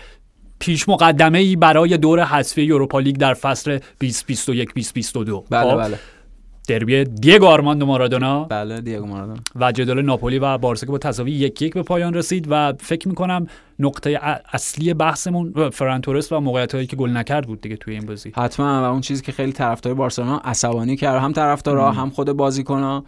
پیش 0.60 0.90
مقدمه 0.90 1.40
ای 1.40 1.56
برای 1.56 1.98
دور 1.98 2.24
حذفی 2.24 2.62
Europa 2.62 3.00
League 3.00 3.16
در 3.16 3.34
فصل 3.34 3.80
2021 4.00 4.74
2022 4.74 5.46
بله 5.50 5.72
خب؟ 5.72 5.78
بله. 5.78 6.00
دربی 6.72 7.04
دیگو 7.04 7.46
آرماندو 7.46 7.86
مارادونا. 7.86 8.44
بله 8.44 8.82
دیگو 8.82 9.06
مارادونا. 9.06 9.40
و 9.56 9.72
جدال 9.72 10.02
ناپولی 10.02 10.40
و 10.40 10.58
بارسا 10.58 10.86
که 10.86 10.92
با 10.92 10.98
تساوی 10.98 11.32
یک 11.32 11.62
یک 11.62 11.74
به 11.74 11.84
پایان 11.84 12.14
رسید 12.14 12.48
و 12.50 12.74
فکر 12.80 13.08
می‌کنم 13.08 13.48
نقطه 13.80 14.20
اصلی 14.54 14.94
بحثمون 14.94 15.70
فران 15.70 15.96
تورس 15.96 16.32
و 16.32 16.40
موقعیت 16.40 16.76
هایی 16.76 16.88
که 16.88 16.96
گل 16.96 17.18
نکرد 17.18 17.48
بود 17.48 17.62
دیگه 17.62 17.76
توی 17.76 17.94
این 17.94 18.06
بازی. 18.06 18.32
حتما 18.36 18.82
و 18.82 18.84
اون 18.84 19.02
چیزی 19.02 19.22
که 19.22 19.32
خیلی 19.32 19.52
طرفدار 19.52 19.94
بارسلونا 19.94 20.38
عصبانی 20.38 20.96
کرد 20.96 21.22
هم 21.22 21.34
طرفدارا 21.34 21.92
هم 21.92 22.10
خود 22.10 22.32
بازیکن‌ها. 22.32 23.04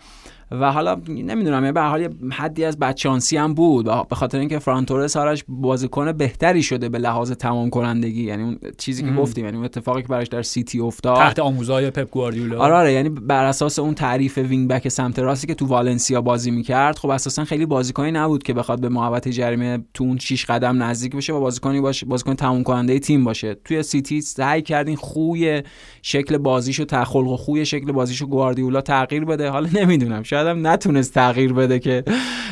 و 0.51 0.71
حالا 0.71 1.01
نمی‌دونم 1.07 1.71
به 1.71 1.76
هر 1.76 1.81
حال 1.81 2.09
حدی 2.31 2.65
از 2.65 2.79
بدشانسی 2.79 3.37
هم 3.37 3.53
بود. 3.53 3.85
به 3.85 4.15
خاطر 4.15 4.39
اینکه 4.39 4.59
فران 4.59 4.84
تورس 4.84 5.17
آرش 5.17 5.43
بازیکن 5.47 6.11
بهتری 6.11 6.63
شده 6.63 6.89
به 6.89 6.97
لحاظ 6.97 7.31
تمام 7.31 7.69
کنندگی 7.69 8.23
یعنی 8.23 8.43
اون 8.43 8.57
چیزی 8.77 9.03
که 9.03 9.11
گفتیم 9.11 9.45
یعنی 9.45 9.57
اون 9.57 9.65
اتفاقی 9.65 10.01
که 10.01 10.07
براش 10.07 10.27
در 10.27 10.41
سیتی 10.41 10.79
افتاد. 10.79 11.17
تحت 11.17 11.39
آموزش‌های 11.39 11.89
پپ 11.89 12.11
گواردیولا. 12.11 12.59
آره 12.59 12.73
آره 12.73 12.93
یعنی 12.93 13.09
بر 13.09 13.45
اساس 13.45 13.79
اون 13.79 13.93
تعریف 13.93 14.37
وینگ 14.37 14.69
بک 14.69 14.87
سمت 14.87 15.19
راستی 15.19 15.47
که 15.47 15.53
تو 15.53 15.65
والنسیا 15.65 16.21
بازی 16.21 16.51
می‌کرد 16.51 16.97
خب 16.97 17.09
اساسا 17.09 17.45
خیلی 17.45 17.65
بازیکنی 17.65 18.11
نبود 18.11 18.43
که 18.43 18.53
بخواد 18.53 18.81
به 18.81 18.89
محوطه 18.89 19.31
جریمه 19.31 19.79
تو 19.93 20.03
اون 20.03 20.17
6 20.17 20.45
قدم 20.45 20.83
نزدیک 20.83 21.15
بشه 21.15 21.33
و 21.33 21.39
بازیکنی 21.39 21.81
باشه 21.81 22.05
بازیکن 22.05 22.33
تمام 22.33 22.63
کننده 22.63 22.99
تیم 22.99 23.23
باشه. 23.23 23.55
توی 23.65 23.83
سیتی 23.83 24.21
سعی 24.21 24.61
کردین 24.61 24.95
خوی 24.95 25.63
شکل 26.01 26.37
بازیشو 26.37 26.85
تخلق 26.85 27.27
و 27.27 27.37
خوی 27.37 27.65
شکل 27.65 27.91
بازیشو 27.91 28.27
گواردیولا 28.27 28.81
تغییر 28.81 29.25
بده. 29.25 29.49
حالا 29.49 29.69
نمی‌دونم 29.73 30.23
شاید 30.33 30.47
هم 30.47 30.67
نتونست 30.67 31.13
تغییر 31.13 31.53
بده 31.53 31.79
که 31.79 32.03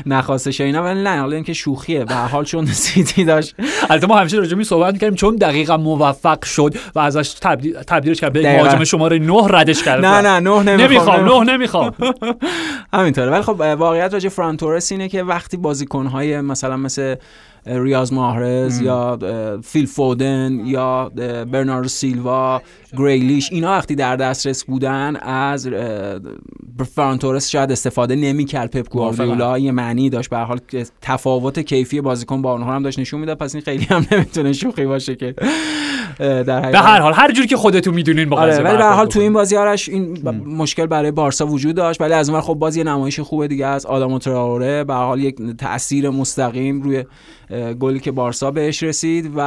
نخواستش 0.06 0.62
اینا 0.62 0.84
ولی 0.84 1.04
نه 1.04 1.20
حالا 1.20 1.36
اینکه 1.36 1.54
شوخیه. 1.54 2.06
به 2.06 2.14
حال 2.16 2.44
چون 2.44 2.66
سیتی 2.84 3.24
داشت 3.24 3.56
البته 3.90 4.08
ما 4.08 4.18
همیشه 4.18 4.38
راجع 4.38 4.64
صحبت 4.64 4.94
می‌کردیم 4.94 5.16
چون 5.16 5.36
دقیقا 5.36 5.78
موفق 5.78 6.46
شد 6.46 6.76
و 6.96 7.00
ازش 7.00 7.34
تبدیل 7.34 7.74
تبدیلش 7.74 8.22
کرد 8.22 8.34
به 8.34 8.58
مهاجم 8.58 8.84
شماره 8.84 9.20
9 9.20 9.34
ردش 9.50 9.84
کرد. 9.84 10.06
نه 10.06 10.22
نه 10.22 10.40
9 10.40 10.78
نمی‌خوام 10.78 11.44
9 11.44 11.54
نمی‌خوام. 11.54 11.94
همینطوره. 12.94 13.32
ولی 13.32 13.42
خب 13.42 13.60
واقعیت 13.60 14.14
راجع 14.14 14.30
فرانتورس 14.30 14.92
اینه 14.92 15.10
که 15.10 15.24
وقتی 15.24 15.58
بازیکن‌های 15.58 16.42
مثلا 16.42 16.78
مثل 16.78 17.16
ریاض 17.66 18.14
ماهرز 18.14 18.82
یا 18.82 19.20
فیل 19.64 19.86
فودن 19.86 20.59
یا 20.66 21.12
برنارد 21.51 21.88
سیلوا 21.88 22.62
گریلیش 22.97 23.51
اینا 23.51 23.72
وقتی 23.72 23.95
در 23.95 24.16
دسترس 24.16 24.64
بودن 24.64 25.16
از 25.16 25.70
فرانتورس 26.95 27.49
شاید 27.49 27.72
استفاده 27.72 28.16
نمی‌کرد 28.16 28.72
پپ 28.72 28.89
گواردیولا. 28.89 29.57
یه 29.57 29.72
معنی 29.72 30.09
داشت. 30.09 30.30
به 30.30 30.38
حال 30.38 30.59
تفاوت 31.01 31.59
کیفی 31.59 32.01
بازیکن 32.01 32.41
با 32.41 32.51
اونها 32.51 32.76
هم 32.76 32.84
داشت 32.84 32.99
نشون 32.99 33.20
می‌داد. 33.20 33.38
پس 33.38 33.55
این 33.55 33.64
خیلی 33.64 33.86
هم 33.86 34.05
نمی‌تونه 34.12 34.53
شوخی 34.53 34.86
باشه 34.86 35.16
که 35.16 35.36
در 36.20 36.72
به 36.72 36.80
هر 36.80 36.99
حال 36.99 37.14
هر 37.14 37.32
جوری 37.32 37.47
که 37.47 37.57
خودتون 37.57 37.93
می‌دونین 37.93 38.34
آره 38.34 38.59
ولی 38.59 38.78
به 38.78 38.84
هر 38.84 38.93
حال 38.93 39.07
تو 39.07 39.20
این 39.20 39.34
بازی 39.34 39.57
آرش 39.57 39.89
این 39.89 40.30
مشکل 40.45 40.86
برای 40.86 41.12
بارسا 41.12 41.47
وجود 41.47 41.76
داشت. 41.76 42.01
ولی 42.01 42.14
از 42.14 42.30
اون 42.30 42.41
خب 42.41 42.53
بازی 42.53 42.84
نمایش 42.84 43.20
خوبه 43.20 43.47
دیگه 43.47 43.66
از 43.66 43.86
آدم 43.86 44.18
تراوره. 44.18 44.84
به 44.84 44.93
حال 44.93 45.20
یک 45.20 45.36
تاثیر 45.57 46.09
مستقیم 46.09 46.82
روی 46.82 47.03
گلی 47.80 47.99
که 47.99 48.12
بارسا 48.12 48.52
بهش 48.52 48.84
رسید 48.84 49.32
و 49.36 49.41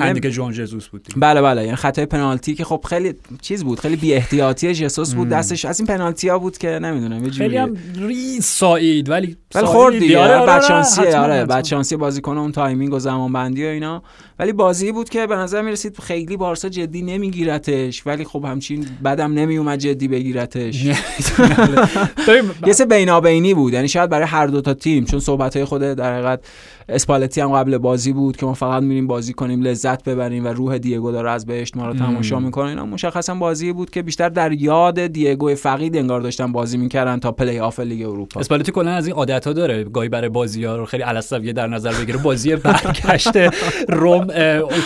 هم 0.00 0.18
که 0.20 0.30
جوان 0.30 0.52
جسوس 0.52 0.88
بود 0.88 1.08
بله 1.16 1.42
بله 1.42 1.64
یعنی 1.64 1.76
خطای 1.76 2.06
پنالتی 2.06 2.54
که 2.54 2.64
خب 2.64 2.84
خیلی 2.88 3.14
چیز 3.42 3.64
بود 3.64 3.80
خیلی 3.80 3.96
بی 3.96 4.14
احتیاطی 4.14 4.74
جسوس 4.74 5.14
بود 5.14 5.28
دستش 5.28 5.64
از 5.64 5.80
این 5.80 5.86
پنالتی 5.86 6.28
ها 6.28 6.38
بود 6.38 6.58
که 6.58 6.68
نمی‌دونم 6.68 7.24
یه 7.24 7.30
خیلی 7.30 7.56
هم 7.56 7.76
ریز 7.96 8.62
ولی 8.62 9.04
ولی 9.08 9.36
خورد 9.66 9.98
دیگه. 9.98 10.18
آره 10.18 10.46
بدشانسی 10.46 11.06
آره 11.06 11.44
بدشانسی 11.44 11.96
بازیکن 11.96 12.38
اون 12.38 12.52
timing 12.52 12.94
و 12.94 12.98
زمان 12.98 13.32
بندی 13.32 13.64
و 13.64 13.68
اینا. 13.68 14.02
ولی 14.38 14.52
بازی 14.52 14.92
بود 14.92 15.08
که 15.08 15.26
به 15.26 15.36
نظر 15.36 15.62
می‌رسید 15.62 15.98
خیلی 15.98 16.36
بارسا 16.36 16.68
جدی 16.68 17.02
نمیگیرتش. 17.02 18.06
ولی 18.06 18.24
خب 18.24 18.44
همچین 18.44 18.86
بدم 19.04 19.32
نمیومد 19.32 19.78
جدی 19.78 20.08
بگیرتش. 20.08 20.84
یه 22.66 22.72
حس 22.72 22.86
بینابینی 22.86 23.54
بود. 23.54 23.72
یعنی 23.72 23.88
شاید 23.88 24.10
برای 24.10 24.26
هر 24.26 24.46
دو 24.46 24.60
تا 24.60 24.74
تیم 24.74 25.04
چون 25.04 25.20
صحبت 25.20 25.56
های 25.56 25.64
خود 25.64 25.82
در 25.82 26.14
حقیقت 26.14 26.40
اسپالتی 26.88 27.40
هم 27.40 27.52
قبل 27.52 27.78
بازی 27.78 28.12
بود 28.12 28.36
که 28.36 28.46
ما 28.46 28.54
فقط 28.54 28.82
میریم 28.82 29.06
بازی 29.06 29.32
کنیم 29.32 29.62
لذت 29.62 30.04
ببریم 30.04 30.44
و 30.44 30.48
روح 30.48 30.78
دیگو 30.78 31.12
داره 31.12 31.30
از 31.30 31.46
بهشت 31.46 31.76
ما 31.76 31.86
رو 31.86 31.94
تماشا 31.94 32.40
می‌کنه. 32.40 32.68
اینا 32.68 32.86
مشخصا 32.86 33.34
بازی 33.34 33.72
بود 33.72 33.90
که 33.90 34.02
بیشتر 34.02 34.28
در 34.28 34.52
یاد 34.52 35.06
دیگو 35.06 35.54
فقید 35.54 35.96
انگار 35.96 36.20
داشتن 36.20 36.52
بازی 36.52 36.76
می‌کردن 36.76 37.18
تا 37.18 37.32
پلی 37.32 37.58
آف 37.58 37.80
لیگ 37.80 38.08
اروپا. 38.08 38.40
اسپالتی 38.40 38.72
کلا 38.72 38.90
از 38.90 39.06
این 39.06 39.16
عادت 39.16 39.46
ها 39.46 39.52
داره. 39.52 39.84
گاهی 39.84 40.08
برای 40.08 40.28
بازی 40.28 40.64
ها 40.64 40.76
رو 40.76 40.84
خیلی 40.84 41.02
علی‌السویه 41.02 41.52
در 41.52 41.66
نظر 41.66 41.92
بگیره. 41.92 42.18
بازی 42.18 42.56
برگشت 42.56 43.32
روم 43.88 44.23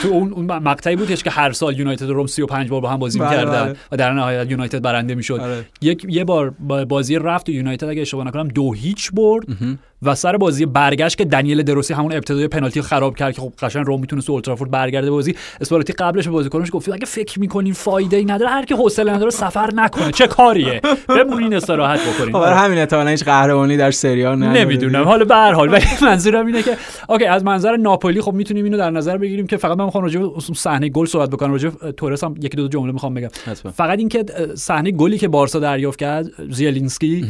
تو 0.03 0.09
اون 0.09 0.45
مقطعی 0.47 0.97
بودش 0.97 1.23
که 1.23 1.31
هر 1.31 1.53
سال 1.53 1.79
یونایتد 1.79 2.11
و 2.11 2.15
روم 2.15 2.27
35 2.27 2.69
بار 2.69 2.81
با 2.81 2.89
هم 2.89 2.99
بازی 2.99 3.19
بله، 3.19 3.29
می‌کردن 3.31 3.65
بله. 3.65 3.77
و 3.93 3.97
در 3.97 4.13
نهایت 4.13 4.51
یونایتد 4.51 4.83
برنده 4.83 5.15
می‌شد. 5.15 5.41
آره. 5.41 5.65
یک 5.83 6.07
یه 6.09 6.25
بار 6.25 6.51
بازی 6.89 7.19
رفت 7.19 7.49
و 7.49 7.53
یونایتد 7.53 7.89
اگه 7.89 8.01
اشتباه 8.03 8.27
نکنم 8.27 8.49
دو 8.49 8.73
هیچ 8.73 9.11
برد 9.13 9.47
و 10.03 10.15
سر 10.15 10.37
بازی 10.37 10.67
برگشت 10.67 11.19
که 11.19 11.25
دنیل 11.25 11.63
ده‌روسی 11.63 11.95
همون 11.95 12.13
ابتدای 12.13 12.49
پنالتی 12.49 12.83
خراب 12.83 13.17
کرد 13.17 13.35
که 13.35 13.41
خب 13.41 13.53
قشنگ 13.63 13.87
روم 13.87 14.01
می‌تونه 14.01 14.23
تو 14.23 14.33
اولدترافورد 14.33 14.71
برگرده 14.71 15.11
بازی. 15.11 15.35
اسپالتی 15.61 15.93
قبلش 15.93 16.25
به 16.25 16.31
بازیکنش 16.31 16.69
گفت 16.73 16.89
اگه 16.89 17.07
فکر 17.07 17.41
می‌کنین 17.41 17.73
فایده 17.73 18.17
ای 18.17 18.25
نداره 18.25 18.51
هر 18.51 18.65
کی 18.65 18.75
حوصله 18.75 19.13
نداره 19.13 19.31
سفر 19.31 19.71
نکنه. 19.75 20.13
چه 20.13 20.27
کاریه؟ 20.27 20.81
بمونین 21.09 21.55
استراحت 21.55 22.01
بکنین. 22.01 22.33
خب 22.33 22.43
همین 22.43 22.79
احتمالاً 22.79 23.11
هیچ 23.11 23.25
قهرمانی 23.25 23.77
در 23.77 23.91
سری 23.91 24.27
آ 24.27 24.35
نمی‌دونم. 24.35 25.05
حالا 25.05 25.25
به 25.25 25.35
هر 25.35 25.53
حال 25.53 25.73
ولی 25.73 25.85
منظورم 26.03 26.47
اینه 26.47 26.63
که 26.63 26.77
okay 27.09 27.25
از 27.25 27.45
منظر 27.45 27.77
ناپولی 27.77 28.21
خب 28.21 28.33
می‌تونیم 28.33 28.65
اینو 28.65 28.77
در 28.77 28.91
نظر 28.91 29.19
بگیریم 29.29 29.47
که 29.47 29.57
فقط 29.57 29.79
من 29.79 29.85
می‌خوام 29.85 30.05
راجع 30.05 30.21
به 30.21 30.31
صحنه 30.55 30.89
گل 30.89 31.07
صحبت 31.07 31.31
بکنم. 31.31 31.53
راجع 31.53 31.71
تورس 31.97 32.25
هم 32.25 32.35
یکی 32.43 32.57
دو 32.57 32.69
جمله 32.69 32.93
می‌خوام 32.93 33.15
بگم. 33.15 33.29
فقط 33.55 33.99
اینکه 33.99 34.25
صحنه 34.55 34.91
گلی 34.91 35.19
که 35.19 35.29
بارسا 35.29 35.59
دریافت 35.59 35.99
کرد 35.99 36.53
زیلینسکی 36.53 37.27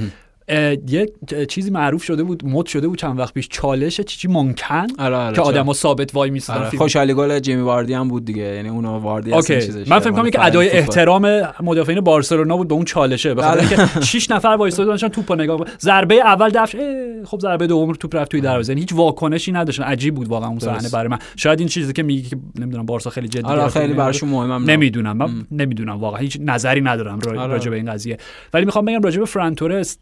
یه 0.88 1.12
چیزی 1.49 1.70
معروف 1.70 2.03
شده 2.03 2.22
بود 2.22 2.42
مد 2.44 2.66
شده 2.66 2.88
بود 2.88 2.99
چند 2.99 3.18
وقت 3.18 3.34
پیش 3.34 3.49
چالش 3.49 4.01
چیچی 4.01 4.28
مانکن 4.28 4.86
آره 4.99 5.16
آره 5.16 5.34
که 5.34 5.42
آدمو 5.42 5.74
ثابت 5.74 6.14
وای 6.14 6.30
میستن 6.30 6.55
آره 6.55 6.78
خوشحالی 6.78 7.14
گل 7.14 7.38
جیمی 7.38 7.62
واردی 7.62 7.94
هم 7.94 8.09
بود 8.09 8.24
دیگه 8.24 8.42
یعنی 8.42 8.68
اونو 8.68 8.99
واردی 8.99 9.32
اصلا 9.32 9.61
چیزش 9.61 9.88
من 9.88 9.99
فکر 9.99 10.11
کنم 10.11 10.30
که 10.30 10.44
ادای 10.44 10.70
احترام 10.70 11.42
مدافعین 11.62 12.01
بارسلونا 12.01 12.57
بود 12.57 12.68
به 12.68 12.74
اون 12.74 12.84
چالشه. 12.84 13.34
بخاطر 13.34 13.61
بله. 13.61 13.80
اینکه 13.80 14.01
6 14.01 14.30
نفر 14.30 14.49
وایساده 14.49 14.90
داشتن 14.90 15.09
توپو 15.09 15.34
نگاه 15.34 15.61
ضربه 15.80 16.14
اول 16.14 16.51
دفش 16.51 16.76
خب 17.24 17.40
ضربه 17.40 17.66
دوم 17.66 17.92
توپ 17.92 18.16
رفت 18.16 18.30
توی 18.30 18.40
دروازه. 18.40 18.72
یعنی 18.72 18.80
هیچ 18.80 18.92
واکنشی 18.92 19.53
نداشتن. 19.53 19.82
عجیب 19.82 20.14
بود 20.14 20.28
واقعا 20.28 20.49
اون 20.49 20.59
صحنه 20.59 20.88
برای 20.88 21.09
من. 21.09 21.18
شاید 21.36 21.59
این 21.59 21.68
چیزی 21.68 21.92
که 21.92 22.03
میگی 22.03 22.28
که 22.28 22.36
نمی‌دونم 22.59 22.86
بارسا 22.86 23.11
خیلی 23.11 23.28
جدی 23.28 23.44
آره 23.44 23.68
خیلی 23.68 23.92
براشون 23.92 24.28
مهمم 24.28 24.70
نمی‌دونم. 24.70 25.16
من 25.16 25.46
نمی‌دونم 25.51 25.96
واقعا. 25.96 26.20
هیچ 26.20 26.38
نظری 26.40 26.80
ندارم 26.80 27.18
آره. 27.28 27.46
راجع 27.46 27.70
به 27.70 27.76
این 27.76 27.92
قضیه. 27.92 28.16
ولی 28.55 28.64
می‌خوام 28.64 28.84
بگم 28.84 29.03
راجع 29.03 29.18
به 29.18 29.26
فرانتورست 29.26 30.01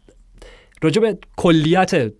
راجع 0.81 1.01
به 1.01 1.17
کلیت 1.35 2.11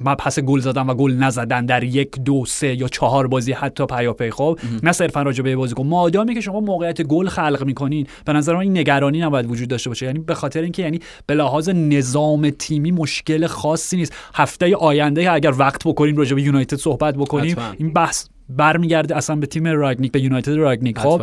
مبحث 0.00 0.38
گل 0.38 0.60
زدن 0.60 0.86
و 0.86 0.94
گل 0.94 1.12
نزدن 1.12 1.66
در 1.66 1.84
یک 1.84 2.10
دو 2.10 2.44
سه 2.46 2.74
یا 2.74 2.88
چهار 2.88 3.26
بازی 3.26 3.52
حتی 3.52 3.86
پیاپی 3.86 4.30
خب 4.30 4.58
نه 4.82 4.92
صرفا 4.92 5.22
راجع 5.22 5.42
به 5.42 5.56
بازیکن. 5.56 5.86
مادامی 5.86 6.34
که 6.34 6.40
شما 6.40 6.60
موقعیت 6.60 7.02
گل 7.02 7.28
خلق 7.28 7.62
می‌کنین 7.66 8.06
به 8.24 8.32
نظر 8.32 8.54
من 8.54 8.60
این 8.60 8.78
نگرانی 8.78 9.20
نباید 9.20 9.50
وجود 9.50 9.68
داشته 9.68 9.90
باشه. 9.90 10.06
یعنی 10.06 10.18
به 10.18 10.34
خاطر 10.34 10.62
اینکه 10.62 10.82
یعنی 10.82 11.00
به 11.26 11.34
لحاظ 11.34 11.68
نظام 11.68 12.50
تیمی 12.50 12.90
مشکل 12.90 13.46
خاصی 13.46 13.96
نیست. 13.96 14.12
هفته 14.34 14.76
آینده 14.76 15.32
اگر 15.32 15.52
وقت 15.58 15.84
بکنیم 15.84 16.16
راجع 16.16 16.34
به 16.34 16.42
یونایتد 16.42 16.76
صحبت 16.76 17.14
بکنیم 17.14 17.56
این 17.78 17.92
بحث 17.92 18.26
برمیگرده 18.48 19.16
اصلا 19.16 19.36
به 19.36 19.46
تیم 19.46 19.66
راگنیک 19.66 20.12
به 20.12 20.20
یونایتد 20.20 20.52
راگنیک 20.52 20.98
خب. 20.98 21.22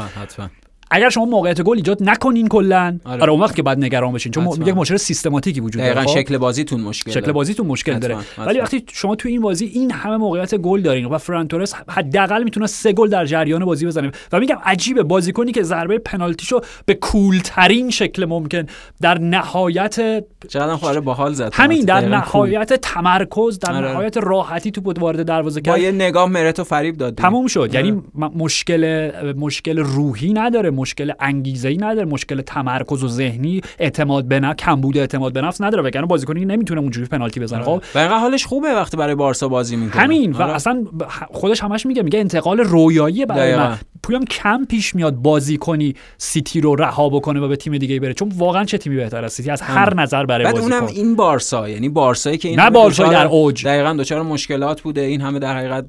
اگر 0.92 1.10
شما 1.10 1.26
موقعیت 1.26 1.62
گل 1.62 1.78
ایجاد 1.78 2.04
نکنین 2.04 2.48
کلا 2.48 3.00
آره. 3.06 3.22
آره 3.22 3.32
اون 3.32 3.42
وقت 3.42 3.56
که 3.56 3.64
بعد 3.64 3.78
نگران 3.78 4.14
بشین 4.14 4.32
چون 4.32 4.48
میگه 4.58 4.74
مشکل 4.74 4.98
سیستماتیکی 4.98 5.60
وجود 5.60 5.82
داره. 5.82 6.02
خب؟ 6.02 6.20
شکل 6.20 6.38
بازیتون 6.38 6.82
مشکل 6.82 7.12
شکل 7.12 7.32
بازیتون 7.32 7.68
مشکل 7.68 8.00
داره. 8.00 8.18
ولی 8.38 8.60
وقتی 8.60 8.84
شما 8.94 9.16
تو 9.16 9.30
این 9.30 9.42
بازی 9.42 9.66
این 9.66 9.92
همه 9.92 10.18
موقعیت 10.18 10.56
گل 10.56 10.82
دارین 10.82 11.06
و 11.06 11.18
فرانتورس 11.18 11.74
حداقل 11.90 12.44
می‌تونه 12.44 12.68
سه 12.68 12.94
گل 12.94 13.10
در 13.10 13.26
جریان 13.26 13.66
بازی 13.66 13.86
بزنه. 13.86 14.12
و 14.32 14.40
میگم 14.40 14.58
عجیبه 14.66 15.04
بازیکنی 15.04 15.52
که 15.52 15.64
ضربه 15.64 15.98
پنالتیشو 15.98 16.60
به 16.86 16.94
کولترین 16.94 17.90
شکل 17.90 18.26
ممکن 18.26 18.66
در 19.02 19.18
نهایت 19.18 20.24
چقدر 20.48 20.76
خوره 20.76 21.00
باحال 21.00 21.34
زد. 21.34 21.50
همین 21.54 21.86
در 21.86 22.10
نهایت 22.10 22.74
تمرکز 22.74 23.60
در 23.60 23.74
آره. 23.74 23.92
نهایت 23.92 24.18
راحتی 24.18 24.72
تو 24.72 24.82
وارد 25.00 25.26
دروازه 25.26 25.62
کرد. 25.62 25.76
با 25.76 25.82
یه 25.82 25.92
نگاه 25.92 26.30
مرتو 26.30 26.64
فریب 26.64 26.98
داد. 26.98 27.16
تموم 27.16 27.48
شد. 27.48 27.70
یعنی 27.74 27.92
آره. 27.92 28.32
مشکل 28.36 29.12
مشکل 29.38 29.80
روحی 29.80 30.34
نداره. 30.34 30.81
مشکل 30.82 31.12
انگیزه 31.20 31.70
ای 31.70 31.78
نداره 31.78 32.06
مشکل 32.06 32.42
تمرکز 32.42 33.04
و 33.04 33.08
ذهنی 33.08 33.62
اعتماد 33.80 34.26
به 34.26 34.40
نفس 34.40 34.56
کمبود 34.56 34.98
اعتماد 34.98 35.34
به 35.34 35.42
نفس 35.42 35.62
نداره 35.62 35.84
وگرنه 35.84 36.08
بازیکنی 36.08 36.46
نمی‌تونه 36.46 36.82
اونجوری 36.82 37.08
پنالتی 37.08 37.40
بزنه. 37.40 37.64
خب؟ 37.64 37.82
و 37.96 38.20
حالش 38.20 38.46
خوبه 38.46 38.68
وقتی 38.68 38.98
برای 38.98 39.16
بارسا 39.16 39.48
بازی 39.48 39.76
می‌کنه. 39.76 40.02
همین. 40.02 40.32
و 40.32 40.42
اصلا 40.42 40.84
خودش 41.32 41.64
همش 41.64 41.86
میگه 41.86 42.04
میگه 42.04 42.20
انتقال 42.20 42.60
رویایی 42.60 43.26
برای 43.26 43.56
من. 43.56 43.78
پویان 44.04 44.26
کم 44.26 44.66
پیش 44.66 44.96
میاد 44.96 45.16
بازی 45.16 45.58
کنی 45.58 45.94
سیتی 46.18 46.62
رو 46.62 46.76
رها 46.76 47.10
بکنه 47.10 47.40
و 47.40 47.48
به 47.48 47.56
تیم 47.56 47.78
دیگه 47.78 48.00
بره 48.00 48.14
چون 48.14 48.32
واقعا 48.38 48.66
چه 48.66 48.78
تیمی 48.78 48.96
بهتر 48.96 49.26
از 49.26 49.34
سیتی؟ 49.34 49.52
از 49.52 49.62
هر 49.62 49.94
نظر 49.94 50.26
برای 50.26 50.46
بعد 50.46 50.58
اونم 50.58 50.86
این 50.86 51.16
بارسا 51.16 51.70
یعنی 51.70 51.90
بارسایی 51.90 52.38
که 52.38 52.50
این 52.50 52.60
نه 52.60 52.70
بارسا 52.70 53.08
در 53.08 53.28
اوج. 53.28 53.66
دقیقاً 53.66 53.94
دچار 54.00 54.22
مشکلات 54.22 54.82
بوده. 54.82 55.02
این 55.02 55.22
همه 55.22 55.40
در 55.40 55.58
حقیقت 55.58 55.86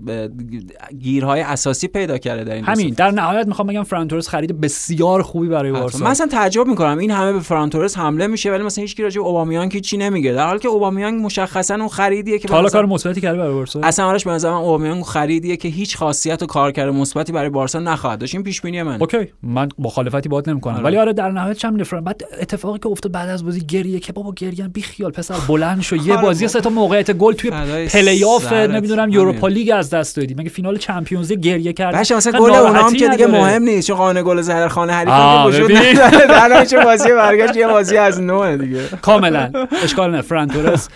گیرهای 0.99 1.40
اساسی 1.40 1.88
پیدا 1.88 2.18
کرده 2.18 2.45
در 2.45 2.55
این 2.55 2.64
همین. 2.64 2.95
در 2.95 3.11
نهایت 3.11 3.47
می‌خوام 3.47 3.68
بگم 3.68 3.82
فرانتورس 3.82 4.28
خرید 4.28 4.61
بسیار 4.61 4.82
خوبی 5.22 5.49
برای 5.49 5.72
بارسا 5.72 6.05
مثلا 6.05 6.26
تعجب 6.26 6.66
می‌کنم. 6.66 6.99
این 6.99 7.11
همه 7.11 7.33
به 7.33 7.41
فرانتورس 7.41 7.99
حمله 7.99 8.26
میشه 8.26 8.51
ولی 8.51 8.62
مثلا 8.62 8.83
هیچ 8.83 8.97
کی 8.97 9.03
راجع 9.03 9.20
اوبامیان 9.20 9.68
کی 9.68 9.80
چی 9.80 9.97
نمیگه. 9.97 10.33
در 10.33 10.47
حالی 10.47 10.59
که 10.59 10.68
اوبامیان 10.68 11.14
مشخصا 11.16 11.74
اون 11.74 11.89
خریدیه 11.89 12.39
که 12.39 12.49
حالا 12.49 12.68
کار 12.68 12.87
مثبتی 12.87 13.20
کرده 13.20 13.39
برای 13.39 13.55
بارسا 13.55 13.80
اصلا 13.83 14.07
آرش 14.07 14.24
به 14.24 14.30
نظر 14.30 14.51
من 14.51 14.57
اوبامیان 14.57 15.03
خریدیه 15.03 15.57
که 15.57 15.68
هیچ 15.68 15.97
خاصیت 15.97 16.43
و 16.43 16.47
کارکرد 16.47 16.89
مثبتی 16.89 17.33
برای 17.33 17.49
بارسا 17.49 17.78
نخواهد 17.78 18.18
داشت. 18.18 18.35
این 18.35 18.45
پیش 18.45 18.61
بینی 18.61 18.83
من 18.83 19.01
اوکی. 19.01 19.28
من 19.43 19.68
مخالفتی 19.78 20.28
باهات 20.28 20.49
نمی‌کنم. 20.49 20.74
آره. 20.74 20.85
ولی 20.85 20.97
آره 20.97 21.12
در 21.12 21.30
نهایت 21.30 21.57
چم 21.57 21.80
نفرم 21.80 22.05
بعد 22.05 22.22
اتفاقی 22.41 22.78
که 22.78 22.89
افتاد 22.89 23.12
بعد 23.12 23.28
از 23.28 23.45
بازی 23.45 23.61
گریه 23.61 23.99
که 23.99 24.12
بابا 24.12 24.33
گریان 24.37 24.68
بی 24.68 24.83
خیال 24.83 25.11
پسر 25.11 25.35
بلند 25.49 25.80
شو. 25.83 25.97
یه 25.97 26.16
بازی 26.16 26.49
سه 26.49 26.61
تا 26.61 26.70
موقعیت 26.70 27.11
گل 27.11 27.33
توی 27.33 27.51
پلی 27.93 28.24
آف 28.24 28.53
نمی‌دونم 28.53 29.09
Europa 29.09 29.49
League 29.49 29.72
از 29.74 29.91
دست 29.91 30.16
دادی. 30.16 30.35
مگه 30.35 30.51
فینال 30.51 30.76
Champions 30.76 31.30
League 31.30 31.41
گریه 31.41 31.72
کرد 31.72 31.97
باشه 31.97 32.16
مثلا 32.16 32.41
گل 32.41 32.51
اونام 32.51 32.93
که 32.93 33.09
دیگه 33.09 33.26
مهم 33.26 33.62
نیست 33.62 33.87
چون 33.87 33.97
قانون 33.97 34.22
گل 34.22 34.41
زهر 34.41 34.68
خانه 34.73 34.93
حریف 34.93 35.47
وجود 35.47 35.73
نداره. 35.77 36.66
چه 36.66 36.85
بازی 36.85 37.09
برگشت 37.12 37.57
یه 37.57 37.66
بازی 37.66 37.97
از 37.97 38.20
نو 38.20 38.57
دیگه. 38.57 38.89
کاملا. 39.03 39.51
اشکال 39.85 40.11
نه. 40.11 40.23
فران 40.22 40.51
تورس 40.51 40.89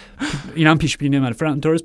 اینم 0.55 0.79
پیش 0.79 0.97
بینی 0.97 1.19
من 1.19 1.33
فران 1.33 1.53
تورس 1.53 1.81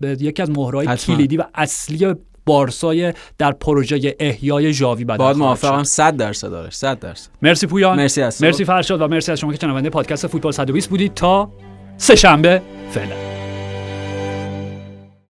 به 0.00 0.16
یکی 0.20 0.42
از 0.42 0.50
مهره‌های 0.50 0.86
کلیدی 0.96 1.36
و 1.36 1.44
اصلی 1.54 2.14
بارسای 2.46 3.12
در 3.38 3.52
پروژه 3.52 4.16
احیای 4.20 4.72
ژاوی 4.72 5.04
بعد 5.04 5.18
باید 5.18 5.36
موافقم 5.36 5.82
100 5.82 6.16
درصد 6.16 6.50
آرش 6.50 6.74
100 6.74 6.98
درصد. 6.98 7.28
مرسی 7.42 7.66
پویان. 7.66 7.96
مرسی 7.96 8.22
مرسی 8.22 8.64
فرشاد 8.64 9.00
و 9.00 9.08
مرسی 9.08 9.32
از 9.32 9.40
شما 9.40 9.52
که 9.52 9.58
شنونده 9.60 9.90
پادکست 9.90 10.26
فوتبال 10.26 10.52
120 10.52 10.90
بودید. 10.90 11.14
تا 11.14 11.50
سه 11.96 12.16
شنبه 12.16 12.62
فعلا. 12.90 13.39